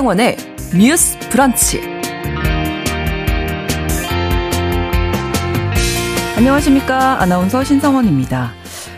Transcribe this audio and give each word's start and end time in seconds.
신성원의 0.00 0.36
뉴스 0.78 1.18
브런치. 1.28 1.78
안녕하십니까. 6.38 7.20
아나운서 7.20 7.62
신성원입니다. 7.62 8.52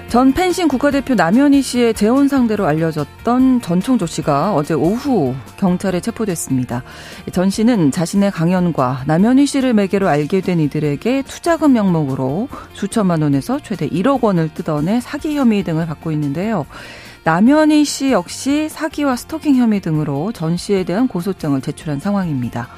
전 0.09 0.33
펜싱 0.33 0.69
국가대표 0.69 1.15
남현희 1.15 1.61
씨의 1.63 1.95
재혼 1.95 2.29
상대로 2.29 2.67
알려졌던 2.67 3.63
전총조 3.63 4.07
씨가 4.07 4.55
어제 4.55 4.75
오후 4.75 5.35
경찰에 5.57 5.99
체포됐습니다. 6.01 6.85
전 7.33 7.51
씨는 7.51 7.91
자신의 7.91 8.31
강연과 8.31 9.03
남현희 9.07 9.47
씨를 9.47 9.73
매개로 9.73 10.07
알게 10.07 10.41
된 10.41 10.61
이들에게 10.61 11.23
투자금 11.23 11.73
명목으로 11.73 12.49
수천만 12.75 13.23
원에서 13.23 13.59
최대 13.59 13.89
1억 13.89 14.23
원을 14.23 14.55
뜯어내 14.55 15.01
사기 15.01 15.35
혐의 15.35 15.65
등을 15.65 15.87
받고 15.87 16.13
있는데요. 16.13 16.65
남현희 17.25 17.85
씨 17.85 18.11
역시 18.11 18.69
사기와 18.69 19.15
스토킹 19.15 19.55
혐의 19.55 19.81
등으로 19.81 20.33
전 20.33 20.57
씨에 20.57 20.83
대한 20.83 21.07
고소장을 21.07 21.61
제출한 21.61 22.01
상황입니다. 22.01 22.69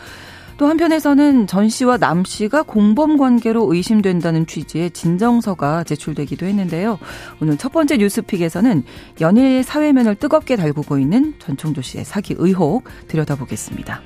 또 0.58 0.66
한편에서는 0.66 1.46
전 1.46 1.68
씨와 1.68 1.96
남 1.96 2.24
씨가 2.24 2.62
공범 2.62 3.16
관계로 3.16 3.72
의심된다는 3.72 4.46
취지의 4.46 4.90
진정서가 4.90 5.84
제출되기도 5.84 6.46
했는데요. 6.46 6.98
오늘 7.40 7.56
첫 7.56 7.72
번째 7.72 7.96
뉴스픽에서는 7.96 8.84
연일 9.20 9.64
사회면을 9.64 10.14
뜨겁게 10.14 10.56
달구고 10.56 10.98
있는 10.98 11.34
전총조 11.38 11.82
씨의 11.82 12.04
사기 12.04 12.34
의혹 12.38 12.84
들여다보겠습니다. 13.08 14.02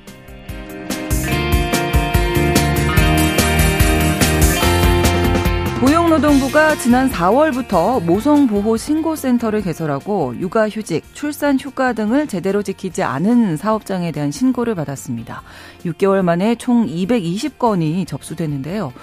고용노동부가 6.09 6.77
지난 6.77 7.11
4월부터 7.11 8.03
모성보호신고센터를 8.03 9.61
개설하고 9.61 10.35
육아휴직, 10.39 11.05
출산휴가 11.13 11.93
등을 11.93 12.27
제대로 12.27 12.63
지키지 12.63 13.03
않은 13.03 13.59
사업장에 13.59 14.11
대한 14.11 14.31
신고를 14.31 14.75
받았습니다. 14.75 15.43
6개월 15.85 16.23
만에 16.23 16.55
총 16.55 16.87
220건이 16.87 18.07
접수됐는데요. 18.07 18.95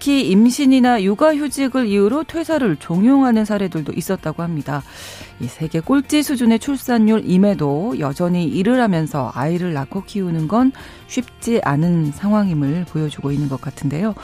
특히 0.00 0.30
임신이나 0.30 1.02
육아휴직을 1.02 1.86
이유로 1.86 2.24
퇴사를 2.24 2.74
종용하는 2.76 3.44
사례들도 3.44 3.92
있었다고 3.92 4.42
합니다. 4.42 4.82
이 5.40 5.46
세계 5.46 5.80
꼴찌 5.80 6.22
수준의 6.22 6.58
출산율임에도 6.58 7.98
여전히 7.98 8.46
일을 8.46 8.80
하면서 8.80 9.30
아이를 9.34 9.74
낳고 9.74 10.04
키우는 10.04 10.48
건 10.48 10.72
쉽지 11.06 11.60
않은 11.62 12.12
상황임을 12.12 12.86
보여주고 12.86 13.30
있는 13.30 13.50
것 13.50 13.60
같은데요. 13.60 14.14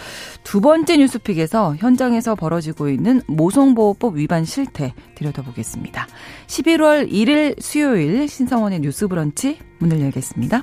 두 0.44 0.62
번째 0.62 0.96
뉴스픽에서 0.96 1.76
현장에서 1.76 2.36
벌어지고 2.36 2.88
있는 2.88 3.20
모성보호법 3.26 4.16
위반 4.16 4.46
실태 4.46 4.94
들여다보겠습니다. 5.14 6.06
11월 6.46 7.12
1일 7.12 7.60
수요일 7.60 8.28
신성원의 8.28 8.80
뉴스 8.80 9.08
브런치 9.08 9.58
문을 9.80 10.00
열겠습니다. 10.00 10.62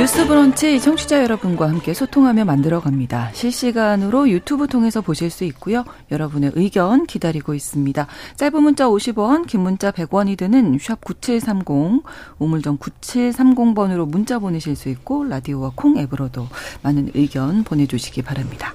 뉴스 0.00 0.26
브런치 0.26 0.80
청취자 0.80 1.22
여러분과 1.22 1.68
함께 1.68 1.92
소통하며 1.92 2.46
만들어갑니다. 2.46 3.32
실시간으로 3.34 4.30
유튜브 4.30 4.66
통해서 4.66 5.02
보실 5.02 5.28
수 5.28 5.44
있고요. 5.44 5.84
여러분의 6.10 6.52
의견 6.54 7.04
기다리고 7.04 7.52
있습니다. 7.52 8.06
짧은 8.36 8.62
문자 8.62 8.86
50원, 8.86 9.46
긴 9.46 9.60
문자 9.60 9.90
100원이 9.90 10.38
드는 10.38 10.78
샵 10.80 11.04
9730, 11.04 12.02
우물정 12.38 12.78
9730번으로 12.78 14.08
문자 14.08 14.38
보내실 14.38 14.74
수 14.74 14.88
있고 14.88 15.24
라디오와 15.24 15.72
콩 15.74 15.98
앱으로도 15.98 16.48
많은 16.80 17.10
의견 17.12 17.62
보내주시기 17.62 18.22
바랍니다. 18.22 18.72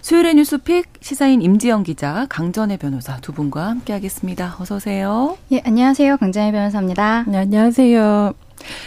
수요일의 0.00 0.36
뉴스픽 0.36 0.86
시사인 1.02 1.42
임지영 1.42 1.82
기자, 1.82 2.26
강전혜 2.30 2.78
변호사 2.78 3.18
두 3.18 3.32
분과 3.32 3.68
함께하겠습니다. 3.68 4.56
어서 4.58 4.76
오세요. 4.76 5.36
예, 5.52 5.60
안녕하세요. 5.66 6.16
강전혜 6.16 6.50
변호사입니다. 6.50 7.24
네, 7.28 7.36
안녕하세요. 7.36 8.32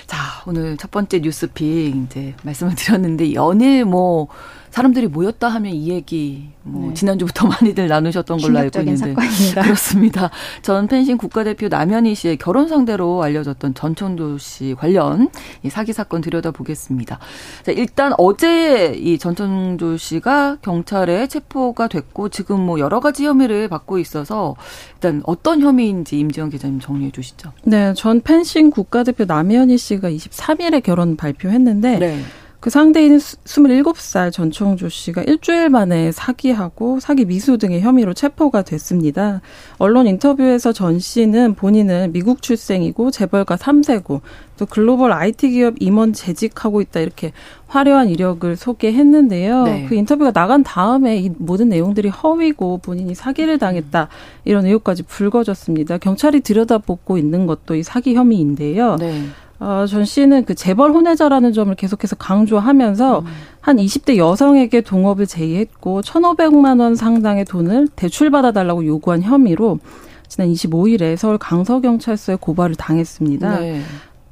자, 0.08 0.18
오늘 0.46 0.78
첫 0.78 0.92
번째 0.92 1.20
뉴스픽 1.20 1.96
이제 1.96 2.34
말씀을 2.44 2.76
드렸는데 2.76 3.34
연일 3.34 3.86
뭐 3.86 4.28
사람들이 4.76 5.08
모였다 5.08 5.48
하면 5.48 5.72
이 5.72 5.88
얘기 5.88 6.50
뭐 6.64 6.90
네. 6.90 6.94
지난주부터 6.96 7.48
많이들 7.62 7.88
나누셨던 7.88 8.40
걸로 8.40 8.60
알고 8.60 8.80
있는데 8.80 9.14
사건입니다. 9.14 9.62
그렇습니다. 9.64 10.30
전 10.62 10.88
펜싱 10.88 11.16
국가대표 11.16 11.70
남현희 11.70 12.14
씨의 12.14 12.36
결혼 12.36 12.68
상대로 12.68 13.24
알려졌던 13.24 13.74
전천조 13.74 14.38
씨 14.38 14.76
관련 14.78 15.30
이 15.64 15.70
사기 15.70 15.94
사건 15.94 16.20
들여다 16.20 16.52
보겠습니다. 16.52 17.20
자, 17.64 17.72
일단 17.72 18.12
어제 18.18 18.94
이 18.96 19.18
전천조 19.18 19.96
씨가 19.96 20.58
경찰에 20.62 21.28
체포가 21.28 21.88
됐고 21.88 22.28
지금 22.28 22.60
뭐 22.60 22.78
여러 22.78 23.00
가지 23.00 23.26
혐의를 23.26 23.70
받고 23.70 23.98
있어서 24.00 24.58
일단 24.96 25.22
어떤 25.26 25.62
혐의인지 25.62 26.20
임지영 26.20 26.50
기자님 26.50 26.82
정리해 26.82 27.12
주시죠. 27.12 27.54
네, 27.64 27.94
전 27.94 28.20
펜싱 28.20 28.72
국가대표 28.72 29.24
남현희 29.24 29.78
씨가 29.78 30.10
23일에 30.10 30.84
결혼 30.84 31.16
발표했는데 31.16 32.00
네. 32.00 32.22
그 32.66 32.72
상대인 32.72 33.16
27살 33.16 34.32
전총조 34.32 34.90
씨가 34.90 35.22
일주일 35.22 35.70
만에 35.70 36.12
사기하고 36.12 37.00
사기 37.00 37.24
미수 37.26 37.60
등의 37.60 37.82
혐의로 37.82 38.16
체포가 38.16 38.64
됐습니다. 38.64 39.42
언론 39.78 40.08
인터뷰에서 40.08 40.74
전 40.74 40.98
씨는 40.98 41.54
본인은 41.54 42.12
미국 42.12 42.42
출생이고 42.42 43.12
재벌가 43.12 43.56
3세고 43.56 44.22
또 44.58 44.66
글로벌 44.66 45.12
IT 45.12 45.52
기업 45.52 45.76
임원 45.80 46.14
재직하고 46.14 46.82
있다 46.82 47.02
이렇게 47.02 47.34
화려한 47.68 48.10
이력을 48.10 48.56
소개했는데요. 48.56 49.64
네. 49.66 49.86
그 49.88 49.94
인터뷰가 49.94 50.32
나간 50.32 50.64
다음에 50.64 51.18
이 51.18 51.30
모든 51.38 51.70
내용들이 51.70 52.10
허위고 52.10 52.80
본인이 52.80 53.14
사기를 53.14 53.60
당했다 53.60 54.08
이런 54.44 54.66
의혹까지 54.66 55.04
불거졌습니다. 55.04 56.00
경찰이 56.00 56.42
들여다보고 56.42 57.20
있는 57.20 57.46
것도 57.46 57.76
이 57.76 57.84
사기 57.84 58.16
혐의인데요. 58.16 58.96
네. 58.96 59.26
어, 59.66 59.88
전 59.88 60.06
씨는 60.06 60.46
그 60.46 60.54
재벌 60.54 60.92
혼외자라는 60.92 61.52
점을 61.52 61.74
계속해서 61.74 62.16
강조하면서 62.18 63.20
음. 63.22 63.26
한 63.62 63.78
20대 63.78 64.18
여성에게 64.18 64.82
동업을 64.82 65.26
제의했고 65.26 66.02
1,500만 66.02 66.80
원 66.80 66.96
상당의 66.96 67.46
돈을 67.46 67.88
대출받아 67.96 68.52
달라고 68.52 68.86
요구한 68.86 69.24
혐의로 69.24 69.80
지난 70.28 70.50
25일에 70.50 71.18
서울 71.18 71.40
강서경찰서에 71.40 72.36
고발을 72.40 72.76
당했습니다. 72.76 73.60
네. 73.60 73.82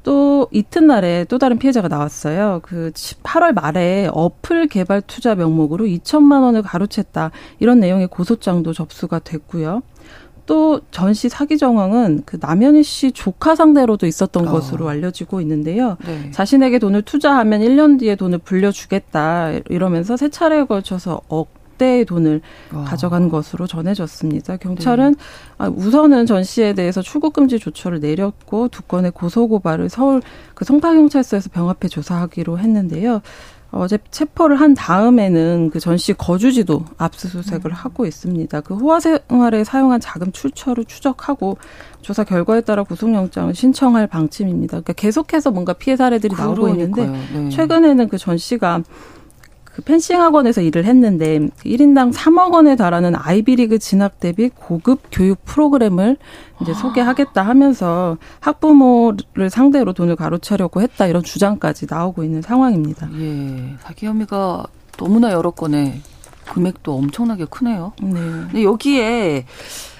또 0.04 0.46
이튿날에 0.52 1.24
또 1.24 1.38
다른 1.38 1.58
피해자가 1.58 1.88
나왔어요. 1.88 2.60
그 2.62 2.92
8월 2.94 3.54
말에 3.54 4.08
어플 4.12 4.68
개발 4.68 5.00
투자 5.00 5.34
명목으로 5.34 5.86
2천만 5.86 6.42
원을 6.42 6.62
가로챘다. 6.62 7.32
이런 7.58 7.80
내용의 7.80 8.06
고소장도 8.06 8.72
접수가 8.72 9.18
됐고요. 9.20 9.82
또 10.46 10.80
전 10.90 11.14
씨 11.14 11.28
사기 11.28 11.56
정황은 11.58 12.22
그 12.26 12.38
남현희 12.40 12.82
씨 12.82 13.12
조카 13.12 13.54
상대로도 13.54 14.06
있었던 14.06 14.48
어. 14.48 14.52
것으로 14.52 14.88
알려지고 14.88 15.40
있는데요. 15.40 15.96
네. 16.06 16.30
자신에게 16.32 16.78
돈을 16.78 17.02
투자하면 17.02 17.60
1년 17.60 17.98
뒤에 17.98 18.16
돈을 18.16 18.38
불려주겠다 18.38 19.52
이러면서 19.70 20.16
세 20.16 20.28
차례에 20.28 20.64
걸쳐서 20.64 21.20
억대의 21.28 22.04
돈을 22.04 22.40
어. 22.72 22.84
가져간 22.86 23.28
것으로 23.28 23.66
전해졌습니다. 23.66 24.56
경찰은 24.58 25.14
네. 25.60 25.66
우선은 25.66 26.26
전 26.26 26.42
씨에 26.44 26.72
대해서 26.74 27.00
출국 27.00 27.32
금지 27.32 27.58
조처를 27.58 28.00
내렸고 28.00 28.68
두 28.68 28.82
건의 28.82 29.10
고소 29.12 29.48
고발을 29.48 29.88
서울 29.88 30.20
그 30.54 30.64
송파경찰서에서 30.64 31.50
병합해 31.50 31.88
조사하기로 31.88 32.58
했는데요. 32.58 33.22
어제 33.76 33.98
체포를 34.10 34.60
한 34.60 34.74
다음에는 34.74 35.70
그 35.70 35.78
전 35.80 35.96
씨 35.96 36.12
거주지도 36.12 36.84
압수수색을 36.98 37.70
음. 37.70 37.74
하고 37.74 38.06
있습니다. 38.06 38.60
그 38.62 38.74
호화 38.74 39.00
생활에 39.00 39.64
사용한 39.64 40.00
자금 40.00 40.32
출처를 40.32 40.84
추적하고 40.84 41.56
조사 42.02 42.24
결과에 42.24 42.60
따라 42.60 42.82
구속영장을 42.82 43.54
신청할 43.54 44.06
방침입니다. 44.06 44.70
그러니까 44.80 44.92
계속해서 44.94 45.50
뭔가 45.50 45.72
피해 45.72 45.96
사례들이 45.96 46.34
나오고 46.36 46.68
있는데 46.70 47.06
네. 47.06 47.48
최근에는 47.50 48.08
그 48.08 48.18
전 48.18 48.36
씨가 48.38 48.82
그 49.74 49.82
펜싱 49.82 50.20
학원에서 50.20 50.60
일을 50.60 50.84
했는데 50.84 51.40
1인당 51.64 52.12
3억 52.12 52.52
원에 52.52 52.76
달하는 52.76 53.14
아이비리그 53.16 53.80
진학 53.80 54.20
대비 54.20 54.48
고급 54.48 55.00
교육 55.10 55.44
프로그램을 55.44 56.16
이제 56.62 56.70
아. 56.70 56.74
소개하겠다 56.74 57.42
하면서 57.42 58.16
학부모를 58.38 59.50
상대로 59.50 59.92
돈을 59.92 60.14
가로채려고 60.14 60.80
했다 60.80 61.08
이런 61.08 61.24
주장까지 61.24 61.86
나오고 61.90 62.22
있는 62.22 62.40
상황입니다. 62.40 63.08
예. 63.18 63.74
사기 63.80 64.06
혐의가 64.06 64.64
너무나 64.96 65.32
여러 65.32 65.50
건에 65.50 66.00
금액도 66.52 66.94
엄청나게 66.94 67.46
크네요. 67.46 67.94
네. 68.00 68.12
근데 68.12 68.62
여기에 68.62 69.44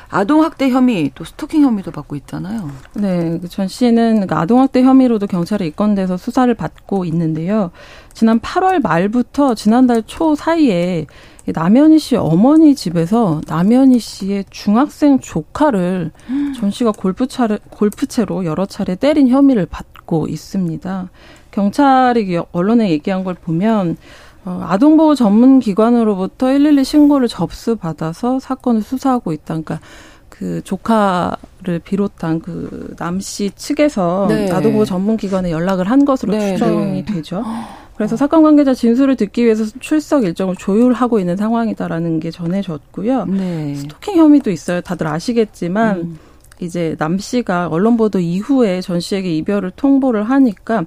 아동학대 0.09 0.71
혐의 0.71 1.11
또 1.15 1.25
스토킹 1.25 1.63
혐의도 1.63 1.91
받고 1.91 2.17
있잖아요. 2.17 2.71
네, 2.95 3.39
그전 3.41 3.69
씨는 3.69 4.27
그 4.27 4.35
아동학대 4.35 4.83
혐의로도 4.83 5.27
경찰에 5.27 5.67
입건돼서 5.67 6.17
수사를 6.17 6.53
받고 6.55 7.05
있는데요. 7.07 7.71
지난 8.13 8.41
8월 8.41 8.83
말부터 8.83 9.55
지난달 9.55 10.03
초 10.07 10.35
사이에 10.35 11.07
남현희 11.47 11.99
씨 11.99 12.17
어머니 12.17 12.75
집에서 12.75 13.41
남현희 13.47 13.99
씨의 13.99 14.45
중학생 14.51 15.19
조카를 15.19 16.11
전 16.59 16.71
씨가 16.71 16.93
골프차를 16.93 17.59
골프채로 17.71 18.47
여러 18.47 18.65
차례 18.65 18.95
때린 18.95 19.29
혐의를 19.29 19.67
받고 19.67 20.29
있습니다. 20.29 21.11
경찰이 21.51 22.41
언론에 22.53 22.91
얘기한 22.91 23.25
걸 23.25 23.35
보면 23.35 23.91
어, 23.91 23.97
아동보호 24.45 25.15
전문 25.15 25.59
기관으로부터 25.61 26.47
112 26.49 26.85
신고를 26.85 27.29
접수받아서 27.29 28.39
사건을 28.41 28.83
수사하고 28.83 29.33
있다. 29.33 29.45
그러니까 29.55 29.81
그 30.29 30.61
조카를 30.65 31.81
비롯한 31.85 32.41
그 32.41 32.95
남 32.99 33.21
씨 33.21 33.51
측에서 33.55 34.27
네. 34.29 34.51
아동보호 34.51 34.85
전문 34.85 35.17
기관에 35.17 35.51
연락을 35.51 35.91
한 35.91 36.05
것으로 36.05 36.33
네, 36.33 36.55
추정이 36.55 37.05
네. 37.05 37.05
되죠. 37.05 37.45
그래서 37.97 38.17
사건 38.17 38.43
관계자 38.43 38.75
진술을 38.75 39.15
듣기 39.17 39.45
위해서 39.45 39.65
출석 39.79 40.25
일정을 40.25 40.57
조율하고 40.57 41.21
있는 41.21 41.37
상황이다라는 41.37 42.19
게 42.19 42.31
전해졌고요. 42.33 43.27
네. 43.27 43.75
스토킹 43.77 44.17
혐의도 44.17 44.51
있어요. 44.51 44.81
다들 44.81 45.07
아시겠지만 45.07 45.97
음. 45.99 46.19
이제 46.61 46.97
남 46.99 47.19
씨가 47.19 47.69
언론 47.69 47.97
보도 47.97 48.19
이후에 48.19 48.81
전 48.81 48.99
씨에게 49.01 49.33
이별을 49.37 49.73
통보를 49.77 50.25
하니까 50.25 50.85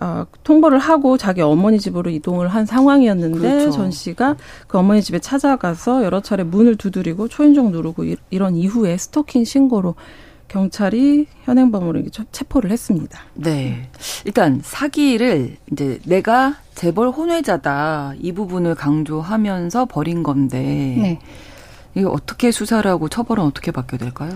어, 0.00 0.26
통보를 0.42 0.78
하고 0.78 1.16
자기 1.16 1.40
어머니 1.40 1.78
집으로 1.78 2.10
이동을 2.10 2.48
한 2.48 2.66
상황이었는데 2.66 3.38
그렇죠. 3.38 3.70
전 3.70 3.90
씨가 3.90 4.36
그 4.66 4.78
어머니 4.78 5.02
집에 5.02 5.18
찾아가서 5.18 6.04
여러 6.04 6.20
차례 6.20 6.42
문을 6.42 6.76
두드리고 6.76 7.28
초인종 7.28 7.70
누르고 7.70 8.04
이, 8.04 8.16
이런 8.30 8.56
이후에 8.56 8.96
스토킹 8.96 9.44
신고로 9.44 9.94
경찰이 10.48 11.26
현행범으로 11.44 12.02
체포를 12.30 12.70
했습니다. 12.70 13.20
네. 13.34 13.88
일단 14.24 14.60
사기를 14.62 15.56
이제 15.72 15.98
내가 16.04 16.56
재벌 16.74 17.08
혼외자다 17.08 18.14
이 18.20 18.32
부분을 18.32 18.74
강조하면서 18.74 19.86
벌인 19.86 20.22
건데 20.22 20.60
네. 20.60 21.18
이게 21.94 22.04
어떻게 22.06 22.50
수사를 22.50 22.88
하고 22.90 23.08
처벌은 23.08 23.44
어떻게 23.44 23.70
받게 23.70 23.96
될까요? 23.96 24.32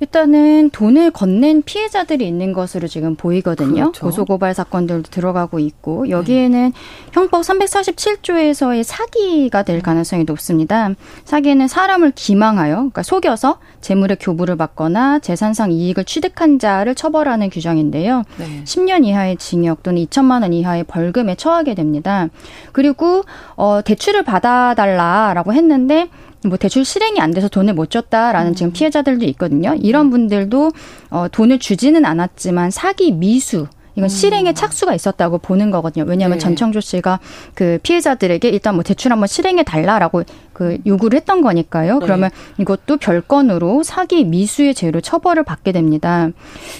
일단은 0.00 0.70
돈을 0.70 1.10
건넨 1.10 1.62
피해자들이 1.62 2.26
있는 2.26 2.54
것으로 2.54 2.88
지금 2.88 3.16
보이거든요. 3.16 3.82
그렇죠. 3.82 4.06
고소고발 4.06 4.54
사건들도 4.54 5.10
들어가고 5.10 5.58
있고 5.58 6.08
여기에는 6.08 6.72
네. 6.72 6.72
형법 7.12 7.42
347조에서의 7.42 8.82
사기가 8.82 9.62
될 9.62 9.82
가능성이 9.82 10.24
높습니다. 10.24 10.90
사기는 11.24 11.68
사람을 11.68 12.12
기망하여 12.14 12.76
그러니까 12.76 13.02
속여서 13.02 13.58
재물의 13.82 14.16
교부를 14.20 14.56
받거나 14.56 15.18
재산상 15.18 15.70
이익을 15.72 16.04
취득한 16.04 16.58
자를 16.58 16.94
처벌하는 16.94 17.50
규정인데요. 17.50 18.22
네. 18.38 18.64
10년 18.64 19.04
이하의 19.04 19.36
징역 19.36 19.82
또는 19.82 20.02
2천만 20.06 20.42
원 20.42 20.54
이하의 20.54 20.84
벌금에 20.84 21.34
처하게 21.34 21.74
됩니다. 21.74 22.28
그리고 22.72 23.22
어 23.56 23.80
대출을 23.84 24.22
받아 24.22 24.74
달라라고 24.74 25.52
했는데 25.52 26.08
뭐 26.44 26.56
대출 26.56 26.84
실행이 26.84 27.20
안 27.20 27.32
돼서 27.32 27.48
돈을 27.48 27.74
못 27.74 27.90
줬다라는 27.90 28.52
음. 28.52 28.54
지금 28.54 28.72
피해자들도 28.72 29.24
있거든요. 29.26 29.74
이런 29.80 30.10
분들도 30.10 30.72
어 31.10 31.26
돈을 31.30 31.58
주지는 31.58 32.04
않았지만 32.04 32.70
사기 32.70 33.12
미수 33.12 33.66
이건 33.94 34.04
음. 34.04 34.08
실행에 34.08 34.52
착수가 34.54 34.94
있었다고 34.94 35.38
보는 35.38 35.70
거거든요. 35.70 36.04
왜냐하면 36.06 36.38
네. 36.38 36.42
전청조 36.42 36.80
씨가 36.80 37.20
그 37.54 37.78
피해자들에게 37.82 38.48
일단 38.48 38.74
뭐 38.74 38.82
대출 38.82 39.12
한번 39.12 39.26
실행해 39.26 39.62
달라라고 39.62 40.22
그 40.52 40.78
요구를 40.86 41.16
했던 41.16 41.42
거니까요. 41.42 41.98
네. 41.98 41.98
그러면 42.00 42.30
이것도 42.58 42.98
별건으로 42.98 43.82
사기 43.82 44.24
미수의 44.24 44.74
죄로 44.74 45.00
처벌을 45.00 45.42
받게 45.42 45.72
됩니다. 45.72 46.30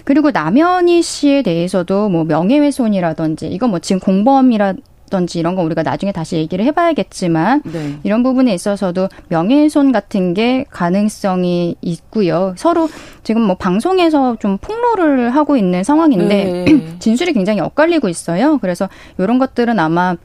그리고 0.05 0.31
남현희 0.31 1.03
씨에 1.03 1.43
대해서도 1.43 2.09
뭐 2.09 2.25
명예훼손이라든지 2.25 3.49
이건 3.49 3.71
뭐 3.71 3.79
지금 3.81 4.01
공범이라 4.01 4.75
든지 5.11 5.39
이런 5.39 5.55
거 5.55 5.63
우리가 5.63 5.83
나중에 5.83 6.13
다시 6.13 6.37
얘기를 6.37 6.65
해봐야겠지만 6.67 7.63
네. 7.65 7.99
이런 8.05 8.23
부분에 8.23 8.55
있어서도 8.55 9.09
명예훼손 9.29 9.93
같은 9.93 10.35
게 10.35 10.65
가능성이 10.71 11.77
있고요. 11.83 12.55
서로 12.57 12.89
지금 13.23 13.43
뭐 13.43 13.57
방송에서 13.57 14.37
좀 14.37 14.57
폭로를 14.59 15.31
하고 15.31 15.57
있는 15.57 15.85
상황인데 15.85 16.65
네. 16.67 16.97
진술이 17.01 17.33
굉장히 17.33 17.61
엇갈리고 17.61 18.09
있어요. 18.09 18.59
그래서 18.59 18.89
이런 19.19 19.39
것들은 19.39 19.79
아마 19.79 20.17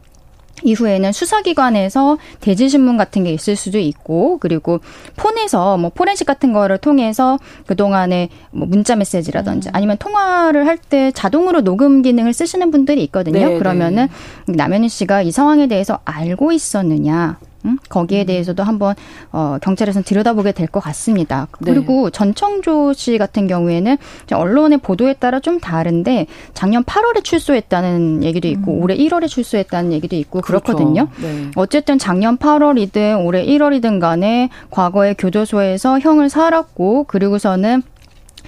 이후에는 0.63 1.11
수사기관에서 1.11 2.17
대지신문 2.39 2.97
같은 2.97 3.23
게 3.23 3.31
있을 3.33 3.55
수도 3.55 3.77
있고 3.77 4.37
그리고 4.39 4.79
폰에서 5.17 5.77
뭐 5.77 5.91
포렌식 5.93 6.25
같은 6.25 6.53
거를 6.53 6.77
통해서 6.77 7.37
그동안에 7.67 8.29
뭐 8.51 8.67
문자 8.67 8.95
메시지라든지 8.95 9.69
음. 9.69 9.71
아니면 9.75 9.97
통화를 9.97 10.65
할 10.65 10.75
때 10.89 11.11
자동으로 11.11 11.61
녹음 11.61 12.01
기능을 12.03 12.31
쓰시는 12.33 12.69
분들이 12.69 13.01
있거든요. 13.05 13.49
네, 13.49 13.57
그러면은 13.57 14.07
네. 14.45 14.53
남현희 14.55 14.87
씨가 14.89 15.23
이 15.23 15.31
상황에 15.31 15.67
대해서 15.67 15.99
알고 16.05 16.51
있었느냐 16.51 17.39
음? 17.65 17.77
거기에 17.89 18.21
음. 18.21 18.25
대해서도 18.27 18.63
한번 18.63 18.95
어, 19.31 19.57
경찰에서는 19.62 20.03
들여다보게 20.03 20.51
될 20.51 20.65
것 20.75 20.79
같습니다. 20.81 21.47
네. 21.62 21.71
그리고 21.71 22.09
전청조 22.09 22.94
씨 22.94 23.17
같은 23.17 23.47
경우에는 23.47 23.97
언론의 24.33 24.79
보도에 24.79 25.13
따라 25.13 25.39
좀 25.39 25.59
다른데 25.59 26.25
작년 26.53 26.83
8월에 26.83 27.23
출소했다는 27.23 28.23
얘기도 28.23 28.47
있고 28.50 28.73
음. 28.73 28.83
올해 28.83 28.97
1월에 28.97 29.27
출소했다는 29.27 29.94
얘기도 29.94 30.15
있고 30.17 30.41
그렇죠. 30.41 30.63
그렇거든요 30.65 31.07
네. 31.21 31.51
어쨌든 31.56 31.97
작년 31.97 32.38
8월이든 32.38 33.23
올해 33.25 33.45
1월이든 33.45 34.00
간에 34.00 34.50
과거에 34.69 35.13
교도소에서 35.13 36.00
형을 36.00 36.29
살았고 36.29 37.06
그리고서는 37.06 37.83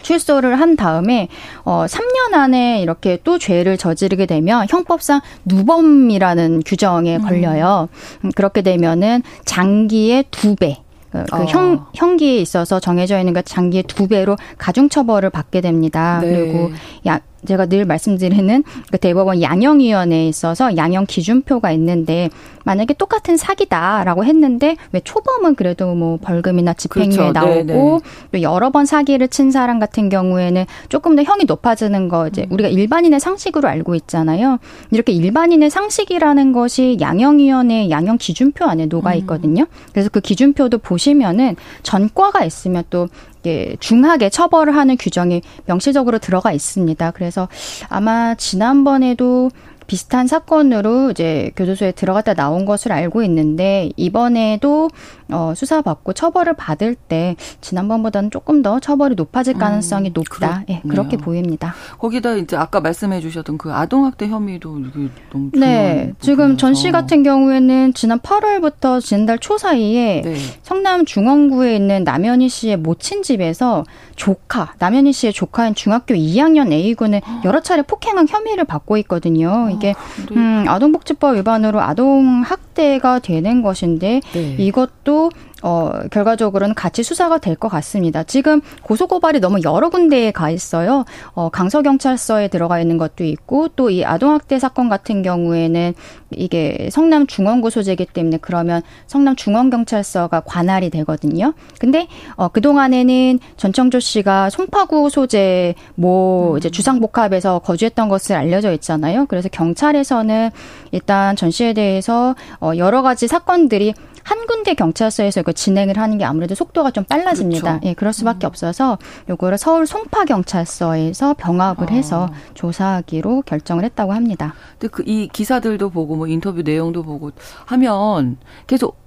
출소를 0.02 0.60
한 0.60 0.76
다음에 0.76 1.28
어 1.64 1.86
3년 1.88 2.34
안에 2.34 2.82
이렇게 2.82 3.20
또 3.24 3.38
죄를 3.38 3.78
저지르게 3.78 4.26
되면 4.26 4.66
형법상 4.70 5.22
누범이라는 5.46 6.64
규정에 6.66 7.18
음. 7.18 7.22
걸려요. 7.22 7.90
음. 8.24 8.32
그렇게 8.36 8.62
되면은 8.62 9.24
장기의 9.46 10.26
두 10.32 10.56
배. 10.56 10.78
그, 11.12 11.24
그 11.32 11.42
어. 11.42 11.46
형, 11.46 11.86
형기에 11.94 12.38
있어서 12.38 12.80
정해져 12.80 13.18
있는 13.20 13.34
것 13.34 13.46
장기의 13.46 13.84
두 13.84 14.08
배로 14.08 14.36
가중처벌을 14.58 15.30
받게 15.30 15.62
됩니다. 15.62 16.20
네. 16.22 16.30
그리고 16.30 16.72
약 17.06 17.24
제가 17.46 17.68
늘 17.68 17.86
말씀드리는 17.86 18.64
그 18.92 18.98
대법원 18.98 19.42
양형위원회에 19.42 20.28
있어서 20.28 20.76
양형 20.76 21.06
기준표가 21.06 21.72
있는데 21.72 22.30
만약에 22.68 22.94
똑같은 22.96 23.38
사기다라고 23.38 24.26
했는데 24.26 24.76
왜 24.92 25.00
초범은 25.00 25.56
그래도 25.56 25.96
뭐 25.96 26.18
벌금이나 26.22 26.74
집행유예 26.74 27.16
그렇죠. 27.16 27.32
나오고 27.32 27.54
네네. 27.54 27.74
네. 27.74 28.00
또 28.34 28.42
여러 28.42 28.72
번 28.72 28.86
사기를 28.86 29.30
친 29.30 29.52
사람 29.52 29.80
같은 29.80 30.10
경우에는 30.10 30.66
조금 30.90 31.16
더 31.16 31.24
형이 31.24 31.46
높아지는 31.46 32.10
거 32.10 32.28
이제 32.28 32.44
음. 32.44 32.52
우리가 32.52 32.68
일반인의 32.68 33.22
상식으로 33.22 33.70
알고 33.70 33.96
있잖아요. 33.96 34.60
이렇게 34.92 35.14
일반인의 35.14 35.70
상식이라는 35.70 36.52
것이 36.52 36.98
양형위원회 37.00 37.90
양형 37.90 38.18
기준표 38.18 38.66
안에 38.66 38.88
녹아 38.88 39.12
음. 39.12 39.18
있거든요. 39.20 39.66
그래서 39.94 40.10
그 40.10 40.20
기준표도 40.20 40.80
보시면은 40.80 41.56
전과가 41.84 42.44
있으면 42.44 42.84
또 42.90 43.08
이게 43.48 43.78
중하게 43.80 44.30
처벌을 44.30 44.76
하는 44.76 44.98
규정이 44.98 45.42
명시적으로 45.66 46.20
들어가 46.20 46.52
있습니다. 46.52 47.12
그래서 47.12 47.48
아마 47.88 48.36
지난번에도 48.36 49.50
비슷한 49.88 50.28
사건으로 50.28 51.12
이제 51.12 51.52
교도소에 51.56 51.94
들어갔다 51.94 52.34
나온 52.34 52.66
것을 52.66 52.92
알고 52.92 53.24
있는데 53.24 53.90
이번에도 53.96 54.90
어, 55.32 55.54
수사받고 55.56 56.14
처벌을 56.14 56.54
받을 56.54 56.96
때 56.96 57.36
지난번보다는 57.62 58.32
조금 58.32 58.62
더 58.62 58.80
처벌이 58.80 59.16
높아질 59.16 59.56
음, 59.56 59.60
가능성이 59.60 60.10
음, 60.10 60.14
높다. 60.14 60.64
예, 60.70 60.74
네, 60.76 60.82
그렇게 60.88 61.18
보입니다. 61.18 61.74
거기다 62.00 62.34
이제 62.36 62.56
아까 62.56 62.80
말씀해 62.80 63.20
주셨던 63.20 63.58
그 63.58 63.74
아동학대 63.74 64.28
혐의도 64.28 64.80
이게 64.80 65.10
너무 65.32 65.52
네, 65.54 66.14
지금 66.20 66.56
전 66.58 66.74
씨 66.74 66.92
같은 66.92 67.24
경우에는 67.24 67.94
지난 67.96 68.20
8월부터 68.20 69.02
지난달 69.02 69.40
초 69.40 69.58
사이에 69.58 70.22
네. 70.24 70.36
성남 70.62 71.06
중원구에 71.06 71.76
있는 71.76 72.04
남현희 72.04 72.50
씨의 72.50 72.78
모친 72.78 73.24
집에서 73.24 73.84
조카, 74.16 74.74
남현희 74.78 75.12
씨의 75.14 75.34
조카인 75.34 75.74
중학교 75.74 76.14
2학년 76.14 76.72
A군을 76.72 77.22
여러 77.46 77.62
차례 77.62 77.82
폭행한 77.82 78.28
혐의를 78.28 78.64
받고 78.66 78.98
있거든요. 78.98 79.70
이게 79.72 79.92
아, 79.98 80.26
네. 80.30 80.36
음, 80.36 80.66
아동복지법 80.68 81.36
위반으로 81.38 81.82
아동 81.82 82.44
학 82.46 82.60
대가 82.78 83.18
되는 83.20 83.62
것인데 83.64 84.22
네. 84.34 84.56
이것도 84.60 85.32
어, 85.64 85.92
결과적으로는 86.12 86.76
같이 86.76 87.04
수사가 87.04 87.40
될 87.40 87.58
것 87.58 87.70
같습니다. 87.70 88.24
지금 88.24 88.62
고소고발이 88.84 89.40
너무 89.40 89.58
여러 89.64 89.90
군데에 89.90 90.30
가 90.32 90.52
있어요. 90.52 91.06
어, 91.34 91.50
강서경찰서에 91.50 92.50
들어가 92.50 92.80
있는 92.80 92.98
것도 92.98 93.24
있고 93.24 93.70
또 93.70 93.88
이 93.90 94.04
아동학대 94.06 94.60
사건 94.60 94.90
같은 94.90 95.24
경우에는 95.24 95.94
이게 96.32 96.90
성남 96.92 97.26
중원구 97.26 97.70
소재이기 97.70 98.06
때문에 98.06 98.38
그러면 98.42 98.82
성남 99.08 99.36
중원경찰서가 99.36 100.42
관할이 100.42 100.90
되거든요. 100.90 101.54
근데 101.80 102.08
어, 102.36 102.50
그동안에는 102.50 103.40
전청조 103.56 104.00
씨가 104.00 104.50
송파구 104.50 105.10
소재 105.10 105.74
뭐 105.96 106.52
음. 106.54 106.58
이제 106.58 106.70
주상복합에서 106.70 107.60
거주했던 107.60 108.10
것을 108.10 108.36
알려져 108.36 108.72
있잖아요. 108.74 109.26
그래서 109.28 109.48
경찰에서는 109.50 110.52
일단 110.92 111.36
전 111.36 111.50
씨에 111.50 111.74
대해서 111.74 112.36
어, 112.60 112.72
여러 112.78 113.02
가지 113.02 113.28
사건들이 113.28 113.94
한 114.28 114.46
군데 114.46 114.74
경찰서에서 114.74 115.40
이거 115.40 115.54
진행을 115.54 115.98
하는 115.98 116.18
게 116.18 116.26
아무래도 116.26 116.54
속도가 116.54 116.92
좀 116.92 117.06
빨라집니다. 117.06 117.80
그렇죠. 117.80 117.88
예, 117.88 117.94
그럴 117.94 118.12
수밖에 118.12 118.46
음. 118.46 118.50
없어서 118.50 118.98
요거를 119.30 119.58
서울 119.58 119.88
송파 119.88 120.26
경찰서에서 120.26 121.36
병합을 121.36 121.90
아. 121.90 121.94
해서 121.94 122.30
조사하기로 122.54 123.44
결정을 123.44 123.86
했다고 123.86 124.12
합니다. 124.14 124.54
근데 124.78 124.90
그 124.90 125.04
이 125.08 125.30
기사들도 125.32 125.92
보고 125.92 126.18
뭐 126.18 126.28
인터뷰 126.28 126.62
내용도 126.62 127.04
보고 127.04 127.32
하면 127.68 128.36
계속 128.68 128.98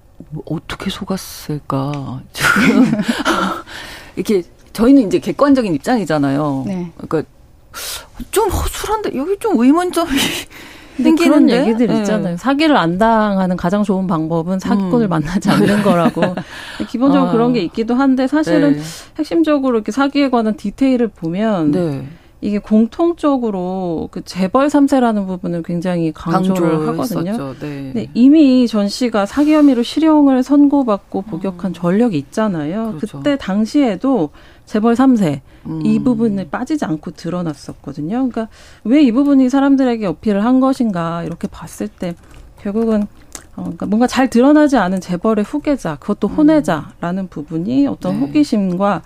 어떻게 0.47 0.89
속았을까? 0.89 2.23
지금 2.33 2.91
이렇게 4.17 4.43
저희는 4.73 5.09
이제 5.09 5.19
객관적인 5.19 5.75
입장이잖아요. 5.75 6.65
네. 6.67 6.91
그러니까 6.97 7.31
좀 8.31 8.49
허술한데 8.49 9.15
여기 9.17 9.37
좀 9.39 9.61
의문점이 9.61 10.11
근데 11.02 11.25
그런 11.25 11.50
얘기들 11.50 11.87
네. 11.87 11.99
있잖아요. 11.99 12.37
사기를 12.37 12.76
안 12.76 12.99
당하는 12.99 13.57
가장 13.57 13.83
좋은 13.83 14.07
방법은 14.07 14.59
사기꾼을 14.59 15.07
음. 15.07 15.11
만나지 15.11 15.50
않는 15.50 15.83
거라고. 15.85 16.23
기본적으로 16.88 17.28
아. 17.28 17.33
그런 17.33 17.52
게 17.52 17.61
있기도 17.61 17.95
한데 17.95 18.26
사실은 18.26 18.75
네. 18.75 18.83
핵심적으로 19.19 19.76
이렇게 19.76 19.92
사기에 19.92 20.30
관한 20.30 20.57
디테일을 20.57 21.09
보면 21.09 21.71
네. 21.71 22.07
이게 22.42 22.59
공통적으로 22.59 24.09
그 24.11 24.23
재벌 24.25 24.69
3세라는 24.69 25.26
부분을 25.26 25.62
굉장히 25.62 26.11
강조를 26.12 26.88
하거든요. 26.88 27.54
네. 27.61 27.90
근데 27.92 28.07
이미 28.14 28.66
전 28.66 28.88
씨가 28.88 29.26
사기 29.26 29.52
혐의로 29.52 29.83
실형을 29.83 30.42
선고받고 30.42 31.23
복역한 31.23 31.73
음. 31.73 31.75
전력이 31.75 32.16
있잖아요. 32.16 32.95
그렇죠. 32.97 33.19
그때 33.19 33.37
당시에도 33.37 34.30
재벌 34.67 34.95
3세 34.95 35.40
음. 35.67 35.83
이 35.85 35.99
부분을 35.99 36.49
빠지지 36.50 36.85
않고 36.85 37.12
드러났었거든요. 37.12 38.17
그러니까 38.17 38.49
왜 38.85 39.02
이 39.02 39.12
부분이 39.12 39.49
사람들에게 39.50 40.07
어필을 40.07 40.45
한 40.45 40.61
것인가 40.61 41.23
이렇게 41.25 41.49
봤을 41.49 41.88
때 41.88 42.14
결국은 42.62 43.02
어, 43.57 43.62
그러니까 43.62 43.87
뭔가 43.87 44.07
잘 44.07 44.31
드러나지 44.31 44.76
않은 44.76 45.00
재벌의 45.00 45.45
후계자, 45.45 45.97
그것도 45.97 46.29
음. 46.29 46.35
혼외자라는 46.35 47.29
부분이 47.29 47.87
어떤 47.88 48.14
네. 48.14 48.21
호기심과 48.21 49.02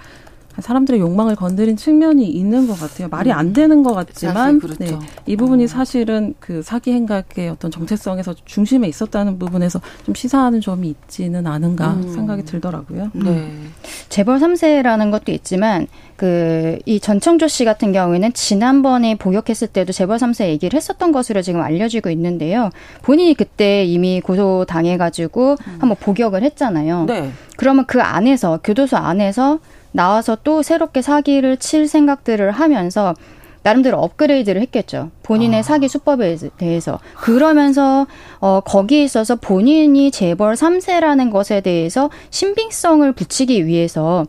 사람들의 0.61 1.00
욕망을 1.00 1.34
건드린 1.37 1.76
측면이 1.76 2.26
있는 2.28 2.66
것 2.66 2.78
같아요. 2.78 3.08
말이 3.08 3.32
안 3.32 3.52
되는 3.52 3.82
것 3.82 3.94
같지만 3.94 4.61
그렇죠. 4.61 4.78
네, 4.78 4.99
이 5.26 5.37
부분이 5.37 5.64
어. 5.64 5.66
사실은 5.66 6.34
그 6.40 6.62
사기 6.62 6.92
행각의 6.92 7.49
어떤 7.49 7.70
정체성에서 7.70 8.34
중심에 8.44 8.88
있었다는 8.88 9.38
부분에서 9.38 9.80
좀 10.04 10.14
시사하는 10.14 10.61
점이 10.61 10.88
있지는 10.88 11.46
않은가 11.46 11.94
음. 11.94 12.12
생각이 12.12 12.44
들더라고요. 12.44 13.11
네. 13.14 13.30
음. 13.30 13.73
재벌 14.08 14.38
3세라는 14.38 15.11
것도 15.11 15.32
있지만 15.32 15.87
그 16.16 16.64
이 16.87 17.00
전청조 17.00 17.49
씨 17.49 17.64
같은 17.64 17.92
경우에는 17.92 18.32
지난번에 18.32 19.16
복역했을 19.16 19.68
때도 19.68 19.92
재벌 19.92 20.18
3세 20.18 20.49
얘기를 20.49 20.76
했었던 20.76 21.12
것으로 21.12 21.42
지금 21.42 21.61
알려지고 21.61 22.11
있는데요. 22.11 22.70
본인이 23.02 23.34
그때 23.34 23.84
이미 23.84 24.20
고소 24.20 24.64
당해가지고 24.68 25.56
음. 25.66 25.76
한번 25.80 25.96
복역을 26.00 26.42
했잖아요. 26.42 27.04
네. 27.06 27.30
그러면 27.56 27.87
그 27.87 28.00
안에서 28.00 28.61
교도소 28.62 28.96
안에서 28.96 29.58
나와서 29.94 30.36
또 30.42 30.62
새롭게 30.62 31.02
사기를 31.02 31.56
칠 31.56 31.86
생각들을 31.86 32.50
하면서 32.50 33.14
나름대로 33.62 33.98
업그레이드를 33.98 34.60
했겠죠. 34.62 35.10
본인의 35.22 35.60
아. 35.60 35.62
사기 35.62 35.88
수법에 35.88 36.36
대해서. 36.58 36.98
그러면서 37.16 38.06
어 38.40 38.60
거기에 38.60 39.04
있어서 39.04 39.36
본인이 39.36 40.10
재벌 40.10 40.54
3세라는 40.54 41.30
것에 41.32 41.60
대해서 41.60 42.10
신빙성을 42.30 43.10
붙이기 43.12 43.66
위해서 43.66 44.26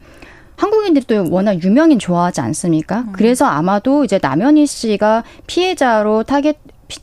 한국인들이 0.55 1.05
또 1.07 1.25
워낙 1.31 1.61
유명인 1.63 1.99
좋아하지 1.99 2.41
않습니까? 2.41 2.99
음. 2.99 3.11
그래서 3.11 3.45
아마도 3.45 4.05
이제 4.05 4.19
남현희 4.21 4.67
씨가 4.67 5.23
피해자로 5.47 6.23
타겟 6.23 6.55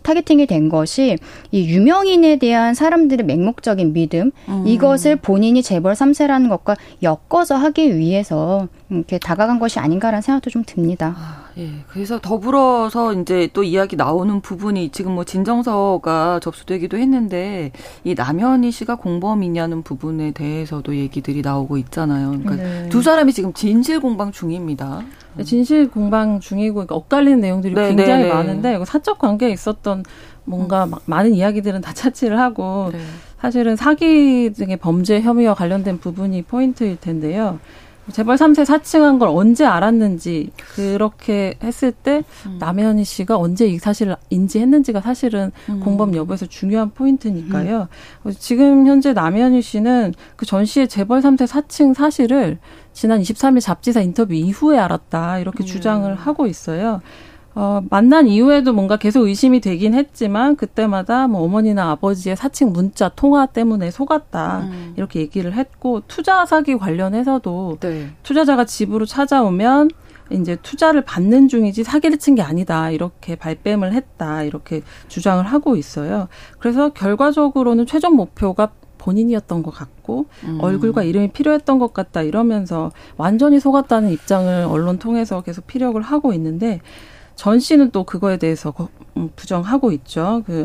타겟팅이 0.02 0.46
된 0.46 0.68
것이 0.68 1.18
이 1.50 1.68
유명인에 1.68 2.36
대한 2.36 2.74
사람들의 2.74 3.26
맹목적인 3.26 3.92
믿음 3.92 4.30
음. 4.48 4.64
이것을 4.66 5.16
본인이 5.16 5.62
재벌 5.62 5.94
3세라는 5.94 6.48
것과 6.48 6.76
엮어서 7.02 7.56
하기 7.56 7.96
위해서 7.96 8.68
이렇게 8.90 9.18
다가간 9.18 9.58
것이 9.58 9.78
아닌가라는 9.78 10.22
생각도 10.22 10.50
좀 10.50 10.62
듭니다. 10.64 11.41
아, 11.56 11.60
예. 11.60 11.70
그래서 11.88 12.18
더불어서 12.20 13.12
이제 13.14 13.48
또 13.52 13.62
이야기 13.62 13.96
나오는 13.96 14.40
부분이 14.40 14.90
지금 14.90 15.12
뭐 15.12 15.24
진정서가 15.24 16.40
접수되기도 16.40 16.96
했는데 16.98 17.72
이 18.04 18.14
남현희 18.14 18.70
씨가 18.70 18.96
공범이냐는 18.96 19.82
부분에 19.82 20.32
대해서도 20.32 20.96
얘기들이 20.96 21.42
나오고 21.42 21.76
있잖아요. 21.78 22.30
그러니까 22.30 22.56
네. 22.56 22.88
두 22.88 23.02
사람이 23.02 23.32
지금 23.32 23.52
진실 23.52 24.00
공방 24.00 24.32
중입니다. 24.32 25.02
네, 25.34 25.44
진실 25.44 25.90
공방 25.90 26.40
중이고 26.40 26.74
그러니까 26.74 26.94
엇갈리는 26.94 27.40
내용들이 27.40 27.74
네, 27.74 27.88
굉장히 27.88 28.24
네, 28.24 28.28
네. 28.28 28.34
많은데 28.34 28.84
사적 28.84 29.18
관계에 29.18 29.50
있었던 29.50 30.04
뭔가 30.44 30.84
음. 30.84 30.92
많은 31.06 31.34
이야기들은 31.34 31.80
다 31.80 31.92
차치를 31.92 32.38
하고 32.38 32.90
네. 32.92 32.98
사실은 33.40 33.76
사기 33.76 34.52
등의 34.54 34.76
범죄 34.76 35.20
혐의와 35.20 35.54
관련된 35.54 35.98
부분이 35.98 36.42
포인트일 36.42 36.96
텐데요. 37.00 37.58
재벌 38.10 38.34
3세 38.34 38.64
사칭한 38.64 39.20
걸 39.20 39.28
언제 39.28 39.64
알았는지 39.64 40.50
그렇게 40.74 41.54
했을 41.62 41.92
때 41.92 42.24
음. 42.46 42.56
남현희 42.58 43.04
씨가 43.04 43.36
언제 43.38 43.66
이 43.68 43.78
사실을 43.78 44.16
인지했는지가 44.30 45.00
사실은 45.00 45.52
음. 45.68 45.78
공범 45.80 46.14
여부에서 46.16 46.46
중요한 46.46 46.90
포인트니까요. 46.90 47.86
음. 48.26 48.32
지금 48.38 48.86
현재 48.88 49.12
남현희 49.12 49.62
씨는 49.62 50.14
그 50.36 50.46
전 50.46 50.64
씨의 50.64 50.88
재벌 50.88 51.20
3세 51.20 51.46
사칭 51.46 51.94
사실을 51.94 52.58
지난 52.92 53.20
23일 53.22 53.60
잡지사 53.60 54.00
인터뷰 54.00 54.34
이후에 54.34 54.78
알았다 54.78 55.38
이렇게 55.38 55.62
음. 55.62 55.66
주장을 55.66 56.12
하고 56.14 56.46
있어요. 56.46 57.00
어, 57.54 57.82
만난 57.90 58.26
이후에도 58.28 58.72
뭔가 58.72 58.96
계속 58.96 59.24
의심이 59.26 59.60
되긴 59.60 59.92
했지만 59.94 60.56
그때마다 60.56 61.28
뭐 61.28 61.42
어머니나 61.42 61.90
아버지의 61.90 62.34
사칭 62.36 62.72
문자 62.72 63.10
통화 63.10 63.44
때문에 63.46 63.90
속았다 63.90 64.60
음. 64.60 64.94
이렇게 64.96 65.20
얘기를 65.20 65.52
했고 65.52 66.02
투자 66.08 66.46
사기 66.46 66.76
관련해서도 66.78 67.76
네. 67.80 68.08
투자자가 68.22 68.64
집으로 68.64 69.04
찾아오면 69.04 69.90
이제 70.30 70.56
투자를 70.62 71.02
받는 71.02 71.48
중이지 71.48 71.84
사기를 71.84 72.16
친 72.18 72.36
게 72.36 72.40
아니다 72.42 72.90
이렇게 72.90 73.36
발뺌을 73.36 73.92
했다 73.92 74.44
이렇게 74.44 74.80
주장을 75.08 75.44
하고 75.44 75.76
있어요. 75.76 76.28
그래서 76.58 76.88
결과적으로는 76.94 77.84
최종 77.84 78.16
목표가 78.16 78.70
본인이었던 78.96 79.62
것 79.62 79.74
같고 79.74 80.26
음. 80.44 80.58
얼굴과 80.62 81.02
이름이 81.02 81.32
필요했던 81.32 81.78
것 81.80 81.92
같다 81.92 82.22
이러면서 82.22 82.92
완전히 83.18 83.60
속았다는 83.60 84.10
입장을 84.10 84.64
언론 84.70 84.98
통해서 84.98 85.42
계속 85.42 85.66
피력을 85.66 86.00
하고 86.00 86.32
있는데 86.32 86.80
전 87.36 87.58
씨는 87.58 87.90
또 87.90 88.04
그거에 88.04 88.36
대해서 88.36 88.72
음, 89.16 89.30
부정하고 89.36 89.92
있죠. 89.92 90.42
그 90.46 90.64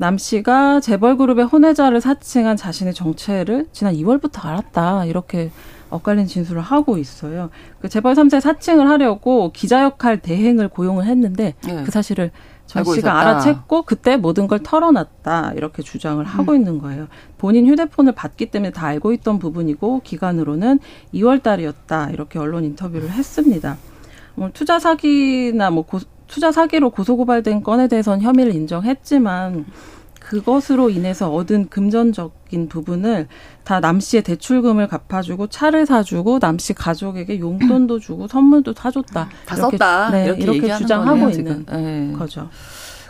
남 0.00 0.16
씨가 0.16 0.78
재벌 0.80 1.16
그룹의 1.16 1.44
혼외자를 1.46 2.00
사칭한 2.00 2.56
자신의 2.56 2.94
정체를 2.94 3.66
지난 3.72 3.94
2월부터 3.94 4.46
알았다. 4.46 5.06
이렇게 5.06 5.50
엇갈린 5.90 6.26
진술을 6.26 6.62
하고 6.62 6.98
있어요. 6.98 7.50
그 7.80 7.88
재벌 7.88 8.14
3세 8.14 8.40
사칭을 8.40 8.88
하려고 8.88 9.50
기자 9.52 9.82
역할 9.82 10.20
대행을 10.20 10.68
고용을 10.68 11.04
했는데 11.06 11.54
네. 11.64 11.82
그 11.84 11.90
사실을 11.90 12.30
전 12.66 12.84
씨가. 12.84 13.40
알아챘고 13.40 13.86
그때 13.86 14.16
모든 14.16 14.46
걸 14.46 14.60
털어놨다 14.62 15.54
이렇게 15.56 15.82
주장을 15.82 16.22
음. 16.22 16.26
하고 16.26 16.54
있는 16.54 16.78
거예요. 16.78 17.08
본인 17.36 17.66
휴대폰을 17.66 18.12
받기 18.12 18.52
때문에 18.52 18.70
다 18.70 18.86
알고 18.86 19.12
있던 19.14 19.40
부분이고 19.40 20.02
기간으로는 20.04 20.78
2월 21.14 21.42
달이었다 21.42 22.10
이렇게 22.10 22.38
언론 22.38 22.62
인터뷰를 22.64 23.10
했습니다. 23.10 23.78
뭐 24.38 24.50
투자 24.52 24.78
사기나 24.78 25.70
뭐 25.70 25.84
고, 25.84 25.98
투자 26.26 26.52
사기로 26.52 26.90
고소고발된 26.90 27.62
건에 27.62 27.88
대해서는 27.88 28.22
혐의를 28.22 28.54
인정했지만 28.54 29.66
그것으로 30.20 30.90
인해서 30.90 31.32
얻은 31.32 31.68
금전적인 31.70 32.68
부분을 32.68 33.28
다 33.64 33.80
남 33.80 33.98
씨의 33.98 34.22
대출금을 34.22 34.86
갚아주고 34.88 35.46
차를 35.46 35.86
사주고 35.86 36.38
남 36.38 36.58
씨 36.58 36.74
가족에게 36.74 37.40
용돈도 37.40 37.98
주고 38.00 38.28
선물도 38.28 38.74
사줬다. 38.74 39.28
다 39.46 39.56
이렇게, 39.56 39.76
썼다. 39.78 40.10
네, 40.10 40.24
이렇게, 40.26 40.42
이렇게 40.42 40.74
주장하고 40.76 41.18
거네요, 41.20 41.30
있는 41.30 41.66
네. 41.66 42.12
거죠. 42.12 42.48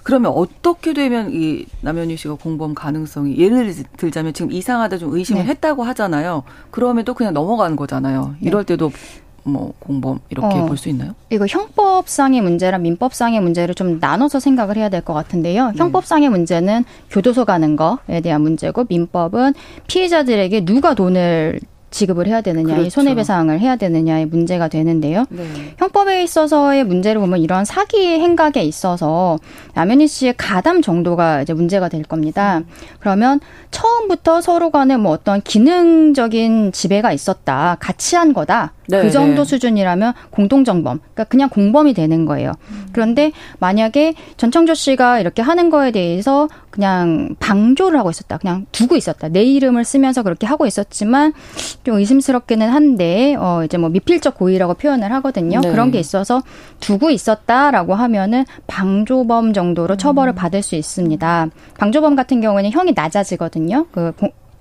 그러면 0.04 0.32
어떻게 0.32 0.94
되면 0.94 1.30
이 1.32 1.66
남현희 1.82 2.16
씨가 2.16 2.34
공범 2.36 2.74
가능성이 2.74 3.36
예를 3.36 3.74
들자면 3.96 4.32
지금 4.32 4.52
이상하다 4.52 4.98
좀 4.98 5.14
의심을 5.14 5.42
네. 5.42 5.48
했다고 5.48 5.82
하잖아요. 5.82 6.44
그러면 6.70 7.04
또 7.04 7.14
그냥 7.14 7.34
넘어가는 7.34 7.74
거잖아요. 7.76 8.36
이럴 8.40 8.62
네. 8.64 8.74
때도 8.74 8.90
뭐 9.48 9.72
공범 9.78 10.20
이렇게 10.30 10.58
어, 10.58 10.66
볼수 10.66 10.88
있나요? 10.88 11.14
이거 11.30 11.46
형법상의 11.46 12.40
문제랑 12.40 12.82
민법상의 12.82 13.40
문제를 13.40 13.74
좀 13.74 13.98
나눠서 14.00 14.40
생각을 14.40 14.76
해야 14.76 14.88
될 14.88 15.02
것 15.02 15.14
같은데요. 15.14 15.70
네. 15.70 15.78
형법상의 15.78 16.28
문제는 16.28 16.84
교도소 17.10 17.44
가는 17.44 17.76
거에 17.76 18.20
대한 18.20 18.42
문제고 18.42 18.84
민법은 18.88 19.54
피해자들에게 19.86 20.64
누가 20.64 20.94
돈을 20.94 21.60
지급을 21.90 22.26
해야 22.26 22.42
되느냐, 22.42 22.74
그렇죠. 22.74 22.90
손해배상을 22.90 23.58
해야 23.60 23.76
되느냐의 23.76 24.26
문제가 24.26 24.68
되는데요. 24.68 25.24
네. 25.30 25.44
형법에 25.78 26.22
있어서의 26.22 26.84
문제를 26.84 27.18
보면 27.18 27.38
이런 27.40 27.64
사기 27.64 27.96
행각에 28.06 28.62
있어서 28.62 29.38
남현희 29.72 30.06
씨의 30.06 30.34
가담 30.36 30.82
정도가 30.82 31.40
이제 31.40 31.54
문제가 31.54 31.88
될 31.88 32.02
겁니다. 32.02 32.58
음. 32.58 32.66
그러면 33.00 33.40
처음부터 33.70 34.42
서로 34.42 34.68
간에 34.70 34.98
뭐 34.98 35.12
어떤 35.12 35.40
기능적인 35.40 36.72
지배가 36.72 37.12
있었다, 37.12 37.78
같이 37.80 38.16
한 38.16 38.34
거다. 38.34 38.74
네, 38.88 39.02
그 39.02 39.10
정도 39.10 39.44
네. 39.44 39.48
수준이라면 39.48 40.14
공동정범, 40.30 40.98
그러니까 40.98 41.24
그냥 41.24 41.48
공범이 41.50 41.92
되는 41.92 42.24
거예요. 42.24 42.52
음. 42.70 42.88
그런데 42.92 43.32
만약에 43.58 44.14
전청조 44.36 44.74
씨가 44.74 45.20
이렇게 45.20 45.42
하는 45.42 45.68
거에 45.68 45.90
대해서 45.90 46.48
그냥 46.70 47.36
방조를 47.38 47.98
하고 47.98 48.08
있었다, 48.08 48.38
그냥 48.38 48.66
두고 48.72 48.96
있었다, 48.96 49.28
내 49.28 49.42
이름을 49.42 49.84
쓰면서 49.84 50.22
그렇게 50.22 50.46
하고 50.46 50.66
있었지만 50.66 51.34
좀 51.84 51.98
의심스럽기는 51.98 52.66
한데 52.66 53.36
어 53.38 53.62
이제 53.64 53.76
뭐 53.76 53.90
미필적 53.90 54.36
고의라고 54.36 54.74
표현을 54.74 55.12
하거든요. 55.14 55.60
네. 55.60 55.70
그런 55.70 55.90
게 55.90 55.98
있어서 55.98 56.42
두고 56.80 57.10
있었다라고 57.10 57.94
하면은 57.94 58.44
방조범 58.66 59.52
정도로 59.52 59.96
처벌을 59.96 60.32
음. 60.32 60.34
받을 60.34 60.62
수 60.62 60.76
있습니다. 60.76 61.48
방조범 61.78 62.16
같은 62.16 62.40
경우에는 62.40 62.70
형이 62.70 62.92
낮아지거든요. 62.94 63.86
그 63.92 64.12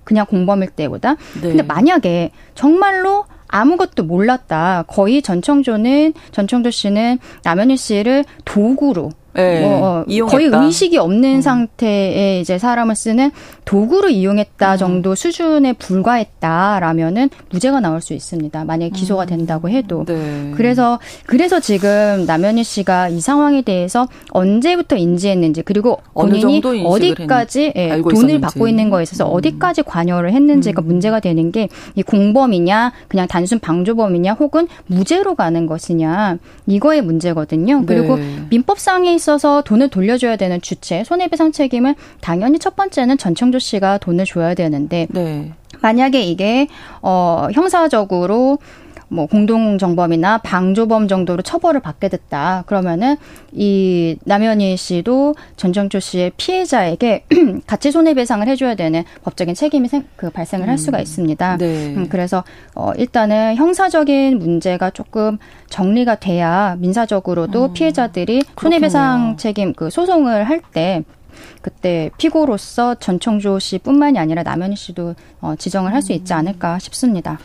그냥 0.04 0.26
공범일 0.26 0.70
때보다. 0.70 1.16
네. 1.40 1.48
근데 1.48 1.62
만약에 1.62 2.30
정말로 2.54 3.24
아무것도 3.48 4.04
몰랐다. 4.04 4.84
거의 4.86 5.22
전청조는 5.22 6.14
전청조 6.32 6.70
씨는 6.70 7.18
남현희 7.42 7.76
씨를 7.76 8.24
도구로 8.44 9.10
네, 9.42 9.60
뭐, 9.62 10.00
어, 10.00 10.26
거의 10.26 10.46
의식이 10.46 10.98
없는 10.98 11.36
음. 11.36 11.40
상태의 11.40 12.40
이제 12.40 12.58
사람을 12.58 12.94
쓰는 12.94 13.30
도구로 13.64 14.08
이용했다 14.08 14.72
음. 14.72 14.76
정도 14.78 15.14
수준에 15.14 15.72
불과했다라면은 15.74 17.30
무죄가 17.50 17.80
나올 17.80 18.00
수 18.00 18.14
있습니다. 18.14 18.64
만약에 18.64 18.90
기소가 18.90 19.24
음. 19.24 19.26
된다고 19.26 19.68
해도. 19.68 20.04
네. 20.06 20.52
그래서 20.56 20.98
그래서 21.26 21.60
지금 21.60 22.24
남현희 22.26 22.64
씨가 22.64 23.08
이 23.08 23.20
상황에 23.20 23.62
대해서 23.62 24.08
언제부터 24.30 24.96
인지했는지 24.96 25.62
그리고 25.62 25.98
본인이 26.14 26.62
어디까지 26.84 27.72
예, 27.76 27.88
돈을 27.90 28.12
있었는지. 28.12 28.40
받고 28.40 28.68
있는 28.68 28.90
거에 28.90 29.02
있어서 29.02 29.28
음. 29.28 29.34
어디까지 29.34 29.82
관여를 29.82 30.32
했는지가 30.32 30.82
음. 30.82 30.86
문제가 30.86 31.20
되는 31.20 31.52
게 31.52 31.68
이 31.94 32.02
공범이냐 32.02 32.92
그냥 33.08 33.26
단순 33.26 33.58
방조범이냐 33.58 34.34
혹은 34.34 34.68
무죄로 34.86 35.34
가는 35.34 35.66
것이냐 35.66 36.38
이거의 36.66 37.02
문제거든요. 37.02 37.84
그리고 37.86 38.16
네. 38.16 38.46
민법상에 38.50 39.14
있어 39.14 39.27
서 39.36 39.62
돈을 39.62 39.90
돌려줘야 39.90 40.36
되는 40.36 40.60
주체 40.62 41.04
손해배상 41.04 41.52
책임을 41.52 41.96
당연히 42.22 42.58
첫 42.58 42.76
번째는 42.76 43.18
전청조 43.18 43.58
씨가 43.58 43.98
돈을 43.98 44.24
줘야 44.24 44.54
되는데 44.54 45.06
네. 45.10 45.52
만약에 45.82 46.22
이게 46.22 46.66
어 47.02 47.48
형사적으로 47.52 48.58
뭐 49.08 49.26
공동정범이나 49.26 50.38
방조범 50.38 51.08
정도로 51.08 51.42
처벌을 51.42 51.80
받게 51.80 52.08
됐다. 52.08 52.64
그러면은 52.66 53.16
이 53.52 54.16
남현희 54.24 54.76
씨도 54.76 55.34
전정조 55.56 56.00
씨의 56.00 56.32
피해자에게 56.36 57.24
같이 57.66 57.90
손해배상을 57.90 58.46
해줘야 58.46 58.74
되는 58.74 59.04
법적인 59.22 59.54
책임이 59.54 59.88
생, 59.88 60.04
그 60.16 60.30
발생을 60.30 60.68
할 60.68 60.78
수가 60.78 60.98
음. 60.98 61.02
있습니다. 61.02 61.56
네. 61.56 61.94
음, 61.94 62.08
그래서 62.08 62.44
어, 62.74 62.92
일단은 62.96 63.56
형사적인 63.56 64.38
문제가 64.38 64.90
조금 64.90 65.38
정리가 65.70 66.16
돼야 66.16 66.76
민사적으로도 66.78 67.66
음. 67.66 67.72
피해자들이 67.72 68.42
손해배상 68.60 69.36
책임 69.38 69.72
그 69.72 69.90
소송을 69.90 70.44
할때 70.44 71.02
그때 71.62 72.10
피고로서 72.18 72.96
전청조 72.96 73.58
씨뿐만이 73.58 74.18
아니라 74.18 74.42
남현희 74.42 74.76
씨도 74.76 75.14
어, 75.40 75.54
지정을 75.56 75.92
할 75.94 76.02
수 76.02 76.12
있지 76.12 76.32
않을까 76.32 76.78
싶습니다. 76.78 77.38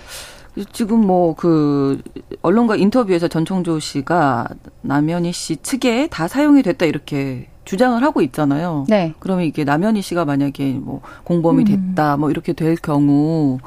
지금 0.72 1.02
뭐 1.06 1.36
그 1.36 2.02
언론과 2.42 2.76
인터뷰에서 2.76 3.28
전청조 3.28 3.80
씨가 3.80 4.48
남현희 4.82 5.32
씨 5.32 5.58
측에 5.58 6.08
다 6.08 6.28
사용이 6.28 6.62
됐다 6.64 6.86
이렇게 6.86 7.48
주장을 7.66 8.02
하고 8.04 8.22
있잖아요. 8.22 8.86
네. 8.90 9.14
그러면 9.20 9.46
이게 9.46 9.64
남현희 9.64 10.02
씨가 10.02 10.26
만약에 10.26 10.74
뭐 10.74 11.02
공범이 11.24 11.64
음. 11.64 11.96
됐다 11.96 12.18
뭐 12.18 12.30
이렇게 12.30 12.54
될 12.54 12.76
경우 12.76 13.60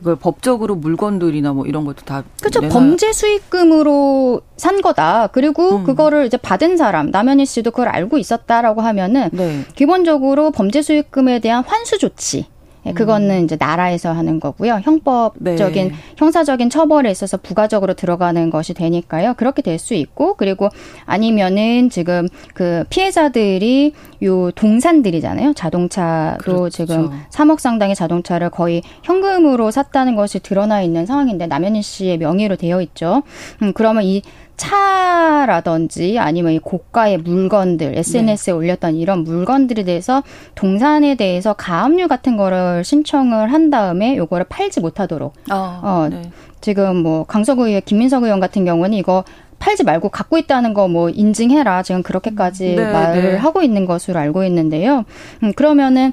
이걸 0.00 0.16
법적으로 0.16 0.74
물건들이나 0.74 1.52
뭐 1.52 1.64
이런 1.66 1.84
것도 1.84 2.04
다 2.04 2.22
그렇죠. 2.40 2.60
범죄 2.68 3.12
수익금으로 3.12 4.42
산 4.56 4.82
거다. 4.82 5.28
그리고 5.28 5.76
음. 5.76 5.84
그거를 5.84 6.26
이제 6.26 6.36
받은 6.36 6.76
사람 6.76 7.10
남현희 7.10 7.46
씨도 7.46 7.70
그걸 7.70 7.88
알고 7.88 8.18
있었다라고 8.18 8.82
하면은 8.82 9.30
네. 9.32 9.64
기본적으로 9.74 10.50
범죄 10.50 10.82
수익금에 10.82 11.38
대한 11.38 11.64
환수 11.64 11.98
조치 11.98 12.46
예, 12.86 12.92
그거는 12.92 13.44
이제 13.44 13.56
나라에서 13.58 14.12
하는 14.12 14.40
거고요. 14.40 14.80
형법적인 14.82 15.88
네. 15.88 15.94
형사적인 16.16 16.70
처벌에 16.70 17.10
있어서 17.10 17.36
부가적으로 17.36 17.94
들어가는 17.94 18.50
것이 18.50 18.74
되니까요. 18.74 19.34
그렇게 19.36 19.62
될 19.62 19.76
수 19.78 19.94
있고 19.94 20.34
그리고 20.34 20.68
아니면은 21.04 21.90
지금 21.90 22.28
그 22.54 22.84
피해자들이 22.90 23.92
요 24.22 24.50
동산들이잖아요. 24.52 25.52
자동차도 25.54 26.38
그렇죠. 26.42 26.70
지금 26.70 27.10
3억 27.30 27.58
상당의 27.58 27.94
자동차를 27.94 28.50
거의 28.50 28.82
현금으로 29.02 29.70
샀다는 29.70 30.16
것이 30.16 30.40
드러나 30.40 30.82
있는 30.82 31.06
상황인데 31.06 31.46
남현희 31.46 31.82
씨의 31.82 32.18
명의로 32.18 32.56
되어 32.56 32.80
있죠. 32.82 33.22
음, 33.62 33.72
그러면 33.74 34.04
이 34.04 34.22
차라든지 34.56 36.18
아니면 36.18 36.52
이 36.52 36.58
고가의 36.58 37.18
물건들 37.18 37.96
SNS에 37.98 38.52
네. 38.52 38.56
올렸던 38.58 38.96
이런 38.96 39.22
물건들에 39.22 39.84
대해서 39.84 40.22
동산에 40.54 41.14
대해서 41.14 41.52
가압류 41.52 42.08
같은 42.08 42.36
거를 42.36 42.82
신청을 42.84 43.52
한 43.52 43.70
다음에 43.70 44.16
요거를 44.16 44.46
팔지 44.48 44.80
못하도록 44.80 45.34
어, 45.52 45.80
어 45.82 46.08
네. 46.10 46.30
지금 46.60 46.96
뭐 46.96 47.24
강서구 47.24 47.68
의원 47.68 47.82
김민석 47.84 48.22
의원 48.24 48.40
같은 48.40 48.64
경우는 48.64 48.96
이거 48.96 49.24
팔지 49.58 49.84
말고 49.84 50.10
갖고 50.10 50.36
있다는 50.38 50.74
거 50.74 50.86
뭐 50.86 51.10
인증해라 51.10 51.82
지금 51.82 52.02
그렇게까지 52.02 52.76
네, 52.76 52.92
말을 52.92 53.22
네. 53.22 53.36
하고 53.36 53.62
있는 53.62 53.86
것으로 53.86 54.18
알고 54.18 54.44
있는데요. 54.44 55.04
음, 55.42 55.52
그러면은 55.52 56.12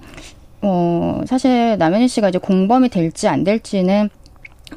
어 0.62 1.22
사실 1.26 1.78
남현희 1.78 2.08
씨가 2.08 2.30
이제 2.30 2.38
공범이 2.38 2.90
될지 2.90 3.28
안 3.28 3.44
될지는 3.44 4.10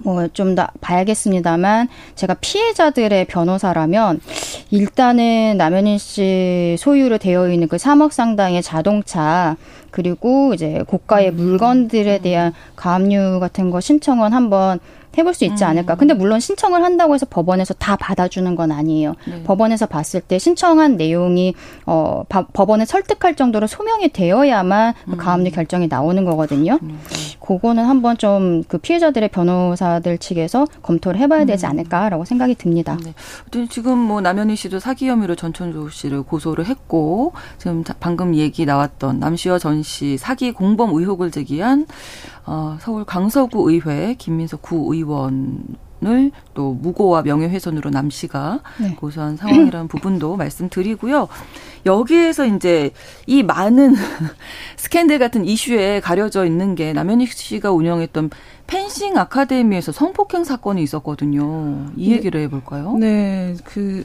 뭐 0.03 0.27
좀 0.29 0.55
더 0.55 0.69
봐야겠습니다만 0.81 1.89
제가 2.15 2.35
피해자들의 2.41 3.27
변호사라면 3.27 4.21
일단은 4.71 5.57
남현희 5.57 5.99
씨 5.99 6.77
소유로 6.79 7.19
되어 7.19 7.51
있는 7.51 7.69
그 7.69 7.77
3억 7.77 8.13
상당의 8.13 8.63
자동차 8.63 9.57
그리고 9.91 10.53
이제 10.55 10.83
고가의 10.87 11.31
음. 11.31 11.37
물건들에 11.37 12.19
대한 12.19 12.53
가압류 12.77 13.41
같은 13.41 13.71
거 13.71 13.81
신청은 13.81 14.33
한번 14.33 14.79
해볼 15.19 15.35
수 15.35 15.45
있지 15.45 15.65
않을까. 15.65 15.95
음. 15.95 15.99
근데 15.99 16.15
물론 16.15 16.41
신청을 16.41 16.83
한다고 16.83 17.15
해서 17.15 17.27
법원에서 17.29 17.75
다 17.75 17.97
받아주는 17.97 18.55
건 18.55 18.73
아니에요. 18.73 19.15
네. 19.27 19.43
법원에서 19.45 19.87
봤을 19.87 20.21
때 20.21 20.39
신청한 20.39 20.97
내용이 20.97 21.55
어 21.87 22.25
법원에 22.53 22.85
설득할 22.85 23.35
정도로 23.37 23.67
소명이 23.67 24.11
되어야만 24.11 24.95
그 25.05 25.11
음. 25.13 25.17
가압류 25.17 25.51
결정이 25.51 25.89
나오는 25.89 26.25
거거든요. 26.25 26.79
음. 26.83 27.01
네. 27.09 27.17
그거는 27.41 27.85
한번 27.85 28.19
좀 28.19 28.63
그 28.69 28.79
피해자들의 28.79 29.29
변호사들 29.29 30.19
측에서 30.19 30.67
검토를 30.83 31.21
해봐야 31.21 31.45
되지 31.45 31.67
음. 31.67 31.71
않을까라고 31.71 32.25
생각이 32.25 32.55
듭니다. 32.55 32.97
네. 33.05 33.15
지금 33.69 33.99
뭐 33.99 34.21
남현희 34.21 34.57
씨도 34.57 34.79
사기 34.81 35.09
혐의로 35.09 35.35
전천조 35.35 35.89
씨를 35.91 36.23
고소를 36.23 36.67
했고 36.67 37.33
지금 37.59 37.85
방금 38.01 38.35
얘기 38.35 38.67
나왔던 38.67 39.21
남 39.21 39.37
씨와 39.37 39.59
전 39.59 39.83
씨 39.83 40.17
사기 40.17 40.53
공범 40.53 40.95
의혹을 40.95 41.31
제기한 41.31 41.87
어, 42.47 42.77
서울 42.81 43.05
강서구 43.05 43.71
의회 43.71 44.15
김민석 44.15 44.63
구의원을 44.63 46.31
또 46.55 46.75
무고와 46.75 47.23
명예훼손으로 47.23 47.91
남 47.91 48.09
씨가 48.09 48.61
네. 48.81 48.95
고소한 48.95 49.37
상황이라는 49.37 49.89
부분도 49.89 50.37
말씀드리고요. 50.37 51.29
여기에서 51.85 52.47
이제 52.47 52.91
이 53.27 53.43
많은 53.43 53.95
스캔들 54.77 55.19
같은 55.19 55.45
이슈에 55.45 56.01
가려져 56.01 56.45
있는 56.45 56.77
게 56.77 56.93
남현희 56.93 57.27
씨가 57.27 57.73
운영했던 57.73 58.31
펜싱 58.69 59.17
아카데미에서 59.17 59.93
성폭행 59.93 60.45
사건이 60.45 60.83
있었거든요. 60.83 61.91
이 61.97 62.11
네. 62.11 62.17
얘기를 62.17 62.41
해볼까요? 62.43 62.97
네, 62.99 63.57
그 63.65 64.05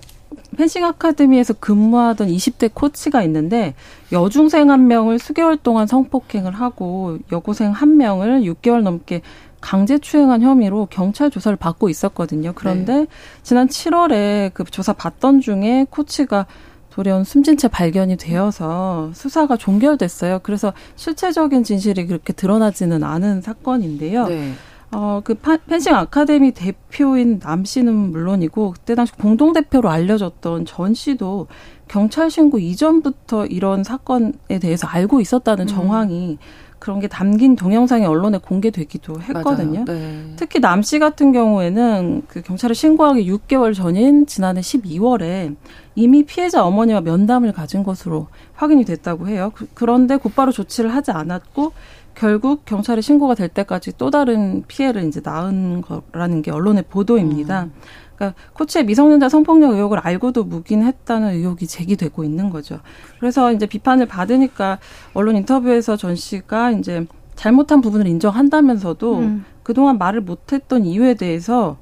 펜싱 0.58 0.84
아카데미에서 0.84 1.56
근무하던 1.56 2.27
20대 2.27 2.71
코치가 2.73 3.23
있는데 3.23 3.73
여중생 4.12 4.69
한 4.69 4.88
명을 4.88 5.19
수개월 5.19 5.58
동안 5.58 5.88
성폭행을 5.88 6.54
하고 6.54 7.17
여고생 7.32 7.71
한 7.71 7.97
명을 7.97 8.41
6개월 8.41 8.82
넘게 8.82 9.21
강제 9.62 9.99
추행한 9.99 10.41
혐의로 10.41 10.88
경찰 10.89 11.30
조사를 11.30 11.56
받고 11.56 11.88
있었거든요. 11.89 12.51
그런데 12.56 12.93
네. 12.93 13.08
지난 13.43 13.67
7월에 13.67 14.51
그 14.54 14.63
조사 14.65 14.91
받던 14.91 15.39
중에 15.39 15.86
코치가 15.89 16.47
돌연 16.89 17.23
숨진 17.23 17.58
채 17.58 17.67
발견이 17.67 18.17
되어서 18.17 19.12
수사가 19.13 19.56
종결됐어요. 19.56 20.39
그래서 20.43 20.73
실체적인 20.95 21.63
진실이 21.63 22.06
그렇게 22.08 22.34
드러나지는 22.34 23.04
않은 23.04 23.41
사건인데요. 23.41 24.27
네. 24.27 24.54
어, 24.91 25.21
그 25.23 25.36
펜싱 25.36 25.95
아카데미 25.95 26.51
대표인 26.51 27.39
남 27.39 27.63
씨는 27.63 27.93
물론이고 27.93 28.73
그때 28.73 28.93
당시 28.95 29.13
공동 29.13 29.54
대표로 29.54 29.89
알려졌던 29.89 30.65
전 30.65 30.93
씨도 30.93 31.47
경찰 31.88 32.30
신고 32.30 32.60
이전부터 32.60 33.45
이런 33.45 33.84
사건에 33.84 34.60
대해서 34.62 34.88
알고 34.88 35.21
있었다는 35.21 35.65
음. 35.65 35.67
정황이 35.67 36.38
그런 36.80 36.99
게 36.99 37.08
담긴 37.08 37.56
동영상이 37.56 38.06
언론에 38.08 38.39
공개되기도 38.39 39.21
했거든요. 39.21 39.86
네. 39.86 40.34
특히 40.36 40.60
남 40.60 40.82
씨 40.82 40.97
같은 40.97 41.32
경우에는 41.32 42.23
그 42.27 42.41
경찰에 42.41 42.73
신고하기 42.73 43.32
6개월 43.32 43.75
전인 43.75 44.25
지난해 44.25 44.62
12월에 44.62 45.56
이미 45.93 46.23
피해자 46.23 46.65
어머니와 46.65 47.01
면담을 47.01 47.51
가진 47.51 47.84
것으로 47.84 48.27
확인이 48.56 48.84
됐다고 48.84 49.27
해요. 49.27 49.51
그, 49.54 49.67
그런데 49.75 50.15
곧바로 50.17 50.51
조치를 50.51 50.95
하지 50.95 51.12
않았고 51.12 51.71
결국 52.15 52.65
경찰에 52.65 53.02
신고가 53.02 53.36
될 53.36 53.47
때까지 53.47 53.93
또 53.97 54.12
다른 54.12 54.63
피해를 54.67 55.04
이제 55.04 55.21
낳은 55.24 55.82
거라는 55.82 56.41
게 56.41 56.52
언론의 56.52 56.86
보도입니다. 56.89 57.63
음. 57.63 57.74
그러니까 58.15 58.39
코치의 58.54 58.86
미성년자 58.86 59.30
성폭력 59.30 59.71
의혹을 59.74 59.97
알고도 59.97 60.43
묵인했다는 60.43 61.34
의혹이 61.34 61.65
제기되고 61.65 62.24
있는 62.24 62.50
거죠. 62.52 62.80
그래서 63.19 63.52
이제 63.52 63.65
비판을 63.65 64.06
받으니까 64.06 64.78
언론 65.13 65.36
인터뷰에서 65.36 65.97
전 65.97 66.15
씨가 66.15 66.71
이제 66.71 67.06
잘못한 67.36 67.82
부분을 67.82 68.08
인정한다면서도 68.08 69.17
음. 69.17 69.45
그동안 69.63 69.97
말을 69.97 70.21
못했던 70.21 70.86
이유에 70.86 71.15
대해서 71.15 71.78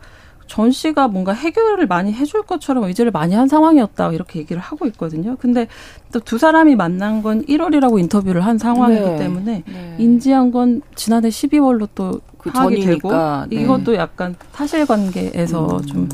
전 0.50 0.72
씨가 0.72 1.08
뭔가 1.08 1.32
해결을 1.32 1.88
많이 1.88 2.12
해줄 2.12 2.44
것처럼 2.44 2.84
의지를 2.86 3.12
많이 3.12 3.36
한 3.36 3.48
상황이었다 3.48 4.12
이렇게 4.12 4.40
얘기를 4.40 4.62
하고 4.62 4.86
있거든요. 4.88 5.38
근데 5.40 5.68
또 6.12 6.20
두 6.20 6.38
사람이 6.38 6.76
만난 6.76 7.22
건 7.22 7.46
1월이라고 7.46 8.00
인터뷰를 8.00 8.46
한 8.46 8.58
상황이기 8.58 9.02
네. 9.02 9.16
때문에 9.18 9.64
네. 9.66 9.96
인지한 10.00 10.52
건 10.52 10.82
지난해 10.96 11.30
12월로 11.30 11.88
또 11.96 12.20
그 12.40 12.52
파악이 12.52 12.80
되고 12.80 13.12
네. 13.50 13.62
이것도 13.62 13.96
약간 13.96 14.34
사실관계에서 14.54 15.78
음. 15.78 15.86
좀 15.86 16.10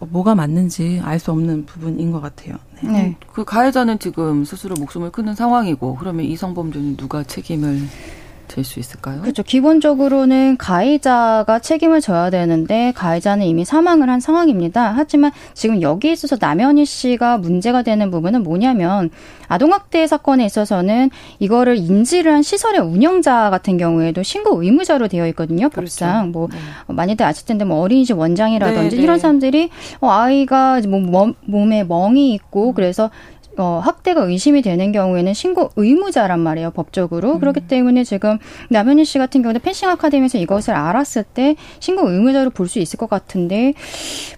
뭐가 0.00 0.34
맞는지 0.34 1.00
알 1.04 1.18
수 1.18 1.30
없는 1.30 1.66
부분인 1.66 2.10
것 2.10 2.20
같아요. 2.20 2.56
네. 2.82 2.90
네. 2.90 3.16
그 3.32 3.44
가해자는 3.44 3.98
지금 3.98 4.44
스스로 4.44 4.74
목숨을 4.76 5.10
끊는 5.12 5.34
상황이고 5.34 5.96
그러면 5.96 6.24
이 6.24 6.36
성범죄는 6.36 6.96
누가 6.96 7.22
책임을 7.22 7.80
될 8.52 8.64
수 8.64 8.78
있을까요? 8.78 9.20
그렇죠. 9.22 9.42
기본적으로는 9.42 10.56
가해자가 10.56 11.58
책임을 11.58 12.00
져야 12.00 12.30
되는데 12.30 12.92
가해자는 12.94 13.46
이미 13.46 13.64
사망을 13.64 14.08
한 14.08 14.20
상황입니다. 14.20 14.92
하지만 14.96 15.32
지금 15.54 15.82
여기에 15.82 16.12
있어서 16.12 16.36
남현희 16.38 16.84
씨가 16.84 17.38
문제가 17.38 17.82
되는 17.82 18.10
부분은 18.10 18.42
뭐냐면 18.42 19.10
아동학대 19.48 20.06
사건에 20.06 20.46
있어서는 20.46 21.10
이거를 21.38 21.76
인지를 21.76 22.32
한 22.32 22.42
시설의 22.42 22.80
운영자 22.80 23.50
같은 23.50 23.76
경우에도 23.76 24.22
신고 24.22 24.62
의무자로 24.62 25.08
되어 25.08 25.26
있거든요. 25.28 25.68
그렇죠. 25.68 26.04
법상 26.04 26.32
뭐 26.32 26.48
네. 26.50 26.58
많이들 26.86 27.26
아실 27.26 27.46
텐데 27.46 27.64
뭐 27.64 27.80
어린이집 27.80 28.16
원장이라든지 28.18 28.90
네, 28.90 28.96
네. 28.96 29.02
이런 29.02 29.18
사람들이 29.18 29.70
어, 30.00 30.08
아이가 30.10 30.80
뭐 30.88 31.32
몸에 31.44 31.84
멍이 31.84 32.32
있고 32.34 32.70
음. 32.70 32.74
그래서 32.74 33.10
어, 33.56 33.80
학대가 33.84 34.22
의심이 34.22 34.62
되는 34.62 34.90
경우에는 34.90 35.34
신고 35.34 35.70
의무자란 35.76 36.40
말이에요, 36.40 36.70
법적으로. 36.72 37.34
음. 37.34 37.38
그렇기 37.38 37.68
때문에 37.68 38.02
지금 38.02 38.38
남현희 38.70 39.04
씨 39.04 39.18
같은 39.18 39.42
경우는 39.42 39.60
펜싱 39.60 39.88
아카데미에서 39.88 40.38
이것을 40.38 40.74
알았을 40.74 41.22
때 41.24 41.54
신고 41.78 42.10
의무자로 42.10 42.50
볼 42.50 42.72
수 42.72 42.78
있을 42.78 42.96
것 42.96 43.10
같은데 43.10 43.74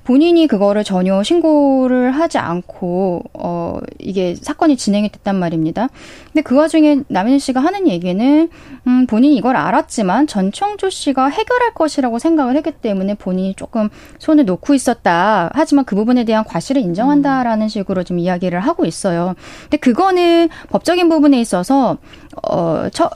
본인이 0.03 0.49
그거를 0.49 0.83
전혀 0.83 1.23
신고를 1.23 2.11
하지 2.11 2.39
않고 2.39 3.23
어, 3.35 3.79
이게 4.01 4.35
사건이 4.35 4.77
진행이 4.77 5.11
됐단 5.11 5.37
말입니다. 5.37 5.89
근데 6.33 6.43
그 6.43 6.57
와중에 6.57 7.03
남현희 7.07 7.39
씨가 7.39 7.61
하는 7.61 7.87
얘기는 7.87 8.49
음, 8.87 9.07
본인이 9.07 9.37
이걸 9.37 9.55
알았지만 9.57 10.27
전청조 10.27 10.91
씨가 10.91 11.29
해결할 11.29 11.75
것이라고 11.75 12.19
생각을 12.19 12.57
했기 12.57 12.73
때문에 12.73 13.15
본인이 13.15 13.55
조금 13.55 13.89
손을 14.19 14.45
놓고 14.47 14.75
있었다. 14.75 15.51
하지만 15.55 15.85
그 15.85 15.95
부분에 15.95 16.25
대한 16.25 16.43
과실을 16.45 16.83
인정한다라는 16.83 17.69
식으로 17.69 18.03
좀 18.03 18.19
이야기를 18.19 18.59
하고 18.59 18.85
있어요. 18.85 19.04
있어요. 19.05 19.35
근데 19.63 19.77
그거는 19.77 20.49
법적인 20.71 21.09
부분에 21.09 21.41
있어서 21.41 21.99
어 22.43 22.89
처, 22.93 23.11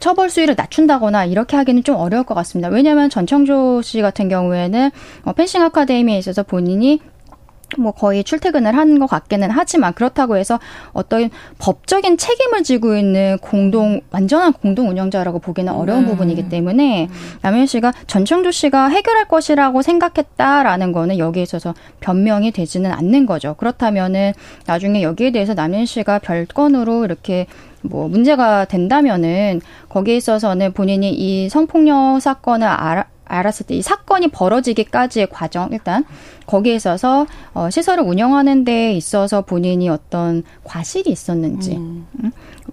처벌 0.00 0.30
수위를 0.30 0.54
낮춘다거나 0.56 1.26
이렇게 1.26 1.56
하기는 1.56 1.84
좀 1.84 1.96
어려울 1.96 2.24
것 2.24 2.34
같습니다. 2.34 2.68
왜냐하면 2.68 3.10
전청조 3.10 3.82
씨 3.82 4.00
같은 4.00 4.28
경우에는 4.28 4.90
어, 5.24 5.32
펜싱 5.32 5.62
아카데미에 5.62 6.18
있어서 6.18 6.42
본인이 6.42 7.00
뭐 7.78 7.92
거의 7.92 8.24
출퇴근을 8.24 8.76
한것 8.76 9.08
같기는 9.08 9.50
하지만 9.50 9.94
그렇다고 9.94 10.36
해서 10.36 10.58
어떤 10.92 11.30
법적인 11.58 12.16
책임을 12.16 12.62
지고 12.62 12.96
있는 12.96 13.38
공동 13.40 14.00
완전한 14.10 14.52
공동 14.52 14.88
운영자라고 14.88 15.38
보기는 15.38 15.72
어려운 15.72 16.02
네. 16.02 16.10
부분이기 16.10 16.48
때문에 16.48 17.08
남현 17.42 17.66
씨가 17.66 17.92
전청조 18.06 18.50
씨가 18.50 18.88
해결할 18.88 19.28
것이라고 19.28 19.82
생각했다라는 19.82 20.92
거는 20.92 21.18
여기에 21.18 21.42
있어서 21.42 21.74
변명이 22.00 22.50
되지는 22.52 22.90
않는 22.92 23.26
거죠. 23.26 23.54
그렇다면은 23.54 24.32
나중에 24.66 25.02
여기에 25.02 25.32
대해서 25.32 25.54
남현 25.54 25.86
씨가 25.86 26.20
별건으로 26.20 27.04
이렇게 27.04 27.46
뭐 27.82 28.08
문제가 28.08 28.66
된다면은 28.66 29.60
거기에 29.88 30.16
있어서는 30.16 30.72
본인이 30.72 31.10
이 31.12 31.48
성폭력 31.48 32.20
사건을 32.20 32.66
알아 32.66 33.04
알았을 33.30 33.66
때 33.66 33.80
이 33.80 33.82
사건이 33.82 34.28
벌어지기까지의 34.28 35.28
과정 35.30 35.70
일단 35.72 36.04
거기에 36.44 36.74
있어서 36.74 37.26
어, 37.54 37.70
시설을 37.70 38.04
운영하는 38.04 38.64
데 38.64 38.92
있어서 38.92 39.40
본인이 39.40 39.88
어떤 39.88 40.42
과실이 40.64 41.10
있었는지 41.10 41.76
음. 41.76 42.06
음? 42.22 42.30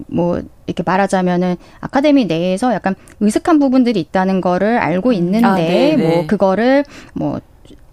뭐 0.07 0.41
이렇게 0.65 0.83
말하자면은 0.85 1.55
아카데미 1.79 2.25
내에서 2.25 2.73
약간 2.73 2.95
의식한 3.21 3.59
부분들이 3.59 4.01
있다는 4.01 4.41
거를 4.41 4.79
알고 4.79 5.09
음. 5.09 5.13
있는데 5.13 5.45
아, 5.47 5.55
네, 5.55 5.95
네. 5.95 6.07
뭐 6.07 6.27
그거를 6.27 6.83
뭐 7.13 7.39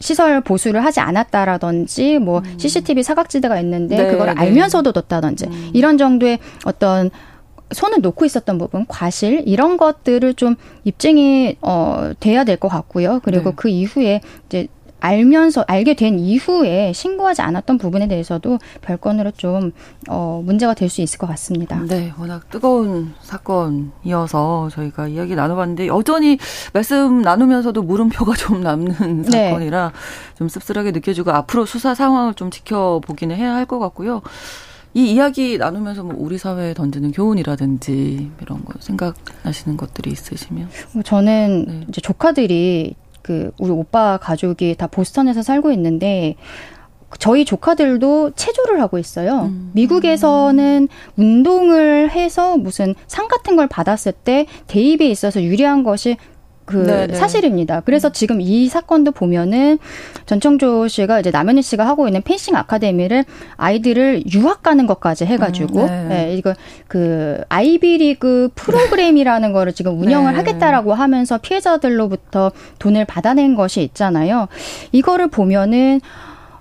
시설 0.01 0.41
보수를 0.41 0.85
하지 0.85 0.99
않았다라든지 0.99 2.19
뭐 2.19 2.43
음. 2.45 2.59
CCTV 2.59 3.05
사각지대가 3.05 3.61
있는데 3.61 3.97
네, 3.97 4.11
그걸 4.11 4.27
네. 4.27 4.35
알면서도 4.37 4.91
뒀다든지 4.91 5.47
음. 5.47 5.71
이런 5.73 5.99
정도의 5.99 6.41
어떤 6.65 7.11
손을 7.75 8.01
놓고 8.01 8.25
있었던 8.25 8.57
부분, 8.59 8.87
과실 8.89 9.43
이런 9.47 9.77
것들을 9.77 10.35
좀 10.35 10.55
입증이 10.85 11.57
어 11.63 12.13
돼야 12.21 12.45
될 12.45 12.57
것 12.57 12.69
같고요. 12.69 13.21
그리고 13.25 13.51
네. 13.51 13.57
그 13.57 13.69
이후에 13.69 14.21
이제 14.47 14.69
알면서 15.01 15.65
알게 15.69 15.97
된 15.97 16.19
이후에 16.19 16.95
신고하지 16.95 17.43
않았던 17.43 17.77
부분에 17.77 18.09
대해서도 18.09 18.59
별건으로 18.81 19.33
좀 19.33 19.73
어, 20.09 20.41
문제가 20.43 20.73
될 20.73 20.89
수 20.89 21.03
있을 21.03 21.19
것 21.19 21.27
같습니다. 21.27 21.79
네, 21.87 22.11
워낙 22.19 22.49
뜨거운 22.49 23.13
사건이어서 23.21 24.69
저희가 24.71 25.09
이야기 25.09 25.35
나눠봤는데 25.35 25.89
여전히 25.89 26.39
말씀 26.73 27.21
나누면서도 27.21 27.83
물음표가 27.83 28.33
좀 28.37 28.63
남는 28.63 29.23
네. 29.23 29.51
사건이라 29.51 29.93
좀 30.39 30.49
씁쓸하게 30.49 30.93
느껴지고 30.93 31.33
앞으로 31.33 31.67
수사 31.67 31.95
상황을 31.95 32.33
좀 32.35 32.51
지켜보기는 32.51 33.37
해야 33.37 33.55
할 33.55 33.65
것 33.67 33.79
같고요. 33.79 34.21
이 34.95 35.13
이야기 35.13 35.59
나누면서 35.59 36.05
뭐 36.05 36.15
우리 36.17 36.39
사회에 36.39 36.73
던지는 36.73 37.11
교훈이라든지 37.11 38.31
이런 38.41 38.65
거 38.65 38.75
생각나시는 38.79 39.77
것들이 39.77 40.13
있으시면? 40.13 40.69
뭐 40.93 41.03
저는 41.03 41.65
네. 41.67 41.87
이제 41.89 42.01
조카들이 42.01 42.95
그 43.21 43.51
우리 43.59 43.71
오빠 43.71 44.19
가족이 44.19 44.77
다 44.77 44.87
보스턴에서 44.87 45.43
살고 45.43 45.73
있는데 45.73 46.37
저희 47.19 47.45
조카들도 47.45 48.33
체조를 48.37 48.81
하고 48.81 48.99
있어요. 48.99 49.47
음. 49.47 49.71
미국에서는 49.73 50.89
운동을 51.17 52.11
해서 52.11 52.57
무슨 52.57 52.95
상 53.07 53.29
같은 53.29 53.57
걸 53.57 53.67
받았을 53.67 54.13
때 54.13 54.47
대입에 54.67 55.09
있어서 55.09 55.43
유리한 55.43 55.83
것이 55.83 56.17
그 56.65 56.77
네네. 56.77 57.07
네. 57.09 57.15
사실입니다. 57.15 57.81
그래서 57.81 58.09
음. 58.09 58.13
지금 58.13 58.41
이 58.41 58.69
사건도 58.69 59.13
보면은 59.13 59.79
전청조 60.27 60.89
씨가 60.89 61.21
이제 61.21 61.31
남현희 61.31 61.63
씨가 61.63 61.87
하고 61.87 62.07
있는 62.07 62.23
펜싱 62.23 62.57
아카데미를 62.57 63.25
아이들을 63.57 64.25
유학 64.33 64.63
가는 64.63 64.87
것까지 64.87 65.27
해가지고 65.27 65.83
음, 65.83 65.87
네. 65.87 66.09
네, 66.09 66.35
이거 66.35 66.55
그 66.89 67.43
아이비리그 67.49 68.51
프로그램이라는 68.55 69.53
거를 69.53 69.73
지금 69.73 70.01
운영을 70.01 70.33
네. 70.33 70.39
하겠다라고 70.39 70.95
하면서 70.95 71.39
피해자들로부터 71.39 72.53
돈을 72.79 73.05
받아낸 73.05 73.55
것이 73.55 73.83
있잖아요. 73.83 74.49
이거를 74.93 75.29
보면은 75.29 76.01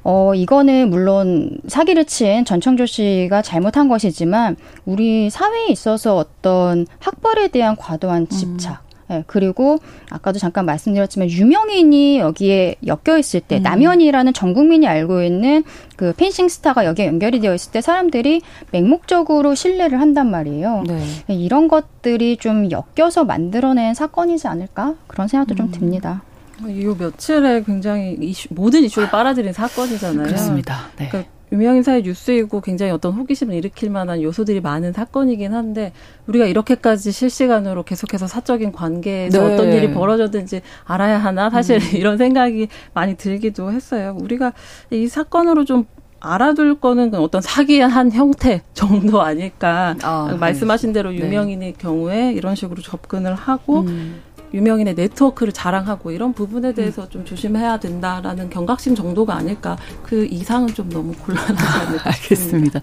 어, 0.04 0.34
이거는 0.36 0.90
물론 0.90 1.58
사기를 1.68 2.06
친 2.06 2.44
전청조 2.44 2.86
씨가 2.86 3.42
잘못한 3.42 3.88
것이지만 3.88 4.58
우리 4.86 5.30
사회에 5.30 5.68
있어서 5.68 6.18
어떤 6.18 6.86
학벌에 7.00 7.48
대한 7.48 7.78
과도한 7.78 8.28
집착, 8.28 8.83
음. 9.08 9.14
네, 9.14 9.24
그리고 9.28 9.80
아까도 10.10 10.40
잠깐 10.40 10.66
말씀드렸지만 10.66 11.30
유명인이 11.30 12.20
여기에 12.20 12.76
엮여 12.86 13.18
있을 13.18 13.42
때 13.42 13.58
음. 13.58 13.64
남현이라는 13.64 14.34
전 14.34 14.54
국민이 14.54 14.88
알고 14.88 15.24
있는 15.24 15.64
그 15.96 16.14
펜싱 16.14 16.50
스타가 16.50 16.86
여기에 16.86 17.08
연결이 17.08 17.40
되어 17.40 17.54
있을 17.54 17.72
때 17.72 17.82
사람들이 17.82 18.42
맹목적으로 18.72 19.56
신뢰를 19.56 20.00
한단 20.00 20.32
말이에요. 20.32 20.84
네. 20.88 21.04
네 21.28 21.36
이런 21.36 21.68
것들이 21.68 22.38
좀 22.38 22.70
엮여서 22.72 23.26
만들어낸 23.26 23.94
사건이지 23.94 24.48
않을까 24.48 24.96
그런 25.08 25.28
생각도 25.28 25.56
음. 25.56 25.58
좀 25.58 25.72
듭니다. 25.72 26.24
이 26.68 26.86
며칠에 26.98 27.64
굉장히 27.64 28.16
이슈, 28.22 28.48
모든 28.52 28.84
이슈를 28.84 29.10
빨아들인 29.10 29.54
사건이잖아요. 29.54 30.28
그렇습니다. 30.28 30.90
네. 30.98 31.10
그러니까 31.10 31.33
유명인사의 31.54 32.02
뉴스이고 32.02 32.62
굉장히 32.62 32.92
어떤 32.92 33.14
호기심을 33.14 33.54
일으킬 33.54 33.92
만한 33.92 34.22
요소들이 34.24 34.60
많은 34.60 34.92
사건이긴 34.92 35.54
한데 35.54 35.94
우리가 36.26 36.46
이렇게까지 36.48 37.12
실시간으로 37.12 37.84
계속해서 37.84 38.26
사적인 38.26 38.72
관계에서 38.72 39.48
네. 39.48 39.54
어떤 39.54 39.72
일이 39.72 39.94
벌어졌는지 39.94 40.62
알아야 40.84 41.20
하나 41.20 41.52
사실 41.52 41.78
음. 41.78 41.82
이런 41.96 42.18
생각이 42.18 42.70
많이 42.94 43.16
들기도 43.16 43.72
했어요. 43.72 44.18
우리가 44.20 44.54
이 44.90 45.08
사건으로 45.08 45.64
좀 45.64 45.86
알아둘 46.20 46.80
거는 46.80 47.14
어떤 47.16 47.42
사기의 47.42 47.88
한 47.88 48.12
형태 48.12 48.62
정도 48.74 49.22
아닐까. 49.22 49.96
아, 50.02 50.36
말씀하신 50.40 50.94
대로 50.94 51.12
네. 51.12 51.18
유명인의 51.18 51.74
네. 51.74 51.78
경우에 51.78 52.32
이런 52.32 52.56
식으로 52.56 52.82
접근을 52.82 53.36
하고 53.36 53.82
음. 53.82 54.22
유명인의 54.54 54.96
네트워크를 54.96 55.52
자랑하고 55.52 56.12
이런 56.12 56.34
부분에 56.34 56.74
대해서 56.74 57.04
음. 57.04 57.10
좀 57.10 57.26
조심해야 57.26 57.80
된다라는 57.80 58.50
경각심 58.50 58.96
정도가 58.96 59.36
아닐까. 59.36 59.78
그 60.04 60.26
이상은 60.26 60.68
좀 60.70 60.90
너무 60.90 61.14
곤란하지 61.14 61.64
않을까 61.64 62.10
알겠습니다. 62.10 62.82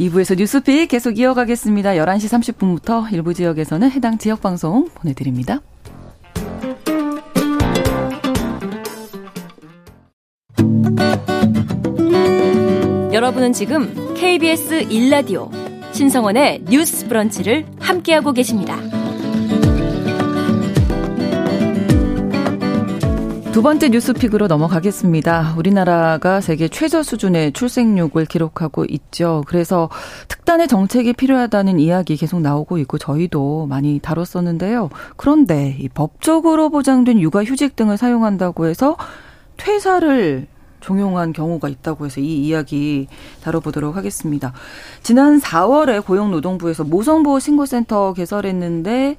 2부에서 0.00 0.36
뉴스픽 0.36 0.88
계속 0.88 1.18
이어가겠습니다. 1.18 1.90
11시 1.90 2.54
30분부터 2.54 3.12
일부 3.12 3.34
지역에서는 3.34 3.90
해당 3.90 4.18
지역 4.18 4.40
방송 4.40 4.88
보내드립니다. 4.94 5.60
여러분은 13.12 13.52
지금 13.52 14.14
KBS 14.14 14.88
1라디오 14.88 15.48
신성원의 15.92 16.64
뉴스 16.68 17.06
브런치를 17.06 17.64
함께하고 17.78 18.32
계십니다. 18.32 19.03
두 23.54 23.62
번째 23.62 23.88
뉴스픽으로 23.90 24.48
넘어가겠습니다. 24.48 25.54
우리나라가 25.56 26.40
세계 26.40 26.66
최저 26.66 27.04
수준의 27.04 27.52
출생률을 27.52 28.26
기록하고 28.26 28.84
있죠. 28.86 29.44
그래서 29.46 29.88
특단의 30.26 30.66
정책이 30.66 31.12
필요하다는 31.12 31.78
이야기 31.78 32.16
계속 32.16 32.40
나오고 32.40 32.78
있고 32.78 32.98
저희도 32.98 33.66
많이 33.66 34.00
다뤘었는데요. 34.00 34.90
그런데 35.16 35.76
이 35.78 35.88
법적으로 35.88 36.68
보장된 36.68 37.20
육아휴직 37.20 37.76
등을 37.76 37.96
사용한다고 37.96 38.66
해서 38.66 38.96
퇴사를 39.56 40.48
종용한 40.80 41.32
경우가 41.32 41.68
있다고 41.68 42.06
해서 42.06 42.20
이 42.20 42.44
이야기 42.44 43.06
다뤄보도록 43.44 43.94
하겠습니다. 43.94 44.52
지난 45.04 45.38
4월에 45.38 46.04
고용노동부에서 46.04 46.82
모성보호 46.82 47.38
신고센터 47.38 48.14
개설했는데 48.14 49.16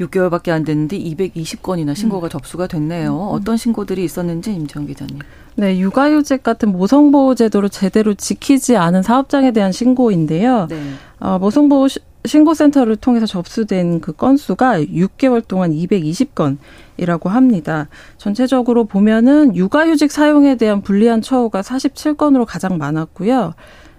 6개월밖에 0.00 0.50
안 0.50 0.64
됐는데 0.64 0.98
220건이나 0.98 1.94
신고가 1.94 2.28
음. 2.28 2.30
접수가 2.30 2.66
됐네요. 2.66 3.12
음. 3.12 3.28
어떤 3.30 3.56
신고들이 3.56 4.04
있었는지 4.04 4.52
임지영 4.52 4.86
기자님. 4.86 5.18
네, 5.56 5.78
육아휴직 5.78 6.42
같은 6.42 6.70
모성보호 6.70 7.34
제도를 7.34 7.68
제대로 7.68 8.14
지키지 8.14 8.76
않은 8.76 9.02
사업장에 9.02 9.50
대한 9.50 9.72
신고인데요. 9.72 10.66
네. 10.68 10.80
어, 11.18 11.38
모성보호 11.38 11.88
신고센터를 12.24 12.96
통해서 12.96 13.26
접수된 13.26 14.00
그 14.00 14.12
건수가 14.12 14.80
6개월 14.82 15.46
동안 15.46 15.72
220건이라고 15.72 17.28
합니다. 17.28 17.88
전체적으로 18.18 18.84
보면은 18.84 19.54
육아휴직 19.56 20.10
사용에 20.10 20.56
대한 20.56 20.82
불리한 20.82 21.22
처우가 21.22 21.62
47건으로 21.62 22.44
가장 22.46 22.76
많았고요. 22.76 23.54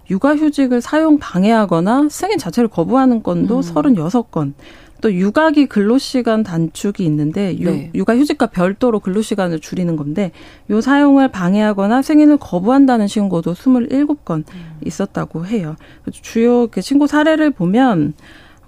육아휴직을 0.10 0.82
사용 0.82 1.20
방해하거나 1.20 2.08
승인 2.10 2.38
자체를 2.38 2.68
거부하는 2.68 3.22
건도 3.22 3.58
음. 3.58 3.62
36건. 3.62 4.54
또 5.02 5.14
육아기 5.14 5.68
근로시간 5.68 6.44
단축이 6.44 7.04
있는데 7.06 7.56
네. 7.60 7.92
육아휴직과 7.96 8.48
별도로 8.48 9.00
근로시간을 9.00 9.60
줄이는 9.60 9.96
건데 9.96 10.32
요 10.70 10.82
사용을 10.82 11.30
방해하거나 11.30 12.02
승인을 12.02 12.38
거부한다는 12.38 13.08
신고도 13.08 13.54
27건 13.54 14.44
음. 14.54 14.80
있었다고 14.86 15.46
해요. 15.46 15.76
주요 16.12 16.68
신고 16.80 17.08
사례를 17.08 17.52
보면 17.52 18.14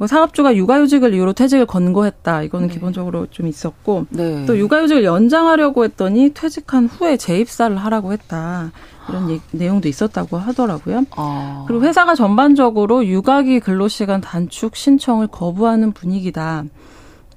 뭐 0.01 0.07
사업주가 0.07 0.55
육아휴직을 0.55 1.13
이유로 1.13 1.33
퇴직을 1.33 1.67
권고했다. 1.67 2.41
이거는 2.41 2.69
네. 2.69 2.73
기본적으로 2.73 3.27
좀 3.29 3.45
있었고 3.45 4.07
네. 4.09 4.47
또 4.47 4.57
육아휴직을 4.57 5.03
연장하려고 5.03 5.83
했더니 5.83 6.31
퇴직한 6.33 6.87
후에 6.87 7.17
재입사를 7.17 7.77
하라고 7.77 8.11
했다. 8.11 8.71
이런 9.09 9.29
얘기, 9.29 9.41
내용도 9.51 9.87
있었다고 9.87 10.37
하더라고요. 10.37 11.03
아. 11.11 11.65
그리고 11.67 11.83
회사가 11.83 12.15
전반적으로 12.15 13.05
육아기 13.05 13.59
근로시간 13.59 14.21
단축 14.21 14.75
신청을 14.75 15.27
거부하는 15.27 15.91
분위기다. 15.91 16.63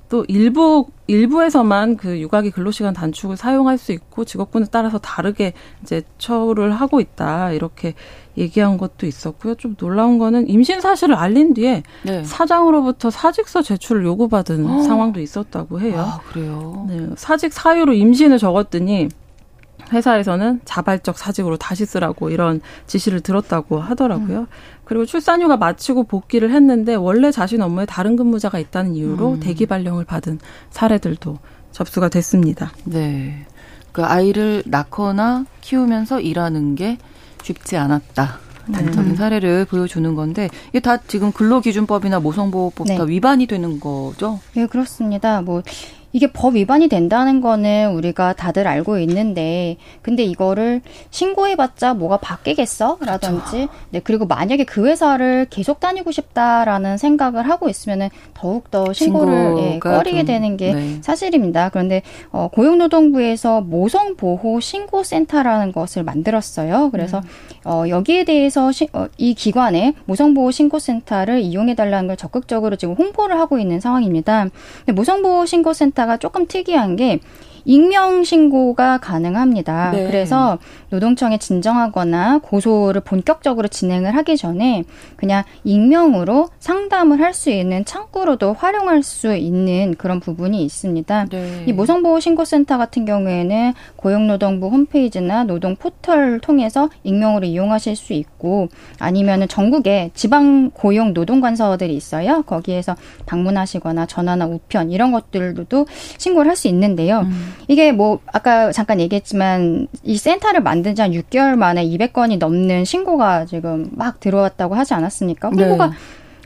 또 0.09 0.25
일부 0.29 0.87
일부에서만 1.07 1.99
그 1.99 2.19
육아기 2.19 2.51
근로시간 2.51 2.95
단축을 2.95 3.37
사용할 3.37 3.77
수 3.77 3.93
있고 3.93 4.25
직업군에 4.25 4.65
따라서 4.71 4.97
다르게 4.97 5.53
이제 5.83 6.03
처우를 6.17 6.73
하고 6.73 7.01
있다 7.01 7.53
이렇게 7.53 7.93
얘기한 8.37 8.79
것도 8.79 9.07
있었고요. 9.07 9.55
좀 9.55 9.77
놀라운 9.77 10.19
거는 10.19 10.49
임신 10.49 10.81
사실을 10.81 11.15
알린 11.15 11.55
뒤에 11.55 11.83
네. 12.03 12.25
사장으로부터 12.25 13.11
사직서 13.11 13.63
제출을 13.63 14.05
요구받은 14.05 14.67
어. 14.67 14.83
상황도 14.83 15.21
있었다고 15.21 15.81
해요. 15.81 15.99
아, 15.99 16.21
그래요? 16.29 16.87
네, 16.89 17.09
사직 17.17 17.53
사유로 17.53 17.93
임신을 17.93 18.39
적었더니 18.39 19.09
회사에서는 19.93 20.61
자발적 20.65 21.19
사직으로 21.19 21.57
다시 21.57 21.85
쓰라고 21.85 22.31
이런 22.31 22.61
지시를 22.87 23.21
들었다고 23.21 23.79
하더라고요. 23.79 24.41
음. 24.41 24.47
그리고 24.85 25.05
출산휴가 25.05 25.57
마치고 25.57 26.05
복귀를 26.05 26.51
했는데 26.51 26.95
원래 26.95 27.31
자신 27.31 27.63
업무에 27.63 27.87
다른 27.87 28.17
근무자가 28.17 28.59
있다는 28.59 28.95
이유로 28.95 29.33
음. 29.33 29.41
대기 29.41 29.67
발령을 29.67 30.05
받은 30.05 30.39
사례들도 30.71 31.39
접수가 31.73 32.09
됐습니다. 32.09 32.73
네. 32.85 33.47
그 33.93 34.05
아이를 34.05 34.63
낳거나 34.67 35.45
키우면서 35.61 36.21
일하는 36.21 36.75
게 36.75 36.99
쉽지 37.45 37.77
않았다. 37.77 38.39
단적인 38.73 39.11
네. 39.11 39.17
사례를 39.17 39.67
보여주는 39.67 40.15
건데 40.15 40.49
이게 40.71 40.81
다 40.81 40.97
지금 40.97 41.33
근로기준법이나 41.33 42.19
모성보호법 42.21 42.87
네. 42.87 42.97
다 42.97 43.05
위반이 43.05 43.47
되는 43.47 43.79
거죠? 43.79 44.41
네, 44.55 44.67
그렇습니다. 44.67 45.43
뭐 45.43 45.63
이게 46.15 46.29
법 46.29 46.55
위반이 46.55 46.87
된다는 46.87 47.41
거는 47.41 47.91
우리가 47.91 48.35
다들 48.35 48.69
알고 48.69 49.01
있는데 49.01 49.77
근데 50.01 50.23
이거를 50.23 50.81
신고해봤자 51.11 51.95
뭐가 51.95 52.19
바뀌겠어? 52.19 52.99
라든지 53.01 53.51
그렇죠. 53.51 53.73
네 53.91 54.01
그리고 54.03 54.25
만약에 54.25 54.63
그 54.63 54.87
회사를 54.87 55.49
계속 55.51 55.81
다니고 55.81 56.13
싶다라는 56.13 56.99
생각을 56.99 57.51
하고 57.51 57.69
있으면은 57.69 58.11
더욱더 58.33 58.93
신고를 58.93 59.59
예, 59.59 59.79
꺼리게 59.81 60.19
좀, 60.19 60.27
되는 60.27 60.57
게 60.57 60.73
네. 60.73 60.99
사실입니다. 61.03 61.71
그런데 61.71 62.03
어, 62.31 62.49
고용노동부에서 62.53 63.63
모성보호 63.63 64.61
신고센터라는 64.61 65.73
것을 65.73 66.05
만들었어요. 66.05 66.91
그래서 66.93 67.19
음. 67.19 67.25
어, 67.65 67.89
여기에 67.89 68.23
대해서 68.25 68.71
시, 68.71 68.87
어, 68.93 69.09
이 69.19 69.35
기관에 69.35 69.95
모성보호 70.05 70.53
신고센터를 70.53 71.41
이용해달라는 71.41 72.07
걸 72.07 72.17
적극적으로 72.17 72.77
지금 72.77 72.95
홍보를 72.95 73.37
하고 73.41 73.59
있는 73.59 73.81
상황입니다. 73.81 74.47
모성보호 74.95 75.45
신고센터 75.47 76.04
회사가 76.05 76.19
조금 76.19 76.47
특이한 76.47 76.97
게 76.97 77.19
익명 77.65 78.25
신고가 78.25 78.99
가능합니다. 78.99 79.91
네. 79.93 80.07
그래서 80.07 80.59
노동청에 80.91 81.39
진정하거나 81.39 82.39
고소를 82.43 83.01
본격적으로 83.01 83.69
진행을 83.69 84.15
하기 84.17 84.37
전에 84.37 84.85
그냥 85.17 85.43
익명으로 85.65 86.49
상담을 86.59 87.21
할 87.21 87.35
수 87.35 87.51
있는 87.51 87.85
창구로도 87.85 88.53
활용할 88.53 89.03
수 89.03 89.35
있는 89.35 89.97
그런 89.99 90.21
부분이 90.21 90.65
있습니다. 90.65 91.27
네. 91.31 91.65
이 91.67 91.73
모성보호 91.73 92.21
신고센터 92.21 92.79
같은 92.79 93.05
경우에는 93.05 93.73
고용노동부 93.97 94.69
홈페이지나 94.69 95.43
노동 95.43 95.75
포털 95.75 96.39
통해서 96.39 96.91
익명으로 97.03 97.45
이용하실 97.47 97.97
수 97.97 98.13
있고 98.13 98.69
아니면은 99.01 99.49
전국에 99.49 100.13
지방 100.15 100.71
고용 100.71 101.13
노동 101.13 101.41
관서들이 101.41 101.95
있어요. 101.97 102.43
거기에서 102.43 102.95
방문하시거나 103.27 104.07
전화나 104.07 104.47
우편 104.47 104.93
이런 104.93 105.11
것들도 105.11 105.87
신고를 106.19 106.51
할 106.51 106.55
수 106.55 106.69
있는데요. 106.69 107.23
음. 107.23 107.54
이게 107.69 107.93
뭐 107.93 108.21
아까 108.33 108.73
잠깐 108.73 109.01
얘기했지만 109.01 109.89
이 110.03 110.17
센터를 110.17 110.61
만든 110.63 110.95
지 110.95 111.03
한 111.03 111.13
6개월 111.13 111.57
만에 111.57 111.85
200건이 111.87 112.39
넘는 112.39 112.85
신고가 112.85 113.45
지금 113.47 113.91
막 113.93 114.21
들어왔다고 114.21 114.75
하지 114.75 114.95
않았습니까? 114.95 115.51
네. 115.51 115.63
홍보가 115.65 115.87
네. 115.89 115.93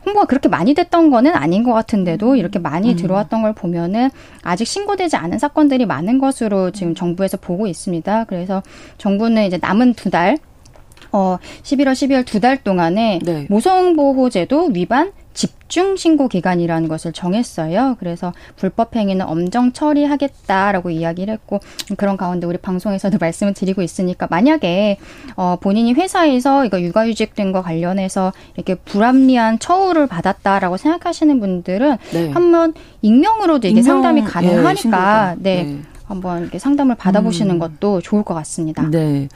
홍보가 0.07 0.27
그렇게 0.27 0.49
많이 0.49 0.75
됐던 0.75 1.11
거는 1.11 1.35
아닌 1.35 1.63
것 1.65 1.73
같은데도 1.75 2.37
이렇게 2.37 2.59
많이 2.59 2.93
음. 2.93 2.97
들어왔던 2.97 3.43
걸 3.43 3.53
보면은 3.53 4.11
아직 4.43 4.65
신고되지 4.67 5.17
않은 5.17 5.39
사건들이 5.39 5.87
많은 5.87 6.19
것으로 6.19 6.71
지금 6.71 6.95
정부에서 6.95 7.37
보고 7.37 7.67
있습니다. 7.67 8.25
그래서 8.25 8.63
정부는 8.97 9.45
이제 9.47 9.59
남은 9.61 9.95
두 9.95 10.11
달, 10.11 10.39
어, 11.13 11.37
11월, 11.63 11.93
12월 11.93 12.25
두 12.25 12.41
달 12.41 12.57
동안에 12.63 13.19
네. 13.23 13.47
모성보호제도 13.51 14.71
위반 14.73 15.13
집중 15.39 15.95
신고 15.95 16.27
기간이라는 16.27 16.89
것을 16.89 17.13
정했어요. 17.13 17.95
그래서 18.01 18.33
불법 18.57 18.97
행위는 18.97 19.25
엄정 19.25 19.71
처리하겠다라고 19.71 20.91
이야기를 20.91 21.33
했고 21.33 21.61
그런 21.97 22.17
가운데 22.17 22.45
우리 22.45 22.59
방송에서도 22.59 23.19
말씀을 23.23 23.55
드리고 23.55 23.83
있으니까 23.83 24.27
만약에 24.29 24.99
어 25.37 25.57
본인이 25.61 25.93
회사에서 25.93 26.65
이거 26.65 26.81
육아휴직 26.81 27.37
등과 27.37 27.63
관련해서 27.63 28.33
이렇게 28.57 28.75
불합리한 28.75 29.61
처우를 29.61 30.09
받았다라고 30.09 30.77
생각하시는 30.77 31.39
분들은 31.39 31.99
네. 32.13 32.31
한번 32.31 32.75
익명으로도 33.03 33.69
이게 33.69 33.79
익명, 33.79 33.85
상담이 33.85 34.23
예, 34.23 34.25
가능하니까 34.25 35.37
예, 35.39 35.43
네. 35.43 35.63
네. 35.63 35.83
한번 36.07 36.43
이렇게 36.43 36.59
상담을 36.59 36.97
받아보시는 36.97 37.55
음. 37.55 37.59
것도 37.61 38.01
좋을 38.01 38.25
것 38.25 38.35
같습니다. 38.35 38.83
네. 38.91 39.29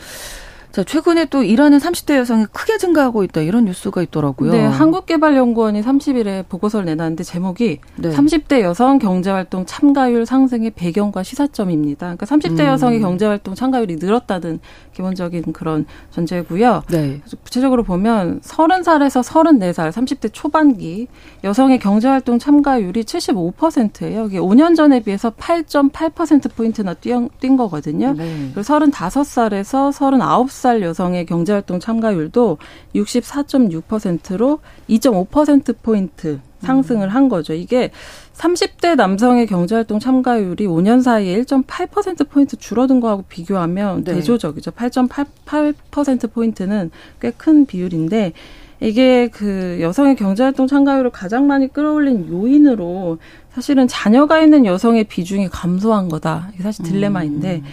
자, 0.72 0.82
최근에 0.82 1.26
또 1.26 1.42
일하는 1.42 1.76
30대 1.76 2.16
여성이 2.16 2.46
크게 2.50 2.78
증가하고 2.78 3.24
있다 3.24 3.42
이런 3.42 3.66
뉴스가 3.66 4.00
있더라고요. 4.02 4.52
네, 4.52 4.64
한국개발연구원이 4.64 5.82
30일에 5.82 6.48
보고서를 6.48 6.87
내놨는데 6.87 7.24
제목이 7.24 7.78
네. 7.96 8.11
30대 8.11 8.62
여성 8.62 8.98
경제활동 8.98 9.66
참가율 9.66 10.24
상승의 10.24 10.70
배경과 10.70 11.22
시사점입니다. 11.22 12.16
그러니까 12.16 12.24
30대 12.24 12.61
음. 12.61 12.66
여성의 12.66 13.00
경제활동 13.00 13.54
참가율이 13.54 13.96
늘었다는 13.96 14.61
기본적인 14.94 15.52
그런 15.52 15.87
전제고요. 16.11 16.83
네. 16.90 17.20
구체적으로 17.44 17.83
보면 17.83 18.40
30살에서 18.40 19.22
34살, 19.22 19.90
30대 19.90 20.31
초반기 20.33 21.09
여성의 21.44 21.78
경제활동 21.78 22.38
참가율이 22.38 23.05
75%예요. 23.05 24.26
이게 24.26 24.38
5년 24.38 24.76
전에 24.76 25.00
비해서 25.00 25.31
8.8% 25.31 26.55
포인트나 26.55 26.94
뛴, 26.94 27.28
뛴 27.40 27.57
거거든요. 27.57 28.12
네. 28.12 28.50
그리고 28.55 28.61
35살에서 28.61 29.92
39살 29.92 30.83
여성의 30.83 31.26
경제활동 31.26 31.81
참가율도 31.81 32.59
64.6%로 32.94 34.61
2.5% 34.88 35.76
포인트 35.83 36.40
상승을 36.62 37.09
한 37.09 37.28
거죠. 37.28 37.55
이게 37.55 37.90
30대 38.34 38.96
남성의 38.96 39.46
경제활동 39.46 39.98
참가율이 39.98 40.66
5년 40.66 41.02
사이에 41.02 41.40
1.8%포인트 41.42 42.56
줄어든 42.56 43.00
거하고 43.00 43.24
비교하면 43.28 44.04
네. 44.04 44.14
대조적이죠. 44.14 44.70
8.88%포인트는 44.72 46.90
꽤 47.20 47.32
큰 47.36 47.66
비율인데 47.66 48.32
이게 48.80 49.28
그 49.28 49.78
여성의 49.80 50.16
경제활동 50.16 50.66
참가율을 50.66 51.10
가장 51.10 51.46
많이 51.46 51.72
끌어올린 51.72 52.28
요인으로 52.28 53.18
사실은 53.52 53.86
자녀가 53.86 54.40
있는 54.40 54.66
여성의 54.66 55.04
비중이 55.04 55.48
감소한 55.48 56.08
거다. 56.08 56.50
이게 56.54 56.62
사실 56.62 56.84
딜레마인데 56.84 57.56
음. 57.56 57.64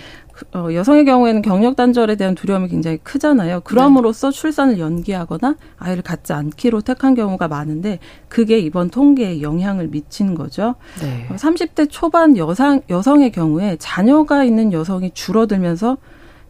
어, 0.54 0.67
여성의 0.73 1.06
경우에는 1.06 1.41
경력 1.41 1.75
단절에 1.75 2.15
대한 2.15 2.36
두려움이 2.36 2.67
굉장히 2.69 2.97
크잖아요. 2.97 3.62
그럼으로써 3.62 4.32
네. 4.32 4.38
출산을 4.38 4.80
연기하거나 4.80 5.56
아이를 5.78 6.04
갖지 6.04 6.34
않기로 6.34 6.82
택한 6.82 7.15
경우가 7.15 7.47
많은데 7.47 7.99
그게 8.28 8.60
이번 8.60 8.89
통계에 8.89 9.41
영향을 9.41 9.88
미친 9.88 10.36
거죠. 10.36 10.75
네. 11.02 11.28
30대 11.36 11.84
어, 11.84 11.86
초반 11.86 12.38
여성 12.38 12.82
여성의 12.89 13.32
경우에 13.32 13.78
자녀가 13.80 14.43
있는 14.43 14.73
여성이 14.73 15.12
줄어들면서 15.13 15.97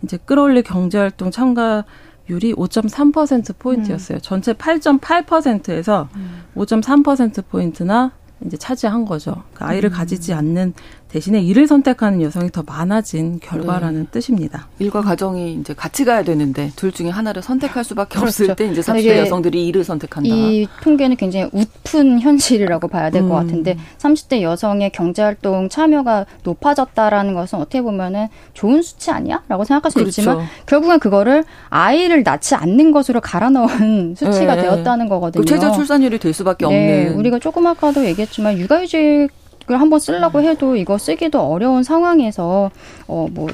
이제 0.04 0.17
끌어올릴 0.17 0.63
경제활동 0.63 1.32
참가율이 1.32 2.54
5.3% 2.54 3.58
포인트였어요. 3.60 4.17
음. 4.17 4.21
전체 4.21 4.54
8.8%에서 4.54 6.08
음. 6.15 6.43
5.3% 6.56 7.45
포인트나 7.47 8.12
이제 8.45 8.56
차지한 8.56 9.06
거죠. 9.06 9.43
그러니까 9.54 9.67
아이를 9.67 9.89
음. 9.89 9.93
가지지 9.93 10.34
않는 10.34 10.73
대신에 11.09 11.41
일을 11.41 11.65
선택하는 11.67 12.21
여성이 12.21 12.51
더 12.51 12.61
많아진 12.61 13.39
결과라는 13.39 14.03
네. 14.03 14.07
뜻입니다. 14.11 14.67
일과 14.77 15.01
가정이 15.01 15.55
이제 15.55 15.73
같이 15.73 16.05
가야 16.05 16.23
되는데 16.23 16.71
둘 16.75 16.91
중에 16.91 17.09
하나를 17.09 17.41
선택할 17.41 17.83
수밖에 17.83 18.19
그렇죠. 18.19 18.27
없을 18.27 18.55
때 18.55 18.67
이제 18.71 18.81
30대 18.81 19.17
여성들이 19.17 19.65
일을 19.67 19.83
선택한다. 19.83 20.29
이 20.29 20.67
통계는 20.83 21.15
굉장히 21.15 21.49
웃픈 21.51 22.19
현실이라고 22.19 22.87
봐야 22.89 23.09
될것 23.09 23.29
음. 23.31 23.35
같은데 23.35 23.75
30대 23.97 24.41
여성의 24.41 24.91
경제활동 24.91 25.69
참여가 25.69 26.27
높아졌다라는 26.43 27.33
것은 27.33 27.57
어떻게 27.57 27.81
보면은 27.81 28.27
좋은 28.53 28.83
수치 28.83 29.09
아니야?라고 29.09 29.63
생각할 29.63 29.89
수 29.89 29.97
그렇죠. 29.97 30.21
있지만 30.21 30.45
결국은 30.67 30.99
그거를 30.99 31.43
아이를 31.69 32.21
낳지 32.21 32.53
않는 32.53 32.91
것으로 32.91 33.19
갈아 33.19 33.49
넣은 33.49 34.13
수치가 34.15 34.55
네. 34.55 34.61
되었다는 34.61 35.09
거거든요. 35.09 35.43
최저 35.43 35.71
출산율이 35.71 36.19
될 36.19 36.33
수밖에 36.33 36.67
네. 36.67 37.07
없는. 37.07 37.19
우리가 37.19 37.39
조금 37.39 37.65
아까도 37.65 38.05
얘기했지만 38.05 38.59
육아휴직 38.59 39.38
을 39.69 39.79
한번 39.79 39.99
쓰려고 39.99 40.41
해도 40.41 40.75
이거 40.75 40.97
쓰기도 40.97 41.41
어려운 41.41 41.84
상황에서 41.84 42.71
어 43.08 43.27
뭐 43.32 43.47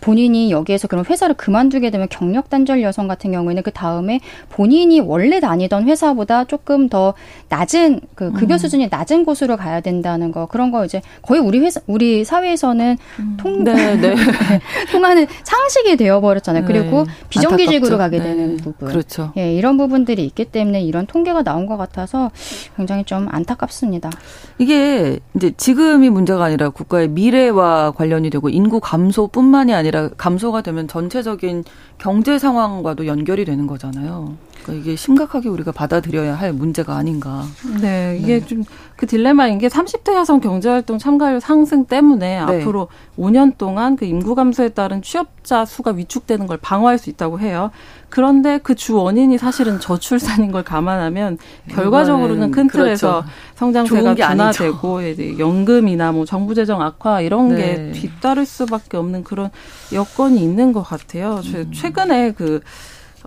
본인이 0.00 0.50
여기에서 0.50 0.88
그런 0.88 1.04
회사를 1.04 1.34
그만두게 1.34 1.90
되면 1.90 2.08
경력 2.08 2.48
단절 2.48 2.82
여성 2.82 3.08
같은 3.08 3.32
경우에는 3.32 3.62
그 3.62 3.70
다음에 3.70 4.20
본인이 4.50 5.00
원래 5.00 5.40
다니던 5.40 5.86
회사보다 5.86 6.44
조금 6.44 6.88
더 6.88 7.14
낮은 7.48 8.00
그 8.14 8.32
급여 8.32 8.54
음. 8.54 8.58
수준이 8.58 8.88
낮은 8.90 9.24
곳으로 9.24 9.56
가야 9.56 9.80
된다는 9.80 10.32
거 10.32 10.46
그런 10.46 10.70
거 10.70 10.84
이제 10.84 11.02
거의 11.22 11.40
우리 11.40 11.60
회사 11.60 11.80
우리 11.86 12.24
사회에서는 12.24 12.98
음. 13.18 13.36
통 13.38 13.64
네, 13.64 13.96
네. 13.96 14.14
통하는 14.92 15.26
상식이 15.42 15.96
되어 15.96 16.20
버렸잖아요. 16.20 16.64
네. 16.64 16.72
그리고 16.72 17.06
비정규직으로 17.28 17.98
가게 17.98 18.18
네. 18.18 18.24
되는 18.24 18.56
부분. 18.56 18.88
그렇죠. 18.88 19.32
예, 19.36 19.54
이런 19.54 19.76
부분들이 19.76 20.24
있기 20.24 20.46
때문에 20.46 20.82
이런 20.82 21.06
통계가 21.06 21.42
나온 21.42 21.66
것 21.66 21.76
같아서 21.76 22.30
굉장히 22.76 23.04
좀 23.04 23.28
안타깝습니다. 23.30 24.10
이게 24.58 25.18
이제 25.34 25.52
지금이 25.56 26.10
문제가 26.10 26.44
아니라 26.44 26.68
국가의 26.70 27.08
미래와 27.08 27.92
관련이 27.92 28.30
되고 28.30 28.48
인구 28.48 28.80
감소뿐만이 28.80 29.74
아니라 29.74 29.85
아니라 29.86 30.08
감소가 30.16 30.62
되면 30.62 30.88
전체적인 30.88 31.64
경제 31.98 32.38
상황과도 32.38 33.06
연결이 33.06 33.44
되는 33.44 33.66
거잖아요. 33.66 34.36
그러니까 34.66 34.72
이게 34.72 34.96
심각하게 34.96 35.48
우리가 35.48 35.72
받아들여야 35.72 36.34
할 36.34 36.52
문제가 36.52 36.96
아닌가. 36.96 37.44
네, 37.80 38.18
이게 38.20 38.40
네. 38.40 38.46
좀그 38.46 39.06
딜레마인 39.06 39.58
게 39.58 39.68
30대 39.68 40.14
여성 40.14 40.40
경제활동 40.40 40.98
참가율 40.98 41.40
상승 41.40 41.84
때문에 41.84 42.36
네. 42.36 42.38
앞으로 42.38 42.88
5년 43.18 43.56
동안 43.58 43.96
그 43.96 44.04
인구 44.04 44.34
감소에 44.34 44.70
따른 44.70 45.02
취업자 45.02 45.64
수가 45.64 45.92
위축되는 45.92 46.46
걸 46.46 46.56
방어할 46.56 46.98
수 46.98 47.10
있다고 47.10 47.40
해요. 47.40 47.70
그런데 48.08 48.58
그 48.58 48.76
주 48.76 48.94
원인이 48.94 49.36
사실은 49.38 49.80
저출산인 49.80 50.52
걸 50.52 50.62
감안하면 50.62 51.38
결과적으로는 51.68 52.50
큰 52.50 52.68
틀에서 52.68 53.22
그렇죠. 53.22 53.30
성장세가 53.56 54.14
둔화되고 54.14 55.00
연금이나 55.38 56.12
뭐 56.12 56.24
정부 56.24 56.54
재정 56.54 56.82
악화 56.82 57.20
이런 57.20 57.48
네. 57.48 57.56
게 57.56 57.92
뒤따를 57.92 58.46
수밖에 58.46 58.96
없는 58.96 59.24
그런 59.24 59.50
여건이 59.92 60.40
있는 60.40 60.72
것 60.72 60.82
같아요. 60.82 61.40
음. 61.46 61.72
최근에 61.72 62.32
그 62.32 62.60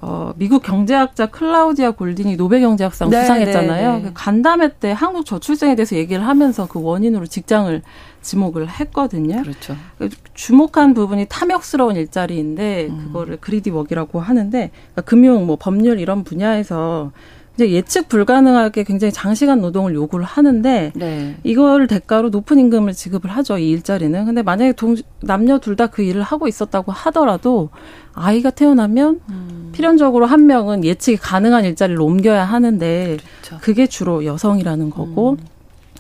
어, 0.02 0.34
미국 0.38 0.64
경제학자 0.64 1.26
클라우디아 1.26 1.92
골딘이 1.92 2.38
노벨 2.38 2.62
경제학상 2.62 3.10
네, 3.10 3.22
수상했잖아요. 3.22 3.92
네, 3.92 3.98
네. 3.98 4.04
그 4.04 4.12
간담회 4.14 4.76
때 4.80 4.92
한국 4.92 5.26
저출생에 5.26 5.76
대해서 5.76 5.96
얘기를 5.98 6.26
하면서 6.26 6.68
그 6.68 6.82
원인으로 6.82 7.28
직장을 7.28 7.82
지목을 8.22 8.70
했거든요. 8.70 9.42
그렇죠. 9.42 9.76
그 9.98 10.10
주목한 10.34 10.94
부분이 10.94 11.26
탐욕스러운 11.28 11.98
일자리인데 11.98 12.88
음. 12.90 13.06
그거를 13.08 13.38
그리디웍이라고 13.42 14.22
하는데 14.22 14.72
그러니까 14.72 15.02
금융, 15.02 15.46
뭐 15.46 15.58
법률 15.60 16.00
이런 16.00 16.24
분야에서 16.24 17.12
이제 17.60 17.72
예측 17.72 18.08
불가능하게 18.08 18.86
굉장히 18.86 19.12
장시간 19.12 19.60
노동을 19.60 19.94
요구를 19.94 20.24
하는데 20.24 20.94
네. 20.96 21.36
이걸 21.44 21.88
대가로 21.88 22.30
높은 22.30 22.58
임금을 22.58 22.94
지급을 22.94 23.30
하죠 23.32 23.58
이 23.58 23.70
일자리는 23.72 24.26
근데 24.26 24.42
만약에 24.44 24.72
동, 24.74 24.96
남녀 25.20 25.58
둘 25.60 25.76
다 25.76 25.88
그 25.88 26.02
일을 26.02 26.22
하고 26.22 26.48
있었다고 26.48 26.94
하더라도 26.94 27.70
아이가 28.14 28.50
태어나면 28.50 29.20
음. 29.30 29.70
필연적으로 29.74 30.26
한 30.26 30.46
명은 30.46 30.86
예측이 30.86 31.18
가능한 31.18 31.66
일자리를 31.66 32.00
옮겨야 32.02 32.46
하는데 32.46 33.18
그렇죠. 33.42 33.58
그게 33.62 33.88
주로 33.88 34.24
여성이라는 34.24 34.90
거고 34.90 35.32
음. 35.32 35.38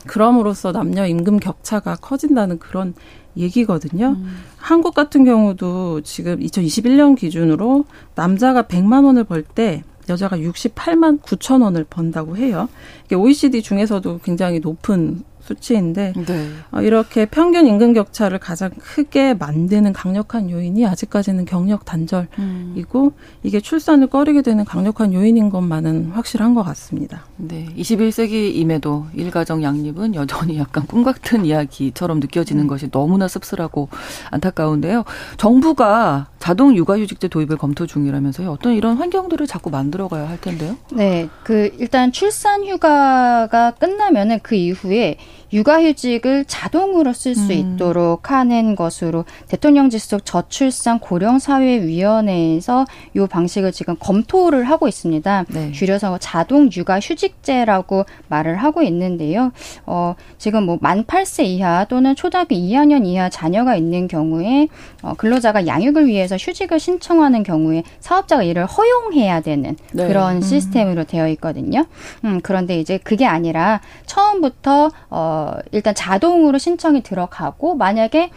그럼으로써 0.07 0.71
남녀 0.71 1.05
임금 1.05 1.39
격차가 1.39 1.95
커진다는 1.97 2.57
그런 2.59 2.93
얘기거든요. 3.35 4.15
음. 4.17 4.37
한국 4.57 4.95
같은 4.95 5.25
경우도 5.25 6.01
지금 6.01 6.39
2021년 6.39 7.17
기준으로 7.17 7.83
남자가 8.15 8.63
100만 8.63 9.03
원을 9.05 9.25
벌 9.25 9.43
때 9.43 9.83
여자가 10.09 10.37
68만 10.37 11.21
9천 11.21 11.63
원을 11.63 11.85
번다고 11.89 12.37
해요. 12.37 12.67
이게 13.05 13.15
OECD 13.15 13.61
중에서도 13.61 14.19
굉장히 14.23 14.59
높은 14.59 15.23
수치인데 15.49 16.13
네. 16.25 16.49
어, 16.71 16.81
이렇게 16.81 17.25
평균 17.25 17.65
임금 17.65 17.93
격차를 17.93 18.39
가장 18.39 18.69
크게 18.77 19.33
만드는 19.33 19.93
강력한 19.93 20.49
요인이 20.49 20.85
아직까지는 20.85 21.45
경력 21.45 21.85
단절이고 21.85 22.27
음. 22.39 23.11
이게 23.43 23.59
출산을 23.59 24.07
꺼리게 24.07 24.41
되는 24.41 24.63
강력한 24.65 25.13
요인인 25.13 25.49
것만은 25.49 26.11
확실한 26.11 26.53
것 26.53 26.63
같습니다. 26.63 27.25
네, 27.37 27.67
21세기임에도 27.77 29.05
일가정 29.13 29.63
양립은 29.63 30.15
여전히 30.15 30.59
약간 30.59 30.85
꿈 30.85 31.03
같은 31.03 31.45
이야기처럼 31.45 32.19
느껴지는 32.19 32.63
음. 32.63 32.67
것이 32.67 32.89
너무나 32.91 33.27
씁쓸하고 33.27 33.89
안타까운데요. 34.31 35.03
정부가 35.37 36.27
자동 36.39 36.75
육아휴직제 36.75 37.27
도입을 37.27 37.57
검토 37.57 37.85
중이라면서요. 37.85 38.49
어떤 38.49 38.73
이런 38.73 38.97
환경들을 38.97 39.45
자꾸 39.45 39.69
만들어가야 39.69 40.27
할 40.27 40.39
텐데요. 40.39 40.77
네, 40.91 41.27
그 41.43 41.71
일단 41.77 42.11
출산 42.11 42.65
휴가가 42.65 43.71
끝나면은 43.71 44.39
그 44.41 44.55
이후에 44.55 45.17
육아휴직을 45.53 46.45
자동으로 46.45 47.13
쓸수 47.13 47.51
음. 47.53 47.75
있도록 47.75 48.31
하는 48.31 48.75
것으로 48.75 49.25
대통령 49.47 49.89
지속 49.89 50.25
저출산 50.25 50.99
고령사회위원회에서 50.99 52.85
이 53.15 53.25
방식을 53.29 53.71
지금 53.71 53.95
검토를 53.99 54.63
하고 54.63 54.87
있습니다. 54.87 55.45
네. 55.49 55.71
줄여서 55.71 56.17
자동 56.19 56.69
육아휴직제라고 56.71 58.05
말을 58.27 58.57
하고 58.57 58.81
있는데요. 58.81 59.51
어, 59.85 60.15
지금 60.37 60.63
뭐 60.63 60.79
만 60.81 61.03
8세 61.03 61.45
이하 61.45 61.85
또는 61.85 62.15
초등학교 62.15 62.55
2학년 62.55 63.05
이하 63.05 63.29
자녀가 63.29 63.75
있는 63.75 64.07
경우에 64.07 64.67
어, 65.01 65.13
근로자가 65.17 65.67
양육을 65.67 66.07
위해서 66.07 66.35
휴직을 66.35 66.79
신청하는 66.79 67.43
경우에 67.43 67.83
사업자가 67.99 68.43
이를 68.43 68.65
허용해야 68.65 69.41
되는 69.41 69.75
네. 69.93 70.07
그런 70.07 70.37
음. 70.37 70.41
시스템으로 70.41 71.03
되어 71.03 71.27
있거든요. 71.29 71.85
음, 72.23 72.39
그런데 72.41 72.79
이제 72.79 72.97
그게 72.97 73.25
아니라 73.25 73.81
처음부터 74.05 74.91
어, 75.09 75.38
일단 75.71 75.95
자동으로 75.95 76.57
신청이 76.57 77.03
들어가고 77.03 77.75
만약에 77.75 78.31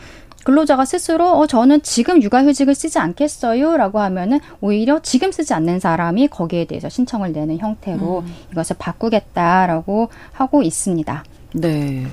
근로자가 0.44 0.84
스스로 0.84 1.38
어 1.38 1.46
저는 1.46 1.82
지금 1.82 2.22
육아휴직을 2.22 2.74
쓰지 2.74 2.98
않겠어요라고 2.98 4.00
하면은 4.00 4.40
오히려 4.60 5.00
지금 5.00 5.30
쓰지 5.30 5.54
않는 5.54 5.78
사람이 5.80 6.28
거기에 6.28 6.64
대해서 6.64 6.88
신청을 6.88 7.32
내는 7.32 7.58
형태로 7.58 8.20
음. 8.20 8.34
이것을 8.50 8.76
바꾸겠다라고 8.78 10.08
하고 10.32 10.62
있습니다. 10.62 11.24
네. 11.54 12.06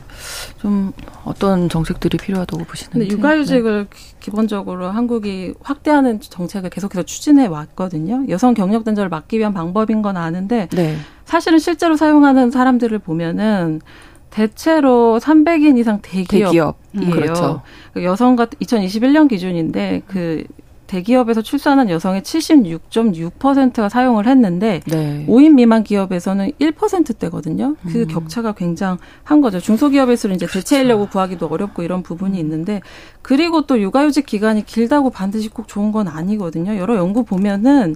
좀 0.59 0.91
어떤 1.23 1.69
정책들이 1.69 2.17
필요하다고 2.17 2.65
보시는지. 2.65 3.15
육아휴직을 3.15 3.87
네. 3.89 3.97
기본적으로 4.19 4.89
한국이 4.89 5.53
확대하는 5.61 6.19
정책을 6.19 6.69
계속해서 6.69 7.03
추진해 7.03 7.47
왔거든요. 7.47 8.25
여성 8.29 8.53
경력 8.53 8.83
단절을 8.83 9.09
막기 9.09 9.39
위한 9.39 9.53
방법인 9.53 10.01
건 10.01 10.17
아는데 10.17 10.67
네. 10.71 10.97
사실은 11.25 11.59
실제로 11.59 11.95
사용하는 11.95 12.51
사람들을 12.51 12.99
보면은 12.99 13.81
대체로 14.29 15.19
300인 15.21 15.77
이상 15.77 15.99
대기업이에요. 16.01 16.75
대기업. 16.93 17.11
그렇죠. 17.13 17.61
그 17.93 18.03
여성 18.03 18.35
같은 18.35 18.57
2021년 18.59 19.27
기준인데 19.27 20.03
그 20.07 20.43
대기업에서 20.89 21.43
출산한 21.43 21.89
여성의 21.89 22.23
76.6%가 22.23 23.89
사용을 23.89 24.27
했는데 24.27 24.81
네. 24.87 25.23
5인 25.27 25.53
미만 25.53 25.83
기업에서는 25.83 26.51
1%대거든요. 26.59 27.75
그 27.91 28.01
음. 28.01 28.07
격차가 28.07 28.53
굉장한 28.53 29.41
거죠. 29.41 29.59
중소기업에서는 29.59 30.35
이제 30.35 30.47
그렇죠. 30.47 30.59
대체 30.59 30.81
인력을 30.81 31.07
구하기도 31.09 31.45
어렵고 31.45 31.83
이런 31.83 32.01
부분이 32.01 32.39
음. 32.39 32.43
있는데 32.43 32.81
그리고 33.21 33.67
또 33.67 33.79
육아휴직 33.79 34.25
기간이 34.25 34.65
길다고 34.65 35.11
반드시 35.11 35.49
꼭 35.49 35.67
좋은 35.67 35.91
건 35.91 36.07
아니거든요. 36.07 36.75
여러 36.77 36.95
연구 36.95 37.23
보면은 37.23 37.95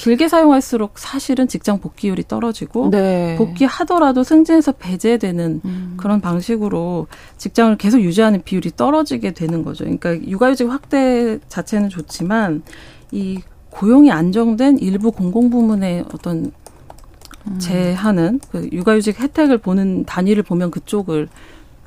길게 0.00 0.28
사용할수록 0.28 0.98
사실은 0.98 1.46
직장 1.46 1.78
복귀율이 1.78 2.24
떨어지고 2.26 2.88
네. 2.88 3.36
복귀하더라도 3.36 4.24
승진에서 4.24 4.72
배제되는 4.72 5.60
음. 5.62 5.94
그런 5.98 6.22
방식으로 6.22 7.06
직장을 7.36 7.76
계속 7.76 8.00
유지하는 8.00 8.40
비율이 8.42 8.70
떨어지게 8.76 9.32
되는 9.32 9.62
거죠. 9.62 9.84
그러니까 9.84 10.14
육아휴직 10.26 10.70
확대 10.70 11.38
자체는 11.48 11.90
좋지만 11.90 12.62
이 13.12 13.40
고용이 13.68 14.10
안정된 14.10 14.78
일부 14.78 15.12
공공부문의 15.12 16.06
어떤 16.14 16.50
음. 17.46 17.58
제하는 17.58 18.40
그 18.50 18.70
육아휴직 18.72 19.20
혜택을 19.20 19.58
보는 19.58 20.06
단위를 20.06 20.44
보면 20.44 20.70
그쪽을 20.70 21.28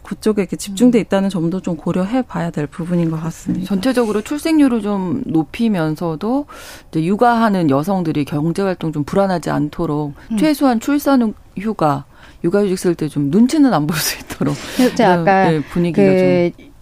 그쪽에 0.04 0.41
이렇게 0.41 0.56
집중돼 0.58 0.99
있다는 0.99 1.30
점도 1.30 1.62
좀 1.62 1.76
고려해 1.78 2.24
봐야 2.24 2.49
될 2.51 2.68
부분인 2.68 3.10
것 3.10 3.22
같습니다. 3.24 3.66
전체적으로 3.66 4.22
출생률을 4.22 4.82
좀 4.82 5.24
높이면서도 5.26 6.45
이제 6.89 7.04
육아하는 7.06 7.70
여성들이 7.70 8.26
경제 8.26 8.62
활동 8.62 8.91
좀 8.91 9.04
불안하지 9.04 9.49
않도록 9.49 10.14
음. 10.32 10.38
최소한 10.38 10.80
출산 10.80 11.34
휴가 11.58 12.06
육아휴직 12.43 12.78
쓸 12.78 12.95
때 12.95 13.08
좀 13.08 13.30
눈치는 13.32 13.74
안 13.74 13.88
볼 13.88 13.95
수 13.97 14.20
있도록. 14.20 14.56
제가 14.95 15.14
아까 15.14 15.49
네, 15.49 15.62
분위기가 15.62 16.01
그 16.04 16.51
좀. 16.58 16.72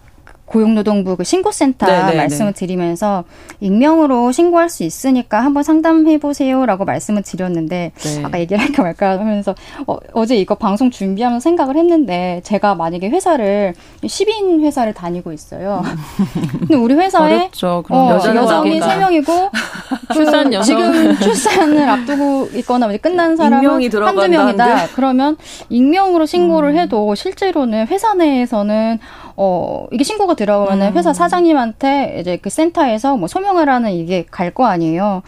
고용노동부 0.52 1.16
그 1.16 1.24
신고센터 1.24 1.86
네네네. 1.86 2.10
네, 2.10 2.16
말씀을 2.16 2.52
네. 2.52 2.58
드리면서 2.58 3.24
익명으로 3.60 4.32
신고할 4.32 4.68
수 4.68 4.84
있으니까 4.84 5.42
한번 5.42 5.62
상담해 5.62 6.18
보세요라고 6.18 6.84
말씀을 6.84 7.22
드렸는데 7.22 7.92
네. 7.94 8.22
아까 8.24 8.38
얘기를 8.38 8.62
할까 8.62 8.82
말까 8.82 9.10
하면서 9.18 9.54
어, 9.86 10.26
제 10.26 10.36
이거 10.36 10.54
방송 10.54 10.90
준비하면서 10.90 11.42
생각을 11.42 11.76
했는데 11.76 12.40
제가 12.44 12.74
만약에 12.74 13.08
회사를 13.08 13.74
10인 14.02 14.62
회사를 14.62 14.92
다니고 14.92 15.32
있어요. 15.32 15.82
근데 16.60 16.74
우리 16.74 16.94
회사에. 16.94 17.50
어, 17.88 18.14
여성이 18.34 18.80
3명이고 18.80 19.50
출산 20.12 20.52
여성. 20.52 20.76
지금 20.76 21.18
출산을 21.18 21.88
앞두고 21.88 22.50
있거나 22.58 22.92
끝난 22.98 23.36
사람은 23.36 23.68
한두 23.68 24.28
명이다. 24.28 24.88
그러면 24.94 25.36
익명으로 25.68 26.26
신고를 26.26 26.70
음. 26.70 26.78
해도 26.78 27.14
실제로는 27.14 27.86
회사 27.86 28.14
내에서는 28.14 28.98
어, 29.36 29.86
이게 29.92 30.04
신고가 30.04 30.34
들어오면은 30.34 30.88
음. 30.88 30.96
회사 30.96 31.12
사장님한테 31.12 32.18
이제 32.20 32.36
그 32.36 32.50
센터에서 32.50 33.16
뭐 33.16 33.28
소명을 33.28 33.68
하는 33.68 33.90
이게 33.92 34.26
갈 34.30 34.52
거 34.52 34.66
아니에요. 34.66 35.22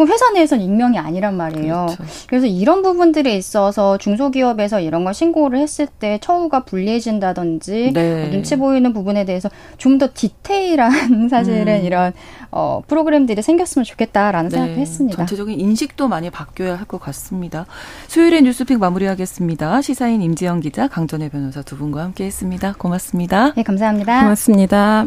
그럼 0.00 0.12
회사 0.12 0.30
내에서는 0.30 0.64
익명이 0.64 0.98
아니란 0.98 1.36
말이에요. 1.36 1.86
그렇죠. 1.96 2.04
그래서 2.26 2.46
이런 2.46 2.80
부분들에 2.82 3.36
있어서 3.36 3.98
중소기업에서 3.98 4.80
이런 4.80 5.04
걸 5.04 5.12
신고를 5.12 5.58
했을 5.58 5.86
때 5.86 6.18
처우가 6.22 6.64
불리해진다든지 6.64 7.90
네. 7.92 8.30
눈치 8.30 8.56
보이는 8.56 8.92
부분에 8.94 9.24
대해서 9.24 9.50
좀 9.76 9.98
더 10.00 10.08
디테일한 10.14 11.28
사실은 11.28 11.80
음. 11.80 11.84
이런 11.84 12.12
어, 12.50 12.80
프로그램들이 12.86 13.42
생겼으면 13.42 13.84
좋겠다라는 13.84 14.48
네. 14.48 14.56
생각을 14.56 14.78
했습니다. 14.78 15.16
전체적인 15.18 15.60
인식도 15.60 16.08
많이 16.08 16.30
바뀌어야 16.30 16.76
할 16.76 16.86
것 16.86 16.98
같습니다. 17.00 17.66
수요일에 18.08 18.40
뉴스픽 18.40 18.78
마무리하겠습니다. 18.78 19.82
시사인 19.82 20.22
임지영 20.22 20.60
기자, 20.60 20.88
강전혜 20.88 21.28
변호사 21.28 21.60
두 21.62 21.76
분과 21.76 22.02
함께했습니다. 22.04 22.74
고맙습니다. 22.78 23.52
네, 23.54 23.62
감사합니다. 23.62 24.22
고맙습니다. 24.22 25.06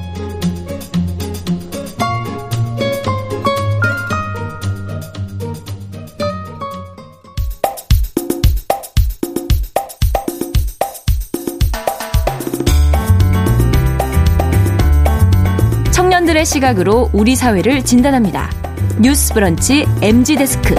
시각으로 16.51 17.09
우리 17.13 17.37
사회를 17.37 17.85
진단합니다. 17.85 18.51
뉴스 19.01 19.33
브런치 19.33 19.85
MZ 20.01 20.35
데스크. 20.35 20.75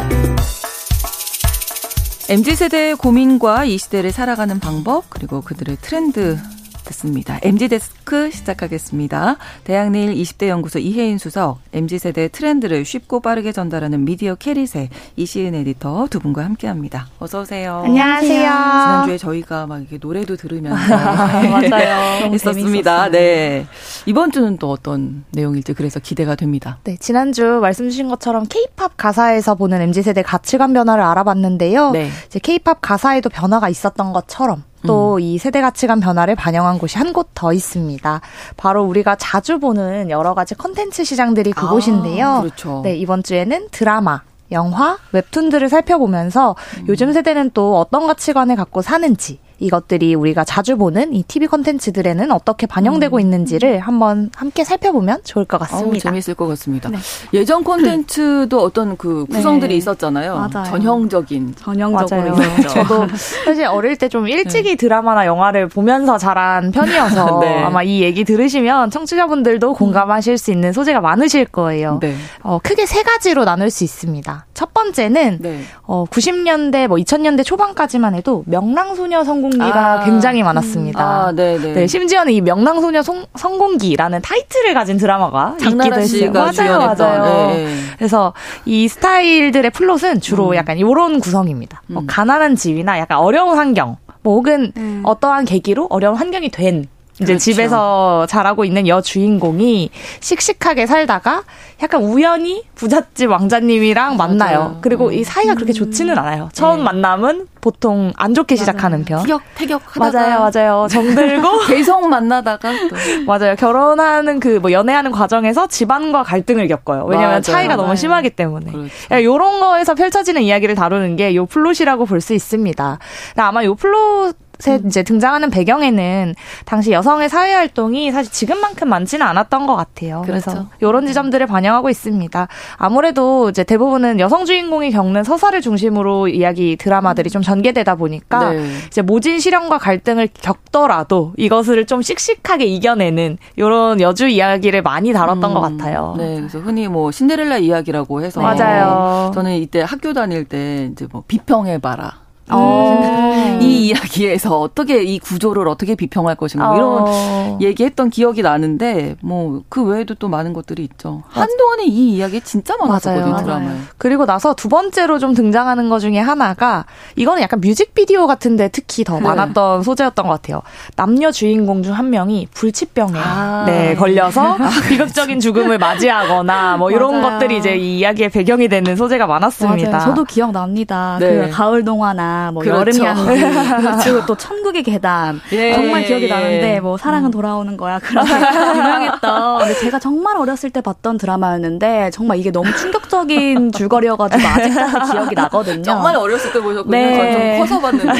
MZ 2.29 2.55
세대의 2.57 2.97
고민과 2.97 3.65
이 3.65 3.79
시대를 3.79 4.13
살아가는 4.13 4.61
방법 4.61 5.05
그리고 5.09 5.41
그들의 5.41 5.79
트렌드 5.81 6.39
듣습니다. 6.85 7.39
MZ 7.43 7.69
데스크 7.69 8.31
시작하겠습니다. 8.31 9.37
대학내일 9.65 10.15
20대 10.15 10.49
연구소 10.49 10.79
이혜인 10.79 11.19
수석, 11.19 11.59
MZ 11.73 11.99
세대 11.99 12.29
트렌드를 12.29 12.85
쉽고 12.85 13.21
빠르게 13.21 13.53
전달하는 13.53 14.05
미디어 14.05 14.35
캐릿의 14.35 14.89
이시은 15.17 15.55
에디터 15.55 16.09
두 16.11 16.21
분과 16.21 16.45
함께합니다. 16.45 17.09
어서 17.19 17.43
오세요. 17.43 17.83
안녕하세요. 17.85 18.43
지난주에 18.43 19.19
저희가 19.19 19.67
막 19.67 19.81
이렇게 19.81 19.99
노래도 20.01 20.37
들으면서 20.37 20.77
맞아요. 20.97 22.27
있었습니다. 22.35 23.11
네. 23.11 23.67
이번 24.07 24.33
주는 24.33 24.57
또 24.59 24.71
어떤 24.71 25.25
내용일지 25.33 25.73
그래서 25.75 26.01
기대가 26.01 26.35
됩니다. 26.35 26.79
네, 26.85 26.97
지난주 26.99 27.59
말씀 27.61 27.89
주신 27.89 28.09
것처럼 28.09 28.45
K-팝 28.49 28.97
가사에서 28.97 29.55
보는 29.55 29.81
MZ 29.81 30.03
세대 30.03 30.23
가치관 30.23 30.73
변화를 30.73 31.03
알아봤는데요. 31.05 31.91
네. 31.93 32.11
이제 32.27 32.39
K-팝 32.39 32.79
가사에도 32.81 33.29
변화가 33.29 33.69
있었던 33.69 34.13
것처럼 34.13 34.65
또이 34.87 35.35
음. 35.35 35.39
세대 35.39 35.61
가치관 35.61 36.01
변화를 36.01 36.35
반영한 36.35 36.79
곳이 36.79 36.99
한 36.99 37.13
곳 37.13 37.29
더 37.35 37.53
있습니다. 37.53 38.21
바로 38.57 38.85
우리가 38.85 39.17
자주 39.17 39.59
보는 39.59 40.11
여러 40.11 40.35
가지 40.35 40.55
컨텐츠 40.55 41.05
시장들이 41.05 41.53
그곳인데요. 41.53 42.27
아, 42.27 42.41
그렇죠. 42.41 42.81
네, 42.85 42.97
이번 42.97 43.23
주에는 43.23 43.69
드라마, 43.71 44.23
영화, 44.51 44.99
웹툰들을 45.13 45.69
살펴보면서 45.69 46.55
음. 46.79 46.85
요즘 46.89 47.13
세대는 47.13 47.51
또 47.55 47.79
어떤 47.79 48.07
가치관을 48.07 48.57
갖고 48.57 48.83
사는지 48.83 49.39
이것들이 49.67 50.15
우리가 50.15 50.45
자주 50.45 50.77
보는 50.77 51.13
이 51.15 51.23
TV 51.25 51.49
콘텐츠들에는 51.49 52.31
어떻게 52.31 52.67
반영되고 52.67 53.17
음. 53.17 53.21
있는지를 53.21 53.81
한번 53.81 54.31
함께 54.37 54.63
살펴보면 54.63 55.21
좋을 55.25 55.45
것 55.45 55.59
같습니다. 55.59 55.97
어 55.97 55.99
재미있을 55.99 56.35
것 56.35 56.47
같습니다. 56.49 56.89
네. 56.91 56.99
예전 57.35 57.65
콘텐츠도 57.65 58.61
어떤 58.63 58.97
그 58.97 59.25
구성들이 59.27 59.75
네. 59.75 59.79
있었잖아요. 59.79 60.35
맞아요. 60.53 60.67
전형적인. 60.69 61.55
전형적으로 61.57 62.37
저도 62.69 63.09
사실 63.45 63.67
어릴 63.67 63.97
때 63.97 64.13
좀 64.13 64.29
일찍이 64.29 64.71
네. 64.71 64.75
드라마나 64.77 65.25
영화를 65.25 65.69
보면서 65.69 66.19
자란 66.19 66.71
편이어서 66.71 67.39
네. 67.41 67.63
아마 67.63 67.83
이 67.83 68.03
얘기 68.03 68.25
들으시면 68.25 68.91
청취자분들도 68.91 69.73
공감하실 69.73 70.37
수 70.37 70.51
있는 70.51 70.73
소재가 70.75 71.01
많으실 71.01 71.47
거예요. 71.47 71.99
네. 72.03 72.15
어, 72.43 72.59
크게 72.63 72.85
세 72.85 73.03
가지로 73.03 73.47
나눌 73.47 73.71
수 73.71 73.85
있습니다. 73.85 74.45
첫 74.53 74.75
번째는 74.75 75.39
네. 75.41 75.61
어, 75.85 76.05
90년대 76.11 76.89
뭐 76.89 76.99
2000년대 76.99 77.43
초반까지만 77.45 78.15
해도 78.15 78.45
명랑소녀 78.47 79.25
성공 79.25 79.52
성공기가 79.53 79.93
아. 79.93 80.05
굉장히 80.05 80.43
많았습니다. 80.43 81.01
아, 81.01 81.33
네네. 81.33 81.59
네. 81.59 81.73
네, 81.73 81.87
심지어는 81.87 82.33
이 82.33 82.41
명랑소녀 82.41 83.03
성, 83.03 83.27
성공기라는 83.35 84.23
타이틀을 84.23 84.75
가진 84.75 84.97
드라마가 84.97 85.57
있기도 85.61 86.01
했어요. 86.01 86.33
맞아요, 86.33 86.79
맞아요. 86.79 87.47
네. 87.49 87.77
그래서 87.97 88.33
이 88.65 88.89
스타일들의 88.89 89.71
플롯은 89.71 90.21
주로 90.21 90.51
음. 90.51 90.55
약간 90.57 90.79
이런 90.79 91.21
구성입니다. 91.21 91.83
뭐 91.87 91.93
음. 91.93 91.95
뭐 91.95 92.05
가난한 92.07 92.57
집이나 92.57 92.99
약간 92.99 93.19
어려운 93.19 93.57
환경, 93.57 93.97
뭐 94.23 94.35
혹은 94.35 94.73
음. 94.77 95.03
어떠한 95.05 95.45
계기로 95.45 95.89
어려운 95.91 96.17
환경이 96.17 96.51
된 96.51 96.87
이제 97.23 97.33
그렇죠. 97.35 97.45
집에서 97.45 98.27
자라고 98.29 98.65
있는 98.65 98.87
여 98.89 99.01
주인공이 99.01 99.91
씩씩하게 100.21 100.87
살다가 100.87 101.43
약간 101.83 102.03
우연히 102.03 102.63
부잣집 102.77 103.31
왕자님이랑 103.31 104.17
만나요. 104.17 104.59
맞아요. 104.59 104.79
그리고 104.83 105.07
음. 105.09 105.13
이 105.15 105.25
사이가 105.25 105.55
그렇게 105.55 105.73
좋지는 105.73 106.17
않아요. 106.19 106.49
처음 106.53 106.79
네. 106.79 106.85
만남은 106.85 107.49
보통 107.61 108.13
안 108.17 108.35
좋게 108.35 108.55
맞아요. 108.55 108.61
시작하는 108.61 109.05
편. 109.05 109.23
티격 109.23 109.43
태격 109.55 109.83
맞아요, 109.97 110.49
맞아요. 110.53 110.87
정들고 110.91 111.61
계속 111.67 112.09
만나다가 112.09 112.71
또 112.89 112.97
맞아요. 113.27 113.57
결혼하는 113.57 114.39
그 114.41 114.53
뭐 114.63 114.71
연애하는 114.71 115.11
과정에서 115.11 115.67
집안과 115.67 116.23
갈등을 116.23 116.69
겪어요. 116.69 117.05
왜냐면 117.07 117.31
맞아요. 117.31 117.41
차이가. 117.41 117.75
너무 117.75 117.97
심하기 117.97 118.31
때문에. 118.31 118.71
그렇죠. 118.71 119.25
요런 119.25 119.59
거에서 119.61 119.95
펼쳐지는 119.95 120.43
이야기를 120.43 120.75
다루는 120.77 121.17
게 121.17 121.35
요 121.35 121.47
플롯이라고 121.47 122.05
볼 122.07 122.21
수 122.21 122.35
있습니다. 122.35 122.99
아마 123.37 123.65
요 123.65 123.75
플롯이 123.75 124.37
음. 124.37 124.52
이제 124.87 125.03
등장하는 125.03 125.51
배경에는 125.51 126.35
당시 126.65 126.93
여성의 126.93 127.29
사회 127.29 127.53
활동이 127.53 128.11
사실 128.13 128.33
지금만큼 128.33 128.89
많지는 128.89 129.27
않았던 129.27 129.67
것 129.67 129.77
같아요. 129.77 130.23
그렇죠. 130.23 130.51
그래서 130.51 130.67
이런 130.81 131.07
지점들을 131.07 131.47
반영하고 131.47 131.91
있습니다. 131.91 132.49
아무래도 132.77 133.51
이제 133.51 133.65
대부분은 133.65 134.21
여성 134.21 134.45
주인공이 134.45 134.91
겪는 134.91 135.25
서사를 135.25 135.61
중심으로 135.61 136.29
이야기 136.29 136.77
드라마들이 136.77 137.31
좀 137.31 137.43
전개되다 137.43 137.97
보니까 137.97 138.51
네. 138.53 138.67
이제 138.87 139.03
모진 139.03 139.41
시련과 139.41 139.79
갈등을 139.79 140.29
겪더라도 140.33 141.33
이것을 141.37 141.87
좀 141.87 142.03
씩씩하게 142.03 142.65
이겨내는 142.67 143.39
이런 143.57 144.01
여주 144.01 144.29
이야기를 144.29 144.83
많이 144.83 145.13
다뤘던 145.13 145.51
음. 145.51 145.55
것 145.55 145.61
같아요. 145.61 146.15
네, 146.17 146.37
그래서 146.37 146.59
흔히 146.59 146.89
뭐 146.89 147.11
신데렐라 147.11 147.59
이야기라고 147.59 148.23
해서 148.23 148.41
맞아요. 148.41 149.31
저는 149.35 149.57
이때 149.57 149.83
학교 149.83 150.13
다닐 150.13 150.45
때 150.45 150.91
이제 150.93 151.07
뭐 151.11 151.25
비평해봐라. 151.27 152.22
어. 152.55 152.99
네. 153.01 153.59
이 153.63 153.87
이야기에서 153.89 154.61
어떻게 154.61 155.03
이 155.03 155.19
구조를 155.19 155.69
어떻게 155.69 155.95
비평할 155.95 156.35
것인가 156.37 156.69
뭐 156.69 156.77
이런 156.77 157.05
어. 157.07 157.59
얘기했던 157.61 158.11
기억이 158.11 158.43
나는데 158.43 159.17
뭐 159.23 159.63
그 159.69 159.83
외에도 159.85 160.15
또 160.15 160.29
많은 160.29 160.53
것들이 160.53 160.83
있죠. 160.85 161.23
한동안에 161.29 161.85
이 161.85 162.11
이야기 162.11 162.41
진짜 162.41 162.77
많았거든요 162.77 163.37
드라마. 163.37 163.71
그리고 163.99 164.27
나서 164.27 164.55
두 164.55 164.69
번째로 164.69 165.19
좀 165.19 165.35
등장하는 165.35 165.89
것 165.89 165.99
중에 166.01 166.19
하나가 166.19 166.85
이거는 167.17 167.43
약간 167.43 167.61
뮤직비디오 167.61 168.27
같은데 168.27 168.69
특히 168.69 169.05
더 169.05 169.17
네. 169.17 169.23
많았던 169.23 169.83
소재였던 169.83 170.27
것 170.27 170.33
같아요. 170.33 170.63
남녀 170.97 171.31
주인공 171.31 171.83
중 171.83 171.93
한 171.93 172.11
명이 172.11 172.49
불치병에 172.53 173.13
아. 173.19 173.65
네 173.67 173.95
걸려서 173.95 174.55
아, 174.59 174.71
비극적인 174.89 175.41
죽음을 175.41 175.79
맞이하거나 175.79 176.77
뭐 176.79 176.91
이런 176.91 177.23
것들이 177.23 177.59
이제 177.59 177.77
이 177.77 177.99
이야기의 177.99 178.31
배경이 178.31 178.69
되는 178.69 178.97
소재가 178.97 179.27
많았습니다. 179.27 179.91
맞아요. 179.91 180.05
저도 180.07 180.25
기억납니다. 180.25 181.19
네. 181.21 181.47
그 181.47 181.51
가을 181.51 181.85
동화나 181.85 182.42
뭐 182.51 182.63
그렇죠. 182.63 183.05
여름 183.05 183.07
향기 183.07 184.03
그리고 184.05 184.27
또 184.27 184.35
천국의 184.35 184.83
계단 184.83 185.41
예. 185.53 185.75
정말 185.75 186.05
기억이 186.05 186.29
나는데 186.29 186.81
뭐 186.81 186.97
사랑은 186.97 187.29
음. 187.29 187.31
돌아오는 187.31 187.77
거야 187.77 187.99
그런 187.99 188.27
유명했던 188.77 189.59
근데 189.59 189.75
제가 189.75 189.99
정말 189.99 190.37
어렸을 190.37 190.71
때 190.71 190.81
봤던 190.81 191.19
드라마였는데 191.19 192.11
정말 192.11 192.39
이게 192.39 192.51
너무 192.51 192.75
충격적인 192.77 193.73
줄거리여가지고 193.73 194.49
아직까지 194.49 195.13
기억이 195.13 195.35
나거든요. 195.35 195.83
정말 195.83 196.17
어렸을 196.17 196.53
때 196.53 196.61
보셨군요. 196.61 196.91
네. 196.91 197.57
좀 197.59 197.67
커서 197.67 197.81
봤는데 197.81 198.13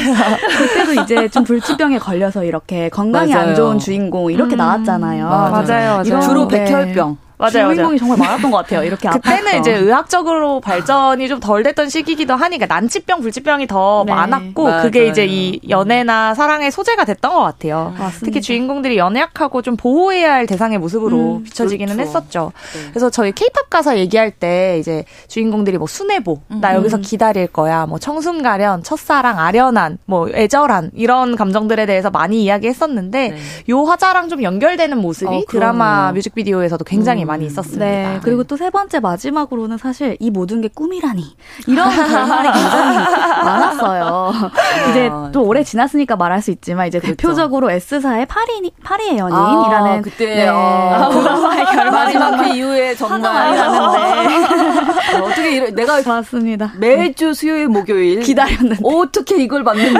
그때도 0.57 1.01
이제 1.01 1.27
좀 1.29 1.43
불치병에 1.43 1.99
걸려서 1.99 2.43
이렇게 2.43 2.89
건강이 2.89 3.33
맞아요. 3.33 3.49
안 3.49 3.55
좋은 3.55 3.79
주인공 3.79 4.31
이렇게 4.31 4.55
음. 4.55 4.57
나왔잖아요. 4.57 5.27
맞아요. 5.27 5.51
맞아요. 5.51 6.03
맞아요. 6.09 6.21
주로 6.21 6.47
백혈병. 6.47 7.17
맞아요, 7.37 7.51
주인공이 7.51 7.77
맞아요. 7.77 7.97
정말 7.97 8.17
많았던 8.17 8.51
것 8.51 8.57
같아요. 8.57 8.83
이렇게 8.83 9.09
그때는. 9.09 9.59
이제 9.59 9.73
의학적으로 9.73 10.59
발전이 10.61 11.27
좀 11.27 11.39
덜 11.43 11.61
됐던 11.63 11.89
시기기도 11.89 12.35
하니까 12.35 12.65
난치병, 12.67 13.19
불치병이 13.21 13.67
더 13.67 14.03
네. 14.07 14.13
많았고 14.13 14.63
맞아요. 14.63 14.81
그게 14.83 15.07
이제 15.07 15.25
이 15.25 15.59
연애나 15.67 16.33
사랑의 16.35 16.71
소재가 16.71 17.03
됐던 17.05 17.33
것 17.33 17.41
같아요. 17.41 17.93
맞습니다. 17.97 18.25
특히 18.25 18.41
주인공들이 18.41 18.97
연애약하고 18.97 19.61
좀 19.61 19.75
보호해야 19.75 20.33
할 20.33 20.45
대상의 20.45 20.77
모습으로 20.77 21.37
음, 21.37 21.43
비춰지기는 21.43 21.95
그렇죠. 21.95 22.09
했었죠. 22.09 22.51
네. 22.75 22.89
그래서 22.91 23.09
저희 23.09 23.33
케이팝 23.33 23.69
가사 23.69 23.97
얘기할 23.97 24.31
때 24.31 24.77
이제 24.79 25.03
주인공들이 25.27 25.77
뭐 25.77 25.87
순애보, 25.87 26.39
음. 26.51 26.61
나 26.61 26.75
여기서 26.75 26.97
기다릴 26.99 27.47
거야, 27.47 27.85
뭐 27.87 27.99
청순 27.99 28.41
가련, 28.41 28.83
첫사랑, 28.83 29.39
아련한, 29.39 29.97
뭐 30.05 30.29
애절한 30.33 30.91
이런 30.95 31.35
감정들에 31.35 31.85
대해서 31.85 32.09
많이 32.09 32.43
이야기했었는데 32.43 33.29
네. 33.29 33.37
요 33.69 33.83
화자랑 33.83 34.29
좀 34.29 34.43
연결되는 34.43 34.97
모습이 34.97 35.35
어, 35.35 35.43
드라마 35.49 36.11
뮤직비디오에서도 36.13 36.83
굉장히 36.85 37.22
음. 37.22 37.22
많이 37.25 37.45
있었습니다. 37.45 37.85
네. 37.85 38.19
그리고 38.23 38.43
또 38.43 38.57
세 38.63 38.69
번째 38.69 39.01
마지막으로는 39.01 39.77
사실 39.77 40.15
이 40.21 40.29
모든 40.31 40.61
게 40.61 40.69
꿈이라니 40.73 41.35
이런 41.67 41.89
결말이 41.91 42.49
굉장히 42.53 42.97
많았어요. 43.43 44.31
아, 44.33 44.89
이제 44.89 45.09
또 45.33 45.43
오래 45.43 45.63
지났으니까 45.63 46.15
말할 46.15 46.41
수 46.41 46.51
있지만 46.51 46.87
이제 46.87 46.99
그렇죠. 46.99 47.15
대표적으로 47.17 47.69
S사의 47.71 48.25
파리 48.27 48.71
파리의 48.83 49.17
연인이라는 49.17 49.91
아, 49.91 50.01
그때 50.01 50.25
네, 50.27 50.47
어. 50.47 51.09
드라마의 51.11 51.65
결말 51.65 51.91
마지막 51.91 52.37
그 52.37 52.55
이후에 52.55 52.95
정말 52.95 53.21
나는데 53.55 55.17
어, 55.17 55.23
어떻게 55.25 55.55
이래 55.57 55.71
내가 55.71 56.01
맞습니다. 56.05 56.71
매주 56.79 57.33
수요일 57.33 57.67
목요일 57.67 58.21
기다렸는데 58.21 58.77
어떻게 58.83 59.43
이걸 59.43 59.63
봤는데 59.65 59.99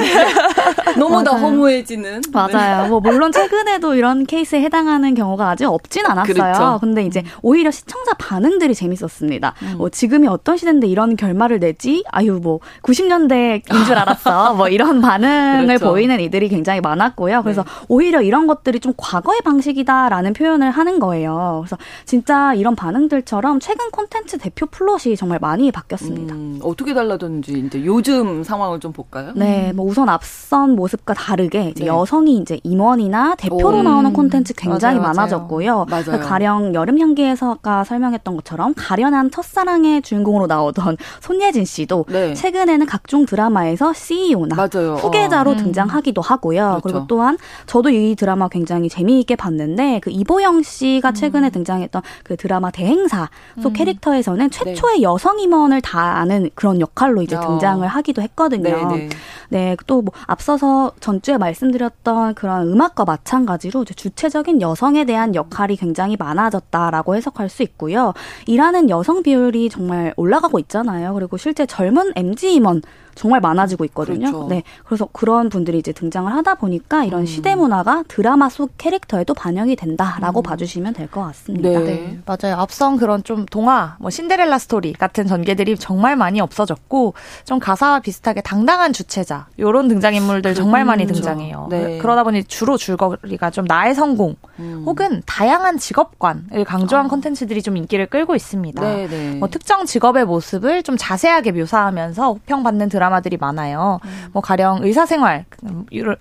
너무 0.97 1.21
다 1.23 1.31
허무해지는 1.35 2.21
맞아요. 2.31 2.83
네. 2.83 2.89
뭐 2.89 2.99
물론 3.01 3.31
최근에도 3.31 3.95
이런 3.95 4.25
케이스에 4.25 4.61
해당하는 4.61 5.15
경우가 5.15 5.49
아직 5.49 5.65
없진 5.65 6.05
않았어요. 6.05 6.33
그렇죠. 6.33 6.77
근데 6.79 7.03
이제 7.13 7.23
오히려 7.43 7.69
시청자 7.69 8.13
반응들이 8.13 8.73
재밌었습니다. 8.73 9.53
음. 9.61 9.75
뭐 9.77 9.89
지금이 9.89 10.27
어떤 10.27 10.57
시대인데 10.57 10.87
이런 10.87 11.15
결말을 11.15 11.59
내지? 11.59 12.03
아유 12.11 12.39
뭐 12.41 12.59
90년대인 12.81 13.85
줄 13.85 13.95
알았어. 13.95 14.53
뭐 14.57 14.67
이런 14.67 14.99
반응을 15.01 15.67
그렇죠. 15.67 15.85
보이는 15.91 16.19
이들이 16.19 16.49
굉장히 16.49 16.81
많았고요. 16.81 17.43
그래서 17.43 17.63
네. 17.63 17.69
오히려 17.87 18.21
이런 18.21 18.47
것들이 18.47 18.79
좀 18.79 18.93
과거의 18.97 19.41
방식이다라는 19.43 20.33
표현을 20.33 20.71
하는 20.71 20.99
거예요. 20.99 21.63
그래서 21.63 21.77
진짜 22.05 22.53
이런 22.55 22.75
반응들처럼 22.75 23.59
최근 23.59 23.91
콘텐츠 23.91 24.37
대표 24.39 24.65
플롯이 24.65 25.15
정말 25.15 25.37
많이 25.39 25.71
바뀌었습니다. 25.71 26.33
음, 26.33 26.59
어떻게 26.63 26.93
달라졌는지 26.93 27.53
이제 27.67 27.85
요즘 27.85 28.43
상황을 28.43 28.79
좀 28.79 28.91
볼까요? 28.91 29.31
네, 29.35 29.71
뭐 29.73 29.85
우선 29.85 30.09
앞선 30.09 30.75
모습과 30.75 31.13
다르게 31.13 31.73
네. 31.75 31.85
여성이 31.85 32.37
이제 32.37 32.59
임원이나 32.63 33.35
대표로 33.35 33.79
오, 33.79 33.83
나오는 33.83 34.11
콘텐츠 34.13 34.53
굉장히 34.53 34.99
맞아요, 34.99 35.13
많아졌고요. 35.13 35.85
맞아요. 35.89 36.19
가령 36.21 36.73
여름 36.73 36.97
향기 37.03 37.23
단계에서가 37.23 37.83
설명했던 37.83 38.35
것처럼 38.35 38.73
가련한 38.75 39.31
첫사랑의 39.31 40.01
주인공으로 40.01 40.47
나오던 40.47 40.97
손예진 41.21 41.65
씨도 41.65 42.05
네. 42.09 42.33
최근에는 42.33 42.85
각종 42.85 43.25
드라마에서 43.25 43.93
CEO나 43.93 44.55
맞아요. 44.55 44.95
후계자로 44.95 45.51
어. 45.51 45.55
등장하기도 45.55 46.21
하고요. 46.21 46.79
그렇죠. 46.81 46.81
그리고 46.81 47.07
또한 47.07 47.37
저도 47.65 47.89
이 47.89 48.15
드라마 48.15 48.47
굉장히 48.47 48.89
재미있게 48.89 49.35
봤는데 49.35 49.99
그 50.01 50.09
이보영 50.09 50.63
씨가 50.63 51.09
음. 51.09 51.13
최근에 51.13 51.47
음. 51.47 51.51
등장했던 51.51 52.01
그 52.23 52.37
드라마 52.37 52.71
대행사 52.71 53.29
속 53.61 53.69
음. 53.69 53.73
캐릭터에서는 53.73 54.49
최초의 54.49 54.97
네. 54.97 55.01
여성 55.01 55.39
임원을 55.39 55.81
다하는 55.81 56.49
그런 56.55 56.81
역할로 56.81 57.21
이제 57.21 57.35
어. 57.35 57.41
등장을 57.41 57.87
하기도 57.87 58.21
했거든요. 58.21 58.63
네네. 58.63 58.97
네. 58.97 59.09
네, 59.49 59.77
또 59.87 60.03
뭐 60.03 60.11
앞서서 60.27 60.91
전주에 60.99 61.37
말씀드렸던 61.37 62.35
그런 62.35 62.67
음악과 62.67 63.05
마찬가지로 63.05 63.85
주체적인 63.85 64.61
여성에 64.61 65.05
대한 65.05 65.33
역할이 65.33 65.77
굉장히 65.77 66.17
많아졌다 66.17 66.91
라고 66.93 67.15
해석할 67.15 67.49
수 67.49 67.63
있고요. 67.63 68.13
일하는 68.45 68.87
여성 68.91 69.23
비율이 69.23 69.69
정말 69.69 70.13
올라가고 70.15 70.59
있잖아요. 70.59 71.15
그리고 71.15 71.37
실제 71.37 71.65
젊은 71.65 72.11
MG 72.15 72.53
임원 72.53 72.83
정말 73.15 73.39
많아지고 73.41 73.85
있거든요. 73.85 74.31
그렇죠. 74.31 74.47
네. 74.49 74.63
그래서 74.85 75.07
그런 75.11 75.49
분들이 75.49 75.77
이제 75.79 75.91
등장을 75.91 76.31
하다 76.31 76.55
보니까 76.55 77.03
이런 77.05 77.21
음. 77.21 77.25
시대 77.25 77.55
문화가 77.55 78.03
드라마 78.07 78.49
속 78.49 78.71
캐릭터에도 78.77 79.33
반영이 79.33 79.75
된다라고 79.75 80.41
음. 80.41 80.43
봐주시면 80.43 80.93
될 80.93 81.07
것 81.07 81.21
같습니다. 81.25 81.69
네. 81.69 81.79
네. 81.79 82.19
맞아요. 82.25 82.55
앞선 82.57 82.97
그런 82.97 83.23
좀 83.23 83.45
동화, 83.45 83.97
뭐 83.99 84.09
신데렐라 84.09 84.57
스토리 84.57 84.93
같은 84.93 85.27
전개들이 85.27 85.77
정말 85.77 86.15
많이 86.15 86.39
없어졌고 86.41 87.13
좀 87.45 87.59
가사와 87.59 87.99
비슷하게 87.99 88.41
당당한 88.41 88.93
주체자 88.93 89.47
이런 89.57 89.87
등장인물들 89.87 90.55
정말 90.55 90.85
많이 90.85 91.03
그렇죠. 91.05 91.21
등장해요. 91.21 91.67
네. 91.69 91.97
그러다 91.99 92.23
보니 92.23 92.45
주로 92.45 92.77
줄거리가 92.77 93.49
좀 93.51 93.65
나의 93.65 93.93
성공 93.95 94.35
음. 94.59 94.83
혹은 94.85 95.21
다양한 95.25 95.77
직업관을 95.77 96.63
강조한 96.65 97.05
아. 97.05 97.09
컨텐츠들이 97.09 97.61
좀 97.61 97.77
인기를 97.77 98.07
끌고 98.07 98.35
있습니다. 98.35 98.81
네, 98.81 99.07
네. 99.07 99.35
뭐 99.35 99.47
특정 99.49 99.85
직업의 99.85 100.25
모습을 100.25 100.83
좀 100.83 100.95
자세하게 100.97 101.51
묘사하면서 101.51 102.33
호평받는 102.33 102.89
드라마 102.89 103.02
드라마들이 103.03 103.37
많아요. 103.37 103.99
음. 104.05 104.29
뭐 104.31 104.41
가령 104.41 104.83
의사생활 104.83 105.45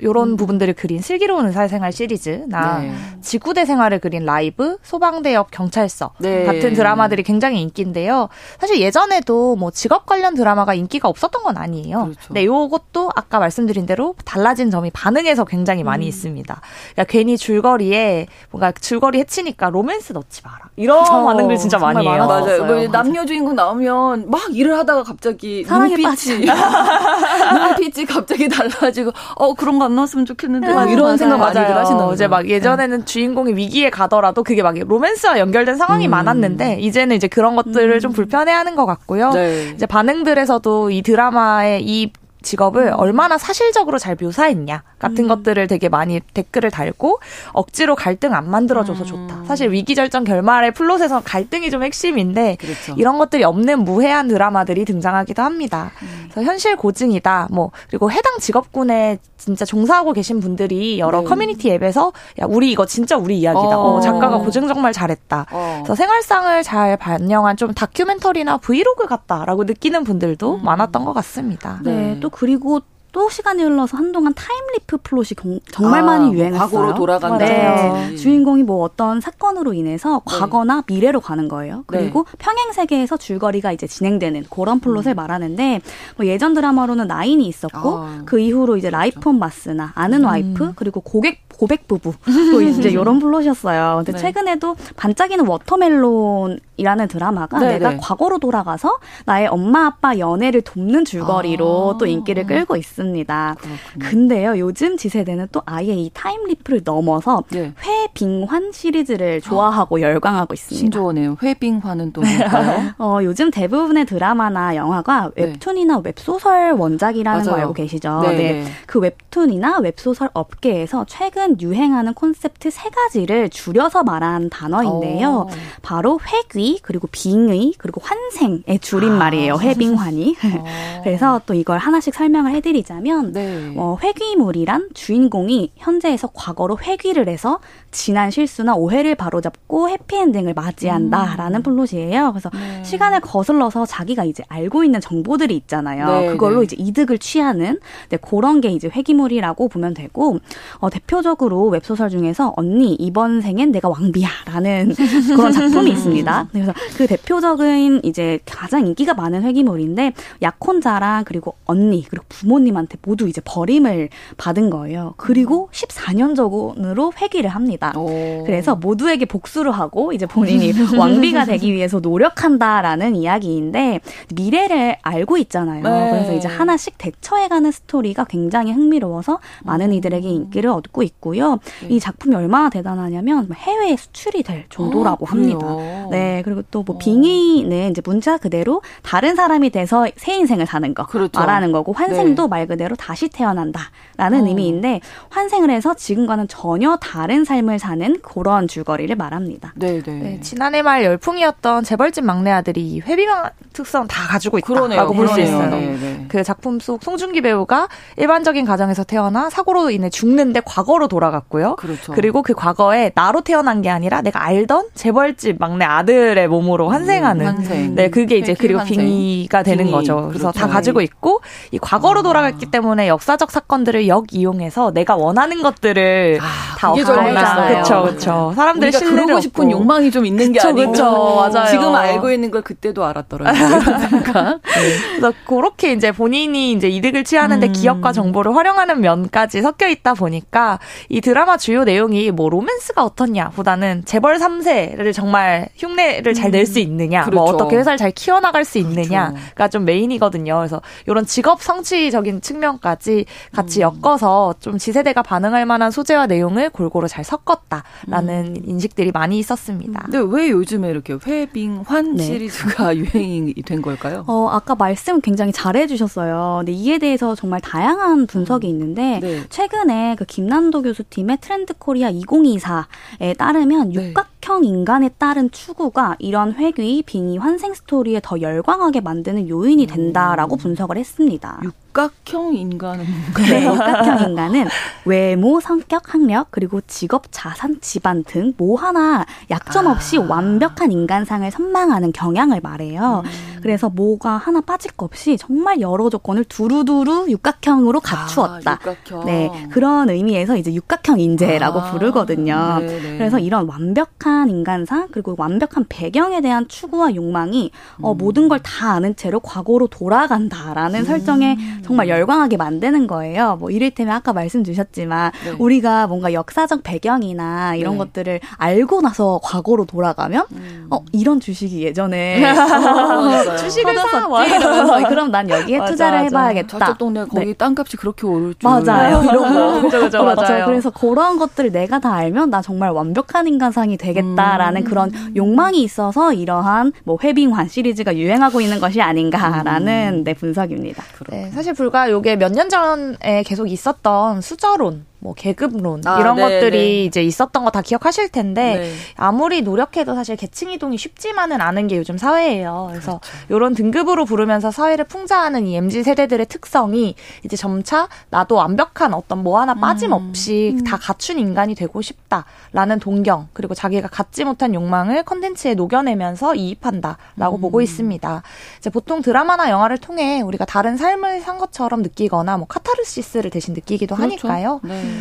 요런 0.03 0.30
음. 0.30 0.37
부분들을 0.37 0.74
그린 0.74 1.01
슬기로운 1.01 1.47
의사생활 1.47 1.93
시리즈나 1.93 2.80
네. 2.80 2.95
지구대 3.20 3.64
생활을 3.64 4.01
그린 4.01 4.24
라이브, 4.24 4.78
소방대역 4.83 5.51
경찰서 5.51 6.12
네. 6.18 6.45
같은 6.45 6.74
드라마들이 6.74 7.22
굉장히 7.22 7.62
인기인데요. 7.62 8.28
사실 8.59 8.80
예전에도 8.80 9.57
뭐 9.57 9.70
직업 9.70 10.07
관련 10.07 10.35
드라마가 10.35 10.74
인기가 10.74 11.09
없었던 11.09 11.43
건 11.43 11.57
아니에요. 11.57 12.05
그렇죠. 12.05 12.35
네, 12.35 12.45
요것도 12.45 13.11
아까 13.14 13.39
말씀드린 13.39 13.87
대로 13.87 14.14
달라진 14.24 14.70
점이 14.70 14.91
반응에서 14.91 15.45
굉장히 15.45 15.85
많이 15.85 16.07
음. 16.07 16.09
있습니다. 16.09 16.61
그러니까 16.95 17.05
괜히 17.11 17.37
줄거리에 17.37 18.26
뭔가 18.51 18.72
줄거리 18.72 19.18
해치니까 19.20 19.70
로맨스 19.70 20.12
넣지 20.14 20.43
마라. 20.45 20.70
이런 20.76 20.99
어, 20.99 21.24
반응들 21.24 21.59
진짜 21.59 21.78
많이 21.78 22.07
해요. 22.07 22.26
맞아요. 22.26 22.64
뭐 22.64 22.89
남녀 22.89 23.24
주인공 23.24 23.55
나오면 23.55 24.30
막 24.30 24.41
일을 24.53 24.76
하다가 24.78 25.05
갑자기 25.05 25.64
사랑에 25.64 25.97
눈빛이 25.97 26.47
눈빛이 27.76 28.06
갑자기 28.06 28.48
달라지고 28.48 29.12
어 29.36 29.54
그런 29.54 29.78
거 29.78 29.92
안 29.92 29.94
나왔으면 29.96 30.24
좋겠는데 30.24 30.72
막 30.72 30.90
이런 30.90 31.02
맞아요. 31.04 31.16
생각 31.16 31.38
많이들 31.38 31.76
하시는 31.76 32.12
이제 32.12 32.26
막 32.28 32.48
예전에는 32.48 32.98
네. 33.00 33.04
주인공이 33.04 33.54
위기에 33.54 33.90
가더라도 33.90 34.42
그게 34.42 34.62
막 34.62 34.74
로맨스와 34.78 35.38
연결된 35.38 35.76
상황이 35.76 36.06
음. 36.06 36.10
많았는데 36.10 36.78
이제는 36.80 37.16
이제 37.16 37.28
그런 37.28 37.56
것들을 37.56 37.92
음. 37.92 38.00
좀 38.00 38.12
불편해하는 38.12 38.74
것 38.76 38.86
같고요. 38.86 39.30
네. 39.32 39.72
이제 39.74 39.86
반응들에서도 39.86 40.90
이 40.90 41.02
드라마의 41.02 41.82
이 41.84 42.12
직업을 42.43 42.88
음. 42.88 42.99
얼마나 42.99 43.38
사실적으로 43.38 43.99
잘 43.99 44.16
묘사했냐 44.20 44.82
같은 44.99 45.24
음. 45.24 45.28
것들을 45.28 45.66
되게 45.66 45.88
많이 45.88 46.20
댓글을 46.20 46.70
달고 46.70 47.20
억지로 47.53 47.95
갈등 47.95 48.34
안 48.34 48.51
만들어줘서 48.51 49.05
음. 49.05 49.07
좋다. 49.07 49.45
사실 49.47 49.70
위기 49.70 49.95
절정 49.95 50.24
결말의 50.24 50.72
플롯에서 50.72 51.22
갈등이 51.24 51.70
좀 51.70 51.82
핵심인데 51.82 52.57
그렇죠. 52.61 52.95
이런 52.97 53.18
것들이 53.18 53.45
없는 53.45 53.84
무해한 53.84 54.28
드라마들이 54.28 54.84
등장하기도 54.84 55.43
합니다. 55.43 55.93
음. 56.03 56.28
그래서 56.30 56.43
현실 56.43 56.76
고증이다. 56.76 57.49
뭐 57.51 57.70
그리고 57.88 58.11
해당 58.11 58.38
직업군에 58.38 59.18
진짜 59.36 59.64
종사하고 59.64 60.12
계신 60.12 60.38
분들이 60.38 61.01
여러 61.01 61.20
네. 61.20 61.26
커뮤니티 61.26 61.70
앱에서 61.72 62.12
야 62.40 62.47
우리 62.49 62.70
이거 62.70 62.86
진짜 62.86 63.16
우리 63.16 63.38
이야기다. 63.40 63.76
어, 63.76 63.97
어 63.97 64.01
작가가 64.01 64.38
고증 64.38 64.68
정말 64.68 64.93
잘했다. 64.93 65.47
어. 65.51 65.80
그래서 65.82 65.97
생활상을 65.97 66.62
잘 66.62 66.97
반영한 66.97 67.57
좀 67.57 67.74
다큐멘터리나 67.74 68.59
브이로그 68.59 69.07
같다라고 69.07 69.64
느끼는 69.64 70.05
분들도 70.05 70.57
음. 70.57 70.64
많았던 70.64 71.05
것 71.05 71.12
같습니다. 71.12 71.80
네, 71.82 72.18
또 72.20 72.30
그리고 72.33 72.80
또 73.12 73.28
시간이 73.28 73.62
흘러서 73.62 73.99
한동안 73.99 74.33
time 74.32 74.65
leap 74.65 74.98
플롯이 75.03 75.61
정말 75.70 76.01
아, 76.01 76.05
많이 76.05 76.33
유행했어요. 76.33 76.59
과거로 76.59 76.95
돌아간다. 76.95 77.45
네. 77.45 78.16
주인공이 78.16 78.62
뭐 78.62 78.83
어떤 78.83 79.20
사건으로 79.20 79.74
인해서 79.74 80.22
네. 80.26 80.39
과거나 80.39 80.85
미래로 80.87 81.20
가는 81.20 81.47
거예요. 81.47 81.85
그리고 81.87 82.24
네. 82.24 82.37
평행 82.39 82.72
세계에서 82.72 83.18
줄거리가 83.18 83.72
이제 83.72 83.87
진행되는 83.87 84.47
그런 84.49 84.80
플롯을 84.80 85.09
음. 85.09 85.14
말하는데 85.16 85.83
뭐 86.16 86.26
예전 86.26 86.55
드라마로는 86.55 87.07
나인이 87.07 87.47
있었고 87.47 87.97
아, 87.99 88.22
그 88.24 88.41
이후로 88.41 88.78
이제 88.78 88.89
그렇죠. 88.89 88.99
라이프 88.99 89.28
온 89.28 89.39
마스나 89.39 89.93
아는 89.95 90.20
음. 90.22 90.24
와이프 90.24 90.72
그리고 90.74 91.03
고객 91.03 91.43
고백 91.55 91.87
부부 91.87 92.14
또 92.51 92.62
이제 92.62 92.89
이런 92.91 93.18
플롯이었어요. 93.18 93.97
근데 93.99 94.12
네. 94.12 94.18
최근에도 94.18 94.74
반짝이는 94.97 95.47
워터멜론 95.47 96.59
이라는 96.83 97.09
드라마가 97.09 97.59
네, 97.59 97.72
내가 97.74 97.91
네. 97.91 97.97
과거로 98.01 98.39
돌아가서 98.39 98.99
나의 99.24 99.47
엄마 99.49 99.87
아빠 99.87 100.18
연애를 100.18 100.62
돕는 100.62 101.05
줄거리로 101.05 101.93
아. 101.95 101.99
또 101.99 102.07
인기를 102.07 102.47
끌고 102.47 102.76
있습니다. 102.76 103.57
그렇군요. 103.59 103.78
근데요 103.99 104.59
요즘 104.59 104.97
Z세대는 104.96 105.48
또 105.53 105.62
아예 105.64 105.95
이 105.95 106.11
time 106.12 106.38
leap을 106.38 106.82
넘어서 106.85 107.45
네. 107.51 107.72
회빙환 107.83 108.72
시리즈를 108.72 109.41
좋아하고 109.41 109.99
아. 109.99 110.01
열광하고 110.01 110.55
있습니다. 110.55 110.78
신조어네요. 110.78 111.37
회빙환은 111.43 112.12
또 112.12 112.20
뭘까요? 112.20 112.93
어, 112.99 113.18
요즘 113.22 113.51
대부분의 113.51 114.07
드라마나 114.07 114.76
영화가 114.76 115.30
네. 115.37 115.45
웹툰이나 115.45 115.99
웹소설 115.99 116.72
원작이라는 116.72 117.45
맞아요. 117.45 117.51
거 117.51 117.61
알고 117.61 117.72
계시죠? 117.74 118.20
네. 118.22 118.37
네. 118.37 118.64
그 118.87 118.99
웹툰이나 118.99 119.78
웹소설 119.78 120.30
업계에서 120.35 121.05
최근 121.09 121.43
최근 121.43 121.61
유행하는 121.61 122.14
콘셉트 122.14 122.70
세 122.70 122.89
가지를 122.91 123.49
줄여서 123.49 124.05
말한 124.05 124.51
단어인데요. 124.51 125.28
오. 125.28 125.33
어. 125.41 125.49
바로 125.83 126.20
회귀, 126.26 126.71
그리고 126.82 127.08
빙의, 127.10 127.74
그리고 127.78 128.00
환생의 128.02 128.78
줄임말이에요. 128.80 129.54
아. 129.54 129.58
회빙환이. 129.58 130.36
어. 130.54 131.00
그래서 131.04 131.40
또 131.46 131.54
이걸 131.54 131.78
하나씩 131.78 132.14
설명을 132.14 132.52
해드리자면, 132.52 133.32
네. 133.32 133.74
어, 133.76 133.98
회귀물이란 134.02 134.90
주인공이 134.94 135.72
현재에서 135.76 136.28
과거로 136.32 136.78
회귀를 136.78 137.28
해서 137.28 137.58
지난 137.90 138.30
실수나 138.30 138.74
오해를 138.74 139.14
바로잡고 139.14 139.88
해피엔딩을 139.90 140.54
맞이한다라는 140.54 141.60
음. 141.60 141.62
플롯이에요. 141.62 142.32
그래서 142.32 142.50
네. 142.52 142.82
시간을 142.84 143.20
거슬러서 143.20 143.86
자기가 143.86 144.24
이제 144.24 144.42
알고 144.48 144.84
있는 144.84 145.00
정보들이 145.00 145.54
있잖아요. 145.56 146.06
네, 146.06 146.26
그걸로 146.28 146.60
네. 146.60 146.64
이제 146.64 146.76
이득을 146.78 147.18
취하는 147.18 147.78
네, 148.08 148.16
그런 148.16 148.60
게 148.60 148.68
이제 148.68 148.88
회귀물이라고 148.88 149.68
보면 149.68 149.94
되고 149.94 150.38
어, 150.78 150.90
대표적으로 150.90 151.68
웹소설 151.68 152.08
중에서 152.10 152.54
언니 152.56 152.94
이번 152.94 153.40
생엔 153.40 153.72
내가 153.72 153.88
왕비야라는 153.88 154.94
그런 155.36 155.52
작품이 155.52 155.90
있습니다. 155.90 156.48
그래서 156.53 156.72
그 156.96 157.07
대표적인 157.07 158.03
이제 158.05 158.38
가장 158.46 158.86
인기가 158.86 159.14
많은 159.14 159.42
회귀물인데 159.42 160.12
약혼자랑 160.42 161.24
그리고 161.24 161.55
언니 161.64 162.05
그리고 162.09 162.24
부모님한테 162.28 162.98
모두 163.03 163.28
이제 163.28 163.40
버림을 163.44 164.11
받은 164.36 164.70
거예요. 164.70 165.14
그리고 165.16 165.68
14년 165.72 166.36
전으로 166.36 167.12
회귀를 167.20 167.50
합니다. 167.50 167.92
오. 167.96 168.44
그래서 168.44 168.76
모두에게 168.76 169.24
복수를 169.24 169.72
하고 169.72 170.12
이제 170.12 170.26
본인이 170.26 170.72
왕비가 170.96 171.44
되기 171.46 171.72
위해서 171.72 172.00
노력한다라는 172.00 173.16
이야기인데 173.16 174.00
미래를 174.34 174.96
알고 175.03 175.38
있잖아요. 175.38 175.82
네. 175.82 176.11
그래서 176.11 176.34
이제 176.34 176.48
하나씩 176.48 176.98
대처해가는 176.98 177.70
스토리가 177.70 178.24
굉장히 178.24 178.72
흥미로워서 178.72 179.40
많은 179.64 179.86
음. 179.86 179.92
이들에게 179.94 180.28
인기를 180.28 180.70
얻고 180.70 181.03
있고요. 181.03 181.59
네. 181.82 181.88
이 181.88 182.00
작품이 182.00 182.34
얼마나 182.34 182.70
대단하냐면 182.70 183.48
해외에 183.55 183.96
수출이 183.96 184.42
될 184.42 184.64
정도라고 184.68 185.24
어, 185.24 185.28
합니다. 185.28 185.66
네, 186.11 186.41
그리고 186.43 186.62
또뭐 186.70 186.84
어. 186.88 186.99
빙의는 186.99 187.90
이제 187.90 188.03
문자 188.05 188.36
그대로 188.36 188.82
다른 189.03 189.34
사람이 189.36 189.70
돼서 189.70 190.07
새 190.16 190.34
인생을 190.34 190.66
사는 190.66 190.95
거 190.95 191.07
그렇죠. 191.07 191.38
말하는 191.38 191.72
거고 191.72 191.93
환생도 191.93 192.43
네. 192.45 192.49
말 192.49 192.66
그대로 192.66 192.97
다시 192.97 193.28
태어난다라는 193.28 194.43
어. 194.43 194.47
의미인데 194.47 195.01
환생을 195.30 195.70
해서 195.70 195.95
지금과는 195.95 196.49
전혀 196.49 196.97
다른 196.97 197.45
삶을 197.45 197.78
사는 197.78 198.16
그런 198.22 198.68
줄거리를 198.68 199.14
말합니다. 199.16 199.72
네 199.76 200.03
네. 200.03 200.12
네. 200.12 200.22
네, 200.22 200.40
지난해 200.40 200.82
말 200.82 201.05
열풍이었던 201.05 201.84
재벌집 201.84 202.24
막내 202.24 202.51
아들이 202.51 203.01
회비망 203.01 203.51
특성 203.72 204.07
다 204.07 204.26
가지고 204.28 204.59
있다라고 204.59 205.14
볼 205.14 205.28
수 205.28 205.40
있어요. 205.40 205.70
네네. 205.70 205.97
네. 206.01 206.26
그 206.28 206.43
작품 206.43 206.78
속 206.80 207.03
송중기 207.03 207.40
배우가 207.40 207.88
일반적인 208.16 208.64
가정에서 208.64 209.05
태어나 209.05 209.49
사고로 209.51 209.90
인해 209.90 210.11
죽는데 210.11 210.61
과거로 210.64 211.09
돌아갔고요. 211.09 211.76
그렇죠. 211.76 212.12
그리고 212.12 212.43
그 212.43 212.53
과거에 212.55 213.12
나로 213.14 213.40
태어난 213.40 213.82
게 213.82 213.88
아니라 213.90 214.20
내가 214.20 214.45
알던 214.45 214.88
재벌집 214.95 215.57
막내 215.59 215.84
아들 215.84 216.32
의 216.39 216.49
몸으로 216.49 216.89
환생하는. 216.89 217.47
음, 217.47 217.55
환생. 217.57 217.95
네, 217.95 218.11
그게 218.11 218.37
이제 218.37 218.55
그리고 218.55 218.80
환생. 218.80 218.99
빙의가 218.99 219.62
되는 219.62 219.85
빙의. 219.85 219.93
거죠. 219.93 220.28
그래서 220.28 220.51
그렇죠. 220.51 220.59
다 220.59 220.66
가지고 220.68 221.01
있고 221.01 221.41
이 221.70 221.78
과거로 221.78 222.20
아. 222.20 222.22
돌아갔기 222.22 222.66
때문에 222.66 223.09
역사적 223.09 223.51
사건들을 223.51 224.09
역 224.09 224.33
이용해서 224.33 224.93
내가 224.93 225.16
원하는 225.16 225.62
것들을 225.62 226.39
아, 226.41 226.76
다 226.78 226.93
얻어내는 226.93 227.43
그렇죠, 227.68 228.03
그렇죠. 228.03 228.53
사람들 228.57 228.89
우리가 228.89 229.11
그러고 229.11 229.41
싶은 229.41 229.70
욕망이 229.70 230.11
좀 230.11 230.26
있는 230.26 230.53
그쵸, 230.53 230.62
게 230.62 230.68
아니고 230.68 230.93
그쵸, 230.93 231.49
맞아요. 231.53 231.70
지금 231.70 231.95
알고 231.95 232.30
있는 232.30 232.51
걸 232.51 232.62
그때도 232.62 233.05
알았더라고요. 233.05 233.53
네. 234.62 234.97
그래서 235.16 235.33
그렇게 235.47 235.93
이제 235.93 236.12
본인이 236.12 236.72
이제 236.72 236.89
이득을 236.89 237.24
취하는데 237.24 237.66
음. 237.66 237.72
기억과 237.72 238.12
정보를 238.12 238.55
활용하는 238.57 239.01
면까지 239.01 239.62
섞여 239.62 239.89
있다 239.89 240.14
보니까 240.14 240.78
이 241.09 241.20
드라마 241.20 241.57
주요 241.57 241.85
내용이 241.85 242.30
뭐 242.30 242.49
로맨스가 242.49 243.05
어떻냐 243.05 243.51
보다는 243.51 244.03
재벌 244.05 244.39
3세를 244.39 245.12
정말 245.12 245.68
흉내 245.76 246.21
를 246.22 246.34
잘 246.34 246.50
낼 246.50 246.66
수 246.66 246.78
있느냐, 246.78 247.20
뭐 247.20 247.30
그렇죠. 247.30 247.42
뭐 247.42 247.52
어떻게 247.52 247.76
회사를 247.76 247.98
잘 247.98 248.10
키워나갈 248.12 248.64
수 248.64 248.78
있느냐가 248.78 249.34
그렇죠. 249.54 249.78
좀 249.78 249.84
메인이거든요. 249.84 250.56
그래서 250.56 250.80
이런 251.06 251.24
직업 251.26 251.62
성취적인 251.62 252.40
측면까지 252.40 253.24
같이 253.52 253.82
음. 253.82 253.90
엮어서 254.02 254.54
좀 254.60 254.78
지세대가 254.78 255.22
반응할 255.22 255.66
만한 255.66 255.90
소재와 255.90 256.26
내용을 256.26 256.70
골고루 256.70 257.08
잘 257.08 257.24
섞었다라는 257.24 258.56
음. 258.56 258.62
인식들이 258.64 259.10
많이 259.12 259.38
있었습니다. 259.38 260.02
근데 260.04 260.18
왜 260.24 260.50
요즘에 260.50 260.90
이렇게 260.90 261.16
회빙환 261.26 262.16
네. 262.16 262.22
시리즈가 262.22 262.94
유행이 262.96 263.54
된 263.64 263.82
걸까요? 263.82 264.24
어, 264.26 264.48
아까 264.50 264.74
말씀 264.74 265.20
굉장히 265.20 265.52
잘해 265.52 265.86
주셨어요. 265.86 266.58
근데 266.60 266.72
이에 266.72 266.98
대해서 266.98 267.34
정말 267.34 267.60
다양한 267.60 268.26
분석이 268.26 268.66
음. 268.66 268.70
있는데 268.70 269.20
네. 269.20 269.42
최근에 269.48 270.16
그 270.18 270.24
김난도 270.24 270.82
교수팀의 270.82 271.38
트렌드 271.40 271.74
코리아 271.78 272.10
2024에 272.12 273.36
따르면 273.36 273.90
네. 273.90 273.94
육각형 274.08 274.64
인간에 274.64 275.08
따른 275.18 275.50
추구가 275.50 276.11
이런 276.18 276.54
회귀, 276.54 277.02
빙의, 277.04 277.38
환생 277.38 277.74
스토리에 277.74 278.20
더 278.22 278.40
열광하게 278.40 279.00
만드는 279.00 279.48
요인이 279.48 279.86
된다라고 279.86 280.56
음. 280.56 280.58
분석을 280.58 280.96
했습니다. 280.96 281.60
육각형 281.97 282.55
인간은 282.55 283.05
네, 283.51 283.66
육각형 283.66 284.30
인간은 284.30 284.66
외모, 285.05 285.61
성격, 285.61 286.14
학력, 286.14 286.49
그리고 286.51 286.80
직업, 286.86 287.24
자산, 287.30 287.78
집안 287.80 288.24
등 288.24 288.53
뭐 288.59 288.78
하나 288.78 289.24
약점 289.51 289.86
없이 289.86 290.18
아. 290.18 290.26
완벽한 290.28 290.93
인간상을 290.93 291.51
선망하는 291.51 292.12
경향을 292.12 292.61
말해요. 292.61 293.22
음. 293.24 293.59
그래서 293.62 293.88
뭐가 293.88 294.36
하나 294.36 294.61
빠질 294.61 294.90
거 294.93 295.07
없이 295.07 295.36
정말 295.38 295.80
여러 295.80 296.11
조건을 296.11 296.45
두루두루 296.45 297.26
육각형으로 297.30 297.99
아, 297.99 298.03
갖추었다. 298.03 298.70
아, 298.72 298.74
육각형. 298.74 299.24
네, 299.26 299.51
그런 299.70 300.11
의미에서 300.11 300.57
이제 300.57 300.72
육각형 300.74 301.20
인재라고 301.20 301.80
아, 301.80 301.90
부르거든요. 301.93 302.78
네네. 302.80 303.01
네. 303.01 303.18
그래서 303.18 303.38
이런 303.38 303.66
완벽한 303.68 304.51
인간상 304.51 305.09
그리고 305.12 305.34
완벽한 305.38 305.86
배경에 305.88 306.40
대한 306.40 306.66
추구와 306.68 307.14
욕망이 307.14 307.70
어, 307.74 307.99
음. 307.99 308.05
어, 308.05 308.14
모든 308.14 308.49
걸 308.49 308.62
다 308.62 308.93
아는 308.93 309.16
채로 309.16 309.40
과거로 309.40 309.88
돌아간다라는 309.88 311.01
음. 311.01 311.05
설정에 311.05 311.57
정말 311.85 312.09
열광하게 312.09 312.57
만드는 312.57 313.07
거예요. 313.07 313.57
뭐 313.61 313.70
이를테면 313.70 314.14
아까 314.14 314.33
말씀 314.33 314.64
주셨지만 314.64 315.33
네. 315.45 315.51
우리가 315.59 316.07
뭔가 316.07 316.33
역사적 316.33 316.83
배경이나 316.83 317.74
이런 317.76 317.95
네. 317.95 317.99
것들을 317.99 318.41
알고 318.57 319.01
나서 319.03 319.41
과거로 319.43 319.85
돌아가면 319.87 320.47
음. 320.53 320.87
어 320.91 321.05
이런 321.12 321.41
주식이 321.41 321.83
예전에 321.83 322.43
어, 322.53 323.57
주식을 323.57 323.95
샀었지 323.95 324.55
이러면서 324.55 325.09
그럼 325.09 325.30
난 325.30 325.49
여기에 325.49 325.78
맞아, 325.78 325.91
투자를 325.93 326.18
맞아. 326.18 326.24
해봐야겠다. 326.24 326.78
저쪽 326.78 326.99
동네 326.99 327.24
거기 327.24 327.47
네. 327.47 327.53
땅값이 327.55 327.97
그렇게 327.97 328.26
오를 328.26 328.55
줄 328.59 328.68
맞아요. 328.68 329.22
이런 329.22 329.55
거 329.55 329.80
그죠 329.89 330.01
그죠 330.01 330.24
맞아요. 330.24 330.66
그래서 330.66 330.91
그런 330.91 331.39
것들을 331.39 331.72
내가 331.72 331.99
다 331.99 332.14
알면 332.14 332.51
나 332.51 332.62
정말 332.62 332.91
완벽한 332.91 333.47
인간상이 333.47 333.97
되겠다라는 333.97 334.83
음. 334.83 334.85
그런 334.85 335.11
욕망이 335.37 335.83
있어서 335.83 336.33
이러한 336.33 336.93
뭐 337.05 337.18
회빙환 337.22 337.68
시리즈가 337.68 338.16
유행하고 338.16 338.61
있는 338.61 338.80
것이 338.80 339.01
아닌가라는 339.01 340.18
음. 340.20 340.24
네 340.24 340.35
분석입니다. 340.35 341.03
네, 341.30 341.51
사실 341.51 341.71
사실 341.72 341.74
불과 341.74 342.10
요게 342.10 342.36
몇 342.36 342.52
년 342.52 342.68
전에 342.68 343.42
계속 343.44 343.66
있었던 343.66 344.40
수저론 344.42 345.06
뭐 345.22 345.34
계급론 345.34 346.02
아, 346.04 346.20
이런 346.20 346.36
네, 346.36 346.42
것들이 346.42 346.70
네. 346.78 347.04
이제 347.04 347.22
있었던 347.22 347.64
거 347.64 347.72
다 347.72 347.80
기억하실 347.80 348.28
텐데 348.28 348.74
네. 348.80 348.92
아무리 349.16 349.62
노력해도 349.62 350.14
사실 350.14 350.36
계층 350.36 350.70
이동이 350.70 350.98
쉽지만은 350.98 351.62
않은 351.62 351.86
게 351.86 351.96
요즘 351.96 352.18
사회예요. 352.18 352.88
그래서 352.90 353.20
그렇죠. 353.20 353.46
이런 353.48 353.74
등급으로 353.74 354.26
부르면서 354.26 354.70
사회를 354.70 355.06
풍자하는 355.06 355.66
이 355.66 355.76
mz 355.76 356.02
세대들의 356.02 356.46
특성이 356.46 357.14
이제 357.44 357.56
점차 357.56 358.08
나도 358.28 358.56
완벽한 358.56 359.14
어떤 359.14 359.42
뭐 359.42 359.58
하나 359.58 359.74
빠짐없이 359.74 360.72
음. 360.74 360.78
음. 360.80 360.84
다 360.84 360.98
갖춘 360.98 361.38
인간이 361.38 361.74
되고 361.74 362.02
싶다라는 362.02 362.98
동경 363.00 363.48
그리고 363.54 363.74
자기가 363.74 364.08
갖지 364.08 364.44
못한 364.44 364.74
욕망을 364.74 365.22
컨텐츠에 365.22 365.74
녹여내면서 365.74 366.54
이입한다라고 366.54 367.56
음. 367.56 367.60
보고 367.62 367.80
있습니다. 367.80 368.42
이제 368.78 368.90
보통 368.90 369.22
드라마나 369.22 369.70
영화를 369.70 369.96
통해 369.96 370.42
우리가 370.42 370.66
다른 370.66 370.98
삶을 370.98 371.40
산 371.40 371.56
것처럼 371.56 372.02
느끼거나 372.02 372.58
뭐 372.58 372.66
카타르시스를 372.66 373.50
대신 373.50 373.72
느끼기도 373.72 374.14
그렇죠. 374.16 374.48
하니까요. 374.48 374.80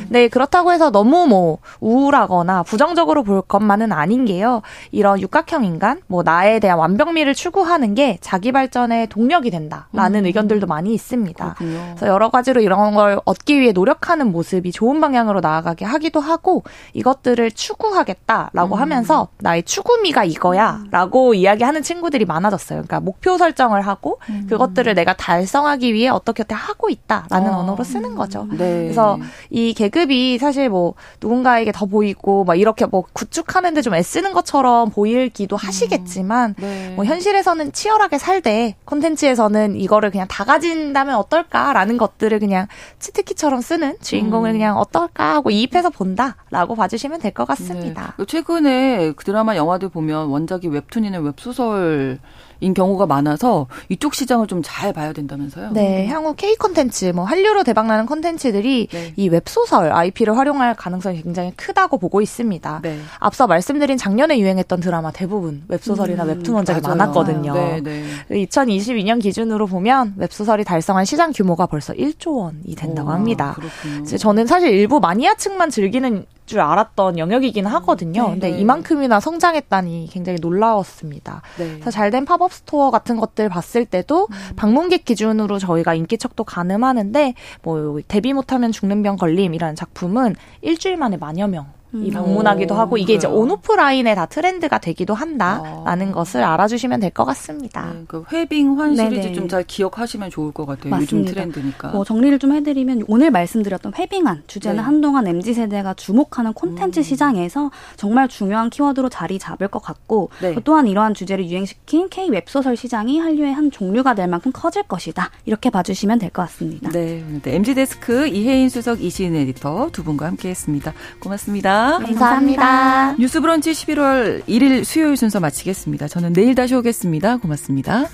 네. 0.09 0.21
네, 0.21 0.27
그렇다고 0.27 0.71
해서 0.71 0.91
너무 0.91 1.27
뭐 1.27 1.59
우울하거나 1.79 2.63
부정적으로 2.63 3.23
볼 3.23 3.41
것만은 3.41 3.91
아닌 3.91 4.25
게요. 4.25 4.61
이런 4.91 5.19
육각형 5.19 5.63
인간, 5.63 6.01
뭐 6.07 6.23
나에 6.23 6.59
대한 6.59 6.77
완벽미를 6.77 7.33
추구하는 7.33 7.95
게 7.95 8.17
자기 8.21 8.51
발전의 8.51 9.07
동력이 9.07 9.51
된다라는 9.51 10.21
음. 10.21 10.25
의견들도 10.25 10.67
많이 10.67 10.93
있습니다. 10.93 11.53
그렇군요. 11.53 11.79
그래서 11.95 12.07
여러 12.07 12.29
가지로 12.29 12.61
이런 12.61 12.93
걸 12.93 13.19
얻기 13.25 13.59
위해 13.59 13.71
노력하는 13.71 14.31
모습이 14.31 14.71
좋은 14.71 14.99
방향으로 15.01 15.39
나아가게 15.39 15.85
하기도 15.85 16.19
하고 16.19 16.63
이것들을 16.93 17.51
추구하겠다라고 17.51 18.75
음. 18.75 18.81
하면서 18.81 19.27
나의 19.39 19.63
추구미가 19.63 20.23
이거야라고 20.23 21.29
음. 21.29 21.35
이야기하는 21.35 21.83
친구들이 21.83 22.25
많아졌어요. 22.25 22.79
그러니까 22.79 22.99
목표 22.99 23.37
설정을 23.37 23.81
하고 23.81 24.19
음. 24.29 24.45
그것들을 24.49 24.93
내가 24.93 25.13
달성하기 25.13 25.93
위해 25.93 26.09
어떻게 26.09 26.41
어떻게 26.41 26.55
하고 26.55 26.89
있다라는 26.89 27.53
어. 27.53 27.59
언어로 27.59 27.83
쓰는 27.83 28.15
거죠. 28.15 28.47
네. 28.51 28.57
그래서 28.57 29.17
이 29.49 29.73
계급이 29.81 30.37
사실 30.37 30.69
뭐 30.69 30.93
누군가에게 31.21 31.71
더 31.71 31.87
보이고 31.87 32.43
막 32.43 32.55
이렇게 32.55 32.85
뭐 32.85 33.03
구축하는데 33.13 33.81
좀 33.81 33.95
애쓰는 33.95 34.31
것처럼 34.33 34.91
보일기도 34.91 35.55
음. 35.55 35.57
하시겠지만 35.57 36.53
네. 36.59 36.93
뭐 36.95 37.03
현실에서는 37.05 37.71
치열하게 37.71 38.19
살되 38.19 38.75
콘텐츠에서는 38.85 39.75
이거를 39.75 40.11
그냥 40.11 40.27
다 40.27 40.43
가진다면 40.43 41.15
어떨까라는 41.15 41.97
것들을 41.97 42.37
그냥 42.39 42.67
치트키처럼 42.99 43.61
쓰는 43.61 43.95
주인공을 44.01 44.51
음. 44.51 44.53
그냥 44.53 44.77
어떨까 44.77 45.33
하고 45.33 45.49
이입해서 45.49 45.89
본다라고 45.89 46.75
봐주시면 46.75 47.19
될 47.19 47.31
것 47.31 47.47
같습니다. 47.47 48.13
네. 48.17 48.25
최근에 48.25 49.13
그 49.15 49.23
드라마 49.23 49.55
영화들 49.55 49.87
보면 49.87 50.27
원작이 50.27 50.67
웹툰이나 50.67 51.19
웹소설 51.19 52.19
인 52.61 52.73
경우가 52.73 53.05
많아서 53.07 53.67
이쪽 53.89 54.13
시장을 54.13 54.47
좀 54.47 54.61
잘 54.63 54.93
봐야 54.93 55.11
된다면서요? 55.11 55.71
네, 55.73 56.07
향후 56.07 56.35
K 56.35 56.55
콘텐츠, 56.55 57.05
뭐 57.05 57.25
한류로 57.25 57.63
대박나는 57.63 58.05
콘텐츠들이 58.05 58.87
네. 58.91 59.13
이 59.15 59.27
웹소설 59.27 59.91
IP를 59.91 60.37
활용할 60.37 60.75
가능성이 60.75 61.21
굉장히 61.23 61.51
크다고 61.55 61.97
보고 61.97 62.21
있습니다. 62.21 62.79
네. 62.83 62.99
앞서 63.19 63.47
말씀드린 63.47 63.97
작년에 63.97 64.37
유행했던 64.39 64.79
드라마 64.79 65.11
대부분 65.11 65.63
웹소설이나 65.67 66.23
음, 66.23 66.29
웹툰 66.29 66.53
원작이 66.53 66.79
맞아요. 66.81 66.95
많았거든요. 66.95 67.53
네, 67.53 67.81
네. 67.81 68.05
2022년 68.45 69.21
기준으로 69.21 69.65
보면 69.67 70.13
웹소설이 70.17 70.63
달성한 70.63 71.05
시장 71.05 71.31
규모가 71.31 71.65
벌써 71.65 71.93
1조 71.93 72.37
원이 72.37 72.75
된다고 72.75 73.09
오, 73.09 73.13
합니다. 73.13 73.55
그렇군요. 73.55 74.17
저는 74.17 74.45
사실 74.47 74.69
일부 74.69 74.99
마니아층만 74.99 75.69
즐기는 75.71 76.25
줄 76.51 76.59
알았던 76.59 77.17
영역이긴 77.17 77.65
하거든요. 77.65 78.25
네, 78.25 78.31
근데 78.31 78.51
네. 78.51 78.59
이만큼이나 78.59 79.21
성장했다니 79.21 80.09
굉장히 80.11 80.37
놀라웠습니다. 80.41 81.41
네. 81.57 81.75
그래서 81.75 81.91
잘된 81.91 82.25
팝업 82.25 82.51
스토어 82.51 82.91
같은 82.91 83.15
것들 83.17 83.47
봤을 83.47 83.85
때도 83.85 84.27
음. 84.29 84.55
방문객 84.57 85.05
기준으로 85.05 85.59
저희가 85.59 85.93
인기 85.93 86.17
척도 86.17 86.43
가늠하는데 86.43 87.35
뭐 87.63 88.01
데뷔 88.07 88.33
못하면 88.33 88.73
죽는 88.73 89.01
병 89.01 89.15
걸림이라는 89.15 89.75
작품은 89.75 90.35
일주일 90.61 90.97
만에 90.97 91.15
만여 91.15 91.47
명 91.47 91.67
이 91.93 92.07
음. 92.09 92.11
방문하기도 92.11 92.73
하고 92.73 92.97
이게 92.97 93.13
이제 93.13 93.27
온오프라인에 93.27 94.15
다 94.15 94.25
트렌드가 94.25 94.77
되기도 94.79 95.13
한다라는 95.13 96.09
아. 96.09 96.11
것을 96.13 96.43
알아주시면 96.43 96.99
될 97.01 97.11
것 97.11 97.25
같습니다. 97.25 97.91
네, 97.91 98.03
그 98.07 98.23
회빙 98.31 98.79
환 98.79 98.95
시리즈 98.95 99.33
좀 99.33 99.49
잘 99.49 99.63
기억하시면 99.65 100.29
좋을 100.29 100.53
것 100.53 100.65
같아요. 100.65 100.91
맞습니다. 100.91 101.17
요즘 101.17 101.25
트렌드니까. 101.33 101.89
뭐 101.89 102.05
정리를 102.05 102.39
좀 102.39 102.53
해드리면 102.53 103.03
오늘 103.09 103.31
말씀드렸던 103.31 103.93
회빙한 103.97 104.43
주제는 104.47 104.77
네. 104.77 104.81
한동안 104.81 105.27
mz 105.27 105.53
세대가 105.53 105.93
주목하는 105.93 106.53
콘텐츠 106.53 106.99
음. 106.99 107.03
시장에서 107.03 107.69
정말 107.97 108.29
중요한 108.29 108.69
키워드로 108.69 109.09
자리 109.09 109.37
잡을 109.39 109.67
것 109.67 109.81
같고 109.81 110.29
네. 110.41 110.55
또한 110.63 110.87
이러한 110.87 111.13
주제를 111.13 111.45
유행시킨 111.49 112.07
K 112.09 112.29
웹소설 112.29 112.77
시장이 112.77 113.19
한류의 113.19 113.53
한 113.53 113.69
종류가 113.71 114.13
될 114.15 114.27
만큼 114.27 114.51
커질 114.53 114.83
것이다. 114.83 115.29
이렇게 115.45 115.69
봐주시면 115.69 116.19
될 116.19 116.29
것 116.29 116.43
같습니다. 116.43 116.89
네, 116.91 117.21
mz 117.43 117.75
데스크 117.75 118.27
이혜인 118.27 118.69
수석 118.69 119.01
이시은 119.03 119.35
에디터 119.35 119.89
두 119.91 120.03
분과 120.05 120.27
함께했습니다. 120.27 120.93
고맙습 121.19 121.51
니다. 121.89 122.05
감사합니다. 122.05 122.19
감사합니다. 122.19 123.15
뉴스 123.19 123.41
브런치 123.41 123.71
11월 123.71 124.43
1일 124.45 124.83
수요일 124.83 125.17
순서 125.17 125.39
마치겠습니다. 125.39 126.07
저는 126.07 126.33
내일 126.33 126.55
다시 126.55 126.75
오겠습니다. 126.75 127.37
고맙습니다. 127.37 128.05